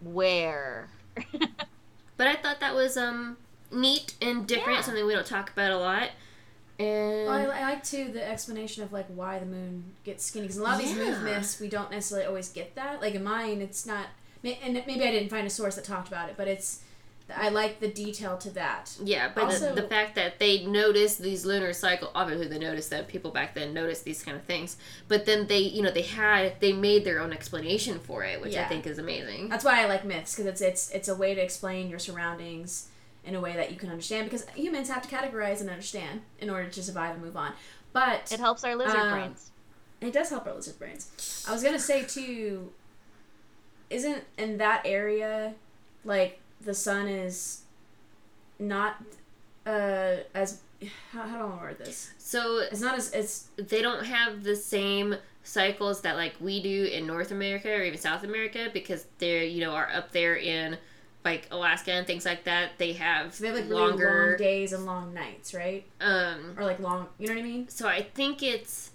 where. 0.00 0.88
But 2.18 2.26
I 2.28 2.36
thought 2.36 2.60
that 2.60 2.74
was 2.74 2.96
um 2.96 3.36
neat 3.72 4.14
and 4.22 4.46
different, 4.46 4.78
Yeah. 4.78 4.82
something 4.84 5.04
we 5.06 5.14
don't 5.14 5.26
talk 5.26 5.50
about 5.50 5.72
a 5.72 5.78
lot. 5.78 6.10
And 6.78 7.26
Well, 7.28 7.50
I, 7.52 7.60
I 7.60 7.62
like 7.62 7.84
too 7.84 8.10
the 8.12 8.26
explanation 8.26 8.82
of 8.82 8.92
like 8.92 9.06
why 9.08 9.38
the 9.38 9.46
moon 9.46 9.84
gets 10.04 10.24
skinny 10.24 10.46
because 10.46 10.56
a 10.58 10.62
lot 10.62 10.74
of 10.80 10.80
these 10.86 10.96
Yeah. 10.96 11.04
moon 11.10 11.24
myths 11.24 11.60
we 11.60 11.68
don't 11.68 11.90
necessarily 11.90 12.26
always 12.26 12.48
get 12.48 12.74
that. 12.74 13.00
Like 13.00 13.14
in 13.14 13.22
mine, 13.24 13.60
it's 13.60 13.86
not, 13.86 14.06
and 14.44 14.74
maybe 14.86 15.02
I 15.04 15.10
didn't 15.10 15.28
find 15.28 15.46
a 15.46 15.50
source 15.50 15.76
that 15.76 15.84
talked 15.84 16.08
about 16.08 16.28
it, 16.28 16.34
but 16.36 16.48
it's 16.48 16.80
I 17.34 17.48
like 17.50 17.80
the 17.80 17.88
detail 17.88 18.36
to 18.38 18.50
that. 18.50 18.94
Yeah, 19.02 19.30
but 19.34 19.44
Also- 19.44 19.74
the, 19.74 19.82
the 19.82 19.88
fact 19.88 20.16
that 20.16 20.38
they 20.38 20.66
noticed 20.66 21.20
these 21.22 21.46
lunar 21.46 21.72
cycle, 21.72 22.10
obviously 22.14 22.48
they 22.48 22.58
noticed 22.58 22.90
that 22.90 23.08
people 23.08 23.30
back 23.30 23.54
then 23.54 23.72
noticed 23.72 24.04
these 24.04 24.22
kind 24.22 24.36
of 24.36 24.42
things, 24.42 24.76
but 25.08 25.24
then 25.24 25.46
they, 25.46 25.58
you 25.60 25.80
know, 25.82 25.90
they 25.90 26.02
had, 26.02 26.60
they 26.60 26.72
made 26.72 27.04
their 27.04 27.20
own 27.20 27.32
explanation 27.32 28.00
for 28.00 28.24
it, 28.24 28.40
which 28.42 28.56
I 28.56 28.64
think 28.64 28.86
is 28.86 28.98
amazing. 28.98 29.48
That's 29.48 29.64
why 29.64 29.82
I 29.82 29.86
like 29.86 30.04
myths 30.04 30.34
because 30.34 30.46
it's 30.46 30.60
it's 30.60 30.90
it's 30.90 31.08
a 31.08 31.14
way 31.14 31.34
to 31.34 31.40
explain 31.40 31.88
your 31.88 32.00
surroundings 32.00 32.88
in 33.24 33.34
a 33.34 33.40
way 33.40 33.54
that 33.54 33.70
you 33.70 33.76
can 33.76 33.88
understand 33.90 34.24
because 34.28 34.46
humans 34.54 34.88
have 34.88 35.06
to 35.08 35.14
categorize 35.14 35.60
and 35.60 35.70
understand 35.70 36.22
in 36.40 36.50
order 36.50 36.68
to 36.68 36.82
survive 36.82 37.14
and 37.14 37.22
move 37.24 37.36
on. 37.36 37.52
But 37.92 38.32
It 38.32 38.40
helps 38.40 38.64
our 38.64 38.74
lizard 38.74 38.96
Um, 38.98 39.10
brains. 39.10 39.50
It 40.00 40.12
does 40.12 40.30
help 40.30 40.46
our 40.46 40.54
lizard 40.54 40.78
brains. 40.78 41.44
I 41.48 41.52
was 41.52 41.62
gonna 41.62 41.78
say 41.78 42.04
too. 42.04 42.72
Isn't 43.90 44.24
in 44.38 44.56
that 44.58 44.82
area, 44.84 45.54
like 46.04 46.40
the 46.60 46.74
sun 46.74 47.06
is 47.06 47.62
not 48.58 48.96
uh 49.66 50.16
as 50.34 50.60
how, 51.12 51.22
how 51.22 51.38
do 51.38 51.44
I 51.44 51.62
word 51.62 51.78
this? 51.78 52.10
So 52.18 52.58
It's 52.58 52.80
not 52.80 52.96
as 52.96 53.12
it's 53.12 53.48
they 53.56 53.82
don't 53.82 54.04
have 54.04 54.42
the 54.42 54.56
same 54.56 55.14
cycles 55.44 56.00
that 56.00 56.16
like 56.16 56.34
we 56.40 56.62
do 56.62 56.84
in 56.84 57.06
North 57.06 57.30
America 57.30 57.68
or 57.70 57.82
even 57.82 57.98
South 58.00 58.24
America 58.24 58.70
because 58.72 59.06
they're, 59.18 59.44
you 59.44 59.60
know, 59.60 59.72
are 59.72 59.90
up 59.92 60.10
there 60.12 60.36
in 60.36 60.78
like 61.24 61.46
Alaska 61.50 61.92
and 61.92 62.06
things 62.06 62.24
like 62.24 62.44
that. 62.44 62.78
They 62.78 62.92
have 62.94 63.38
they 63.38 63.48
have 63.48 63.56
like 63.56 63.68
really 63.68 63.74
long 63.74 63.90
longer, 63.90 64.36
days 64.36 64.72
and 64.72 64.84
long 64.86 65.14
nights, 65.14 65.54
right? 65.54 65.84
um, 66.00 66.54
Or 66.58 66.64
like 66.64 66.80
long, 66.80 67.08
you 67.18 67.28
know 67.28 67.34
what 67.34 67.40
I 67.40 67.44
mean? 67.44 67.68
so 67.68 67.88
I 67.88 68.02
think 68.02 68.42
it's, 68.42 68.90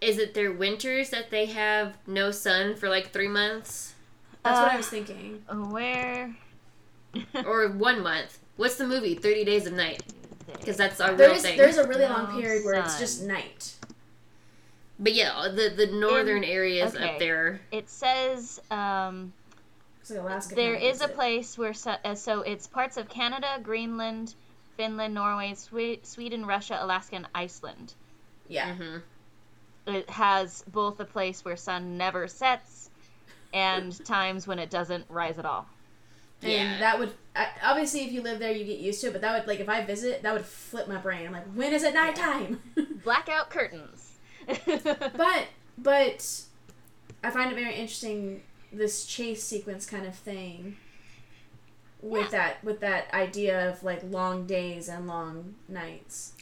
is 0.00 0.18
it 0.18 0.34
their 0.34 0.52
winters 0.52 1.10
that 1.10 1.30
they 1.30 1.46
have 1.46 1.96
no 2.06 2.30
sun 2.30 2.76
for 2.76 2.88
like 2.88 3.10
three 3.12 3.28
months? 3.28 3.94
That's 4.44 4.58
what 4.60 4.70
I 4.70 4.74
Uh, 4.74 4.76
was 4.78 4.88
thinking. 4.88 5.42
Where? 5.70 6.34
or 7.46 7.68
one 7.70 8.02
month. 8.02 8.38
What's 8.56 8.76
the 8.76 8.86
movie? 8.86 9.14
Thirty 9.14 9.44
Days 9.44 9.66
of 9.66 9.72
Night, 9.72 10.02
because 10.58 10.76
that's 10.76 11.00
our 11.00 11.10
real 11.10 11.18
There's 11.18 11.42
thing. 11.42 11.56
there's 11.58 11.76
a 11.78 11.86
really 11.86 12.04
long 12.06 12.40
period 12.40 12.64
where 12.64 12.74
it's 12.74 12.98
just 12.98 13.22
night. 13.24 13.74
But 14.98 15.14
yeah, 15.14 15.48
the 15.54 15.72
the 15.74 15.86
northern 15.92 16.44
areas 16.44 16.94
okay. 16.94 17.04
up 17.14 17.18
there. 17.18 17.60
It 17.70 17.88
says 17.88 18.60
um, 18.70 19.32
It's 20.02 20.10
like 20.10 20.20
Alaska. 20.20 20.54
there 20.56 20.74
kinda 20.74 20.88
a 21.00 21.08
it. 21.08 21.14
place 21.14 21.56
where 21.56 21.72
so, 21.74 21.94
uh, 22.04 22.14
so 22.14 22.42
it's 22.42 22.66
parts 22.66 22.96
of 22.96 23.08
Canada, 23.08 23.58
Greenland, 23.62 24.34
Finland, 24.76 25.14
Norway, 25.14 25.54
Swe- 25.54 26.00
Sweden, 26.02 26.44
Russia, 26.44 26.76
Alaska, 26.80 27.16
and 27.16 27.26
Iceland. 27.34 27.94
Yeah. 28.48 28.74
hmm 28.74 28.98
It 29.86 30.10
has 30.10 30.64
both 30.66 30.98
a 31.00 31.04
place 31.04 31.44
where 31.44 31.56
sun 31.56 31.96
never 31.96 32.26
sets 32.28 32.90
and 33.52 34.04
times 34.04 34.46
when 34.46 34.58
it 34.58 34.70
doesn't 34.70 35.04
rise 35.08 35.38
at 35.38 35.46
all. 35.46 35.66
And 36.42 36.50
Yeah. 36.52 36.78
that 36.80 36.98
would 36.98 37.12
I- 37.36 37.48
obviously 37.62 38.00
if 38.04 38.12
you 38.12 38.22
live 38.22 38.40
there 38.40 38.50
you 38.52 38.64
get 38.64 38.78
used 38.80 39.00
to 39.02 39.06
it, 39.06 39.12
but 39.12 39.22
that 39.22 39.38
would 39.38 39.46
like 39.46 39.60
if 39.60 39.68
I 39.68 39.84
visit 39.84 40.22
that 40.22 40.32
would 40.32 40.44
flip 40.44 40.88
my 40.88 40.96
brain. 40.98 41.26
I'm 41.26 41.32
like, 41.32 41.46
when 41.54 41.72
is 41.72 41.84
it 41.84 41.94
nighttime? 41.94 42.60
Blackout 43.04 43.50
curtains. 43.50 44.18
but 44.66 45.46
but 45.78 46.40
I 47.22 47.30
find 47.30 47.52
it 47.52 47.54
very 47.54 47.74
interesting 47.76 48.42
this 48.72 49.04
chase 49.04 49.42
sequence 49.42 49.86
kind 49.86 50.06
of 50.06 50.14
thing 50.14 50.76
with 52.00 52.24
Yeah. 52.24 52.28
that 52.30 52.64
with 52.64 52.80
that 52.80 53.12
idea 53.14 53.68
of 53.70 53.82
like 53.82 54.02
long 54.04 54.46
days 54.46 54.88
and 54.88 55.06
long 55.06 55.54
nights. 55.68 56.32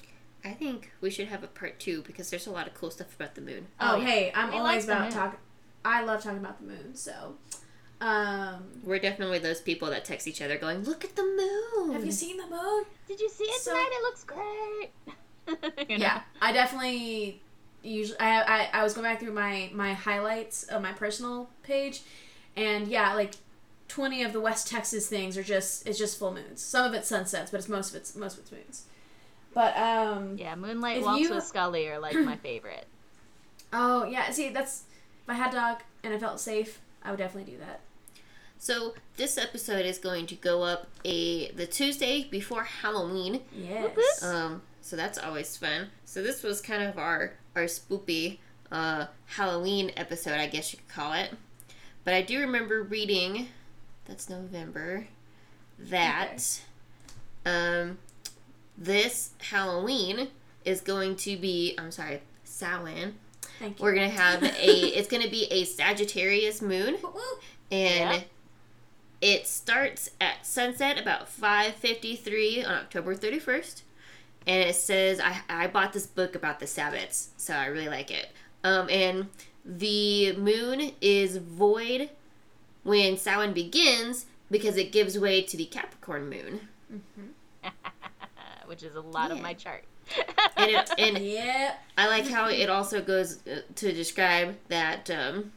I 0.44 0.52
think 0.52 0.90
we 1.02 1.10
should 1.10 1.28
have 1.28 1.42
a 1.44 1.48
part 1.48 1.78
two 1.78 2.02
because 2.02 2.30
there's 2.30 2.46
a 2.46 2.50
lot 2.50 2.66
of 2.66 2.72
cool 2.74 2.90
stuff 2.90 3.14
about 3.14 3.34
the 3.34 3.42
moon. 3.42 3.66
Oh, 3.78 3.92
Oh, 3.92 3.96
yeah. 3.96 4.04
hey, 4.06 4.32
I'm 4.34 4.50
We 4.52 4.56
always 4.58 4.86
like 4.88 4.96
about 4.96 5.02
moon. 5.02 5.12
talk. 5.12 5.38
I 5.84 6.02
love 6.02 6.22
talking 6.22 6.38
about 6.38 6.58
the 6.58 6.66
moon. 6.66 6.94
So, 6.94 7.34
um, 8.00 8.80
We're 8.82 8.98
definitely 8.98 9.38
those 9.40 9.60
people 9.60 9.90
that 9.90 10.04
text 10.06 10.26
each 10.26 10.40
other 10.40 10.56
going, 10.56 10.84
"Look 10.84 11.04
at 11.04 11.14
the 11.16 11.22
moon." 11.24 11.92
have 11.92 12.06
you 12.06 12.12
seen 12.12 12.38
the 12.38 12.46
moon? 12.46 12.84
Did 13.06 13.20
you 13.20 13.28
see 13.28 13.44
it 13.44 13.60
So- 13.60 13.72
tonight? 13.72 13.90
It 13.92 14.02
looks 14.02 14.24
great. 14.24 14.90
You 15.90 15.98
know? 15.98 16.04
Yeah, 16.04 16.22
I 16.40 16.52
definitely 16.52 17.42
usually 17.82 18.18
I, 18.20 18.42
I 18.42 18.68
I 18.74 18.82
was 18.82 18.94
going 18.94 19.04
back 19.04 19.20
through 19.20 19.32
my 19.32 19.70
my 19.72 19.94
highlights 19.94 20.64
of 20.64 20.82
my 20.82 20.92
personal 20.92 21.48
page, 21.62 22.02
and 22.56 22.88
yeah, 22.88 23.14
like 23.14 23.34
twenty 23.88 24.22
of 24.22 24.32
the 24.32 24.40
West 24.40 24.68
Texas 24.68 25.08
things 25.08 25.36
are 25.36 25.42
just 25.42 25.86
it's 25.86 25.98
just 25.98 26.18
full 26.18 26.32
moons. 26.32 26.62
Some 26.62 26.86
of 26.86 26.94
it's 26.94 27.08
sunsets, 27.08 27.50
but 27.50 27.58
it's 27.58 27.68
most 27.68 27.90
of 27.90 27.96
it's 27.96 28.14
most 28.14 28.34
of 28.34 28.40
it's 28.40 28.52
moons. 28.52 28.84
But 29.52 29.76
um 29.76 30.36
Yeah, 30.38 30.54
Moonlight 30.54 30.98
If 30.98 31.04
Waltz 31.04 31.20
you- 31.22 31.34
with 31.34 31.44
Scully 31.44 31.88
are 31.88 31.98
like 31.98 32.14
my 32.14 32.36
favorite. 32.36 32.86
oh 33.72 34.04
yeah, 34.04 34.30
see 34.30 34.50
that's 34.50 34.84
if 35.24 35.28
I 35.28 35.34
had 35.34 35.52
dog 35.52 35.82
and 36.02 36.14
I 36.14 36.18
felt 36.18 36.40
safe, 36.40 36.80
I 37.02 37.10
would 37.10 37.18
definitely 37.18 37.52
do 37.52 37.58
that. 37.58 37.80
So 38.58 38.94
this 39.16 39.38
episode 39.38 39.86
is 39.86 39.98
going 39.98 40.26
to 40.26 40.34
go 40.34 40.62
up 40.62 40.86
a 41.04 41.50
the 41.52 41.66
Tuesday 41.66 42.28
before 42.30 42.62
Halloween. 42.64 43.40
Yes. 43.52 44.22
Um, 44.22 44.62
so 44.82 44.96
that's 44.96 45.18
always 45.18 45.56
fun. 45.56 45.88
So 46.04 46.22
this 46.22 46.42
was 46.42 46.60
kind 46.60 46.82
of 46.82 46.98
our 46.98 47.32
our 47.56 47.64
spoopy 47.64 48.38
uh, 48.72 49.06
Halloween 49.26 49.90
episode, 49.96 50.34
I 50.38 50.46
guess 50.46 50.72
you 50.72 50.78
could 50.78 50.88
call 50.88 51.12
it. 51.12 51.32
But 52.04 52.14
I 52.14 52.22
do 52.22 52.40
remember 52.40 52.82
reading, 52.82 53.48
that's 54.06 54.28
November, 54.30 55.06
that 55.78 56.60
um, 57.44 57.98
this 58.76 59.30
Halloween 59.50 60.28
is 60.64 60.80
going 60.80 61.16
to 61.16 61.36
be. 61.36 61.74
I'm 61.78 61.90
sorry, 61.90 62.22
Samhain. 62.44 63.14
Thank 63.58 63.78
you. 63.78 63.84
We're 63.84 63.94
gonna 63.94 64.08
have 64.08 64.42
a. 64.42 64.48
It's 64.98 65.08
gonna 65.08 65.28
be 65.28 65.44
a 65.50 65.64
Sagittarius 65.64 66.62
moon 66.62 66.96
and 67.70 68.20
Yeah. 68.20 68.20
it 69.20 69.46
starts 69.46 70.10
at 70.20 70.46
sunset 70.46 70.98
about 70.98 71.28
5.53 71.28 72.66
on 72.66 72.72
october 72.74 73.14
31st 73.14 73.82
and 74.46 74.68
it 74.68 74.74
says 74.74 75.20
I, 75.20 75.40
I 75.48 75.66
bought 75.66 75.92
this 75.92 76.06
book 76.06 76.34
about 76.34 76.60
the 76.60 76.66
sabbats 76.66 77.28
so 77.36 77.54
i 77.54 77.66
really 77.66 77.88
like 77.88 78.10
it 78.10 78.28
um, 78.62 78.88
and 78.90 79.28
the 79.64 80.32
moon 80.36 80.92
is 81.00 81.38
void 81.38 82.10
when 82.82 83.16
Samhain 83.16 83.52
begins 83.52 84.26
because 84.50 84.76
it 84.76 84.92
gives 84.92 85.18
way 85.18 85.42
to 85.42 85.56
the 85.56 85.66
capricorn 85.66 86.28
moon 86.28 86.68
which 88.70 88.84
is 88.84 88.94
a 88.94 89.00
lot 89.00 89.32
of 89.32 89.40
my 89.40 89.52
chart. 89.52 89.82
and, 90.56 90.70
it, 90.70 90.90
and 90.96 91.18
Yep. 91.24 91.80
I 91.98 92.06
like 92.06 92.28
how 92.28 92.48
it 92.48 92.70
also 92.70 93.02
goes 93.02 93.44
uh, 93.46 93.62
to 93.74 93.92
describe 93.92 94.56
that 94.68 95.10
um, 95.10 95.50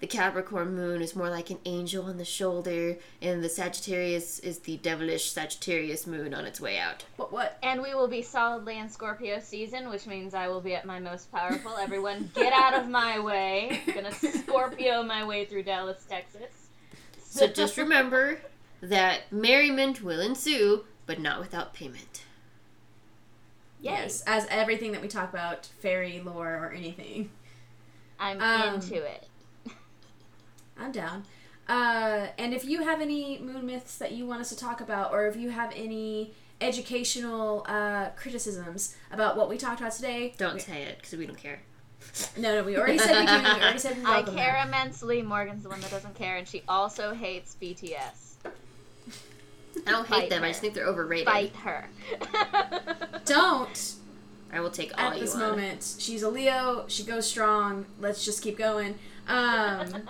the 0.00 0.06
Capricorn 0.06 0.74
moon 0.74 1.02
is 1.02 1.16
more 1.16 1.28
like 1.28 1.50
an 1.50 1.58
angel 1.64 2.04
on 2.04 2.18
the 2.18 2.24
shoulder, 2.24 2.96
and 3.20 3.42
the 3.42 3.48
Sagittarius 3.48 4.38
is 4.38 4.60
the 4.60 4.76
devilish 4.76 5.30
Sagittarius 5.32 6.06
moon 6.06 6.32
on 6.34 6.44
its 6.44 6.60
way 6.60 6.78
out. 6.78 7.04
What 7.16 7.32
what? 7.32 7.58
and 7.62 7.82
we 7.82 7.94
will 7.94 8.08
be 8.08 8.22
solidly 8.22 8.78
in 8.78 8.88
Scorpio 8.88 9.40
season, 9.40 9.88
which 9.90 10.06
means 10.06 10.34
I 10.34 10.48
will 10.48 10.60
be 10.60 10.74
at 10.74 10.84
my 10.84 11.00
most 11.00 11.32
powerful. 11.32 11.76
Everyone, 11.76 12.30
get 12.34 12.52
out 12.52 12.74
of 12.74 12.88
my 12.88 13.18
way! 13.18 13.82
I'm 13.88 13.94
gonna 13.94 14.12
Scorpio 14.12 15.02
my 15.02 15.24
way 15.24 15.44
through 15.44 15.64
Dallas, 15.64 16.04
Texas. 16.08 16.68
So 17.24 17.46
just 17.46 17.76
remember 17.76 18.40
that 18.80 19.32
merriment 19.32 20.02
will 20.02 20.20
ensue, 20.20 20.84
but 21.06 21.18
not 21.20 21.40
without 21.40 21.74
payment. 21.74 22.24
Yay. 23.80 23.92
Yes, 23.92 24.22
as 24.26 24.46
everything 24.50 24.92
that 24.92 25.02
we 25.02 25.08
talk 25.08 25.30
about, 25.32 25.66
fairy 25.80 26.20
lore 26.24 26.54
or 26.54 26.72
anything. 26.72 27.30
I'm 28.18 28.40
Um, 28.40 28.74
into 28.74 28.96
it. 29.04 29.27
I'm 30.78 30.92
down. 30.92 31.24
Uh, 31.68 32.28
and 32.38 32.54
if 32.54 32.64
you 32.64 32.82
have 32.82 33.00
any 33.00 33.38
moon 33.38 33.66
myths 33.66 33.98
that 33.98 34.12
you 34.12 34.26
want 34.26 34.40
us 34.40 34.48
to 34.50 34.56
talk 34.56 34.80
about, 34.80 35.12
or 35.12 35.26
if 35.26 35.36
you 35.36 35.50
have 35.50 35.72
any 35.76 36.32
educational 36.60 37.64
uh, 37.68 38.08
criticisms 38.16 38.96
about 39.12 39.36
what 39.36 39.48
we 39.48 39.58
talked 39.58 39.80
about 39.80 39.92
today, 39.92 40.34
Don't 40.38 40.54
we- 40.54 40.60
say 40.60 40.82
it 40.82 40.96
because 40.98 41.12
we 41.18 41.26
don't 41.26 41.36
care. 41.38 41.60
no, 42.38 42.54
no, 42.54 42.62
we 42.62 42.76
already 42.78 42.96
said 42.98 43.18
we 43.20 43.26
do. 43.26 43.32
We 43.42 43.60
already 43.62 43.78
said 43.78 43.98
we 43.98 44.04
I 44.06 44.22
care 44.22 44.54
them. 44.54 44.68
immensely. 44.68 45.20
Morgan's 45.20 45.62
the 45.64 45.68
one 45.68 45.80
that 45.80 45.90
doesn't 45.90 46.14
care, 46.14 46.36
and 46.36 46.46
she 46.48 46.62
also 46.68 47.12
hates 47.12 47.56
BTS. 47.60 48.34
I 49.86 49.90
don't 49.90 50.06
Fight 50.08 50.22
hate 50.22 50.30
them. 50.30 50.42
I 50.44 50.48
just 50.48 50.60
think 50.60 50.74
they're 50.74 50.86
overrated. 50.86 51.26
Fight 51.26 51.54
her. 51.56 51.86
Don't 53.24 53.94
I 54.52 54.60
will 54.60 54.70
take 54.70 54.92
all 54.98 55.10
at 55.10 55.16
you 55.16 55.20
this 55.24 55.34
want. 55.34 55.50
moment. 55.56 55.96
She's 55.98 56.22
a 56.22 56.28
Leo. 56.30 56.86
She 56.88 57.04
goes 57.04 57.26
strong. 57.28 57.84
Let's 58.00 58.24
just 58.24 58.42
keep 58.42 58.56
going. 58.56 58.98
Um, 59.28 60.02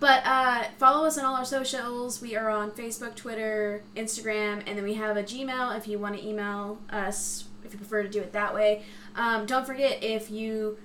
but 0.00 0.22
uh, 0.24 0.64
follow 0.78 1.06
us 1.06 1.18
on 1.18 1.24
all 1.24 1.34
our 1.34 1.44
socials. 1.44 2.20
We 2.20 2.36
are 2.36 2.50
on 2.50 2.70
Facebook, 2.70 3.14
Twitter, 3.14 3.82
Instagram, 3.96 4.62
and 4.66 4.76
then 4.76 4.84
we 4.84 4.94
have 4.94 5.16
a 5.16 5.22
Gmail 5.22 5.76
if 5.76 5.88
you 5.88 5.98
want 5.98 6.16
to 6.16 6.26
email 6.26 6.78
us 6.90 7.44
if 7.64 7.72
you 7.72 7.78
prefer 7.78 8.02
to 8.02 8.08
do 8.08 8.20
it 8.20 8.32
that 8.32 8.54
way. 8.54 8.82
Um, 9.16 9.46
don't 9.46 9.66
forget 9.66 10.02
if 10.02 10.30
you 10.30 10.78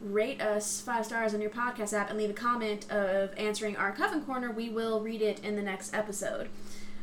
rate 0.00 0.40
us 0.40 0.80
five 0.80 1.04
stars 1.04 1.34
on 1.34 1.40
your 1.40 1.50
podcast 1.50 1.92
app 1.92 2.08
and 2.10 2.18
leave 2.18 2.30
a 2.30 2.34
comment 2.34 2.90
of 2.90 3.30
answering 3.36 3.76
our 3.76 3.92
Coven 3.92 4.22
Corner, 4.22 4.50
we 4.50 4.70
will 4.70 5.00
read 5.00 5.20
it 5.20 5.40
in 5.44 5.56
the 5.56 5.62
next 5.62 5.94
episode. 5.94 6.48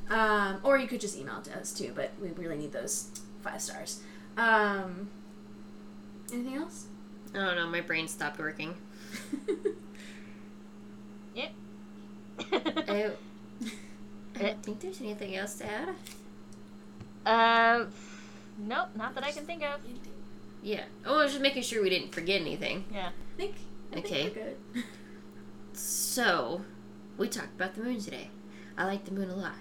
Um, 0.10 0.60
or 0.64 0.78
you 0.78 0.88
could 0.88 1.02
just 1.02 1.18
email 1.18 1.40
it 1.40 1.44
to 1.46 1.60
us 1.60 1.74
too, 1.74 1.92
but 1.96 2.12
we 2.22 2.30
really 2.30 2.58
need 2.58 2.72
those 2.72 3.12
five 3.42 3.62
stars. 3.62 4.02
Um, 4.38 5.10
anything 6.32 6.56
else? 6.56 6.86
I 7.34 7.40
don't 7.40 7.56
know. 7.58 7.68
My 7.68 7.82
brain 7.82 8.08
stopped 8.08 8.40
working. 8.40 8.76
Yep. 11.36 11.51
I, 12.51 13.12
I 14.36 14.39
don't 14.39 14.64
think 14.64 14.80
there's 14.80 15.01
anything 15.01 15.36
else 15.36 15.55
to 15.55 15.66
add. 15.66 15.89
uh, 17.26 17.86
nope, 18.58 18.89
not 18.95 19.16
that 19.16 19.24
I 19.24 19.32
can 19.32 19.45
think 19.45 19.64
of. 19.64 19.80
Yeah. 20.64 20.84
Oh, 21.05 21.20
I 21.20 21.24
was 21.24 21.32
just 21.32 21.41
making 21.41 21.64
sure 21.64 21.82
we 21.84 21.89
didn't 21.89 22.14
forget 22.14 22.41
anything. 22.41 22.86
Yeah. 22.91 23.10
I 23.10 23.38
think, 23.38 23.55
I 23.93 23.99
Okay. 23.99 24.24
we're 24.24 24.30
good. 24.34 24.58
So, 25.74 26.62
we 27.18 27.28
talked 27.30 27.53
about 27.55 27.76
the 27.76 27.84
moon 27.84 27.99
today. 28.01 28.30
I 28.78 28.86
like 28.86 29.05
the 29.05 29.12
moon 29.12 29.30
a 29.30 29.36
lot. 29.36 29.53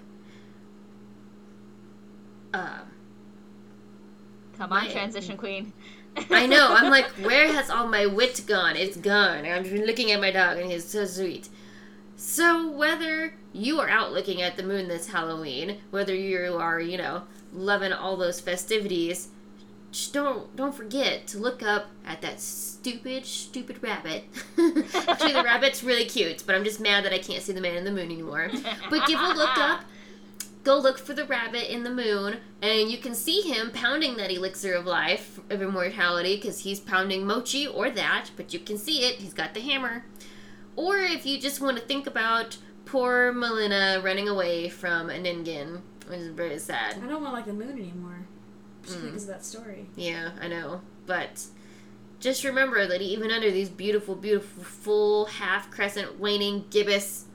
Um, 2.55 2.89
Come 4.57 4.73
on, 4.73 4.89
transition 4.91 5.37
queen. 5.37 5.73
I 6.31 6.47
know. 6.47 6.69
I'm 6.71 6.91
like, 6.91 7.07
where 7.23 7.53
has 7.53 7.71
all 7.71 7.89
my 7.89 8.07
wit 8.07 8.43
gone? 8.47 8.77
It's 8.77 8.97
gone. 8.97 9.45
I'm 9.47 9.65
just 9.65 9.85
looking 9.85 10.13
at 10.13 10.21
my 10.21 10.31
dog, 10.31 10.59
and 10.59 10.71
he's 10.71 10.85
so 10.85 11.05
sweet. 11.05 11.49
So, 12.17 12.71
whether 12.71 13.35
you 13.53 13.79
are 13.81 13.89
out 13.89 14.13
looking 14.13 14.41
at 14.41 14.57
the 14.57 14.63
moon 14.63 14.89
this 14.89 15.09
Halloween, 15.09 15.79
whether 15.91 16.15
you 16.15 16.57
are, 16.57 16.81
you 16.81 16.97
know, 16.97 17.25
loving 17.53 17.93
all 17.93 18.17
those 18.17 18.41
festivities, 18.41 19.29
just 19.93 20.13
don't 20.13 20.55
don't 20.57 20.75
forget 20.75 21.27
to 21.29 21.39
look 21.39 21.63
up 21.63 21.87
at 22.07 22.21
that 22.23 22.41
stupid, 22.41 23.25
stupid 23.25 23.83
rabbit. 23.83 24.25
Actually, 24.95 25.33
the 25.33 25.43
rabbit's 25.45 25.85
really 25.85 26.05
cute, 26.07 26.45
but 26.47 26.55
I'm 26.55 26.65
just 26.65 26.81
mad 26.81 27.05
that 27.05 27.13
I 27.13 27.19
can't 27.19 27.43
see 27.43 27.53
the 27.53 27.61
man 27.61 27.77
in 27.77 27.85
the 27.85 27.93
moon 27.93 28.11
anymore. 28.11 28.51
But 28.91 29.07
give 29.07 29.21
a 29.21 29.29
look 29.29 29.57
up. 29.59 29.81
Go 30.67 30.77
look 30.77 30.99
for 30.99 31.15
the 31.15 31.25
rabbit 31.25 31.73
in 31.73 31.85
the 31.85 31.91
moon, 31.91 32.39
and 32.61 32.91
you 32.91 32.99
can 32.99 33.15
see 33.15 33.41
him 33.43 33.71
pounding 33.71 34.17
that 34.17 34.33
elixir 34.33 34.75
of 34.75 34.85
life, 34.85 35.39
of 35.49 35.63
immortality, 35.63 36.35
because 36.35 36.59
he's 36.59 36.81
pounding 36.81 37.25
mochi 37.25 37.69
or 37.69 37.89
that, 37.89 38.31
but 38.37 38.53
you 38.53 38.59
can 38.59 38.77
see 38.77 39.05
it. 39.07 39.21
He's 39.21 39.33
got 39.33 39.55
the 39.55 39.61
hammer. 39.61 40.05
or 40.75 40.99
if 40.99 41.25
you 41.25 41.41
just 41.41 41.61
want 41.61 41.77
to 41.79 41.83
think 41.85 42.07
about 42.09 42.59
poor 42.85 43.33
Malina 43.33 44.03
running 44.03 44.29
away 44.29 44.69
from 44.69 45.09
Aningan, 45.09 45.83
which 46.09 46.19
is 46.19 46.29
very 46.31 46.59
sad. 46.59 46.97
I 46.97 47.07
don't 47.07 47.23
want 47.23 47.27
to 47.27 47.31
like 47.31 47.47
the 47.47 47.53
moon 47.53 47.79
anymore. 47.79 48.27
Just 48.83 48.99
Mm. 48.99 49.05
because 49.05 49.23
of 49.23 49.29
that 49.29 49.45
story. 49.45 49.87
Yeah, 49.95 50.33
I 50.41 50.49
know. 50.49 50.81
But 51.07 51.45
just 52.19 52.43
remember 52.43 52.89
that 52.89 53.01
even 53.01 53.31
under 53.31 53.53
these 53.53 53.69
beautiful, 53.69 54.17
beautiful, 54.17 54.65
full, 54.65 55.27
half 55.27 55.71
crescent, 55.71 56.19
waning, 56.19 56.65
gibbous 56.71 57.26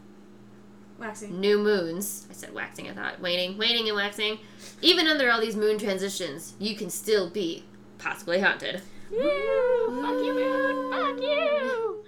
Waxing. 1.02 1.40
new 1.40 1.58
moons. 1.58 2.28
I 2.30 2.34
said 2.34 2.54
waxing, 2.54 2.90
I 2.90 2.94
thought. 2.94 3.20
Waning, 3.20 3.58
waning, 3.58 3.88
and 3.88 3.96
waxing. 3.98 4.38
Even 4.82 5.08
under 5.08 5.30
all 5.30 5.42
these 5.42 5.56
moon 5.56 5.78
transitions, 5.78 6.54
you 6.60 6.76
can 6.76 6.90
still 6.90 7.30
be 7.30 7.64
possibly 7.98 8.40
haunted. 8.40 8.82
Woo! 9.12 10.02
Fuck 10.02 10.24
you, 10.24 10.34
moon! 10.34 10.92
Fuck 10.92 11.22
you! 11.22 12.04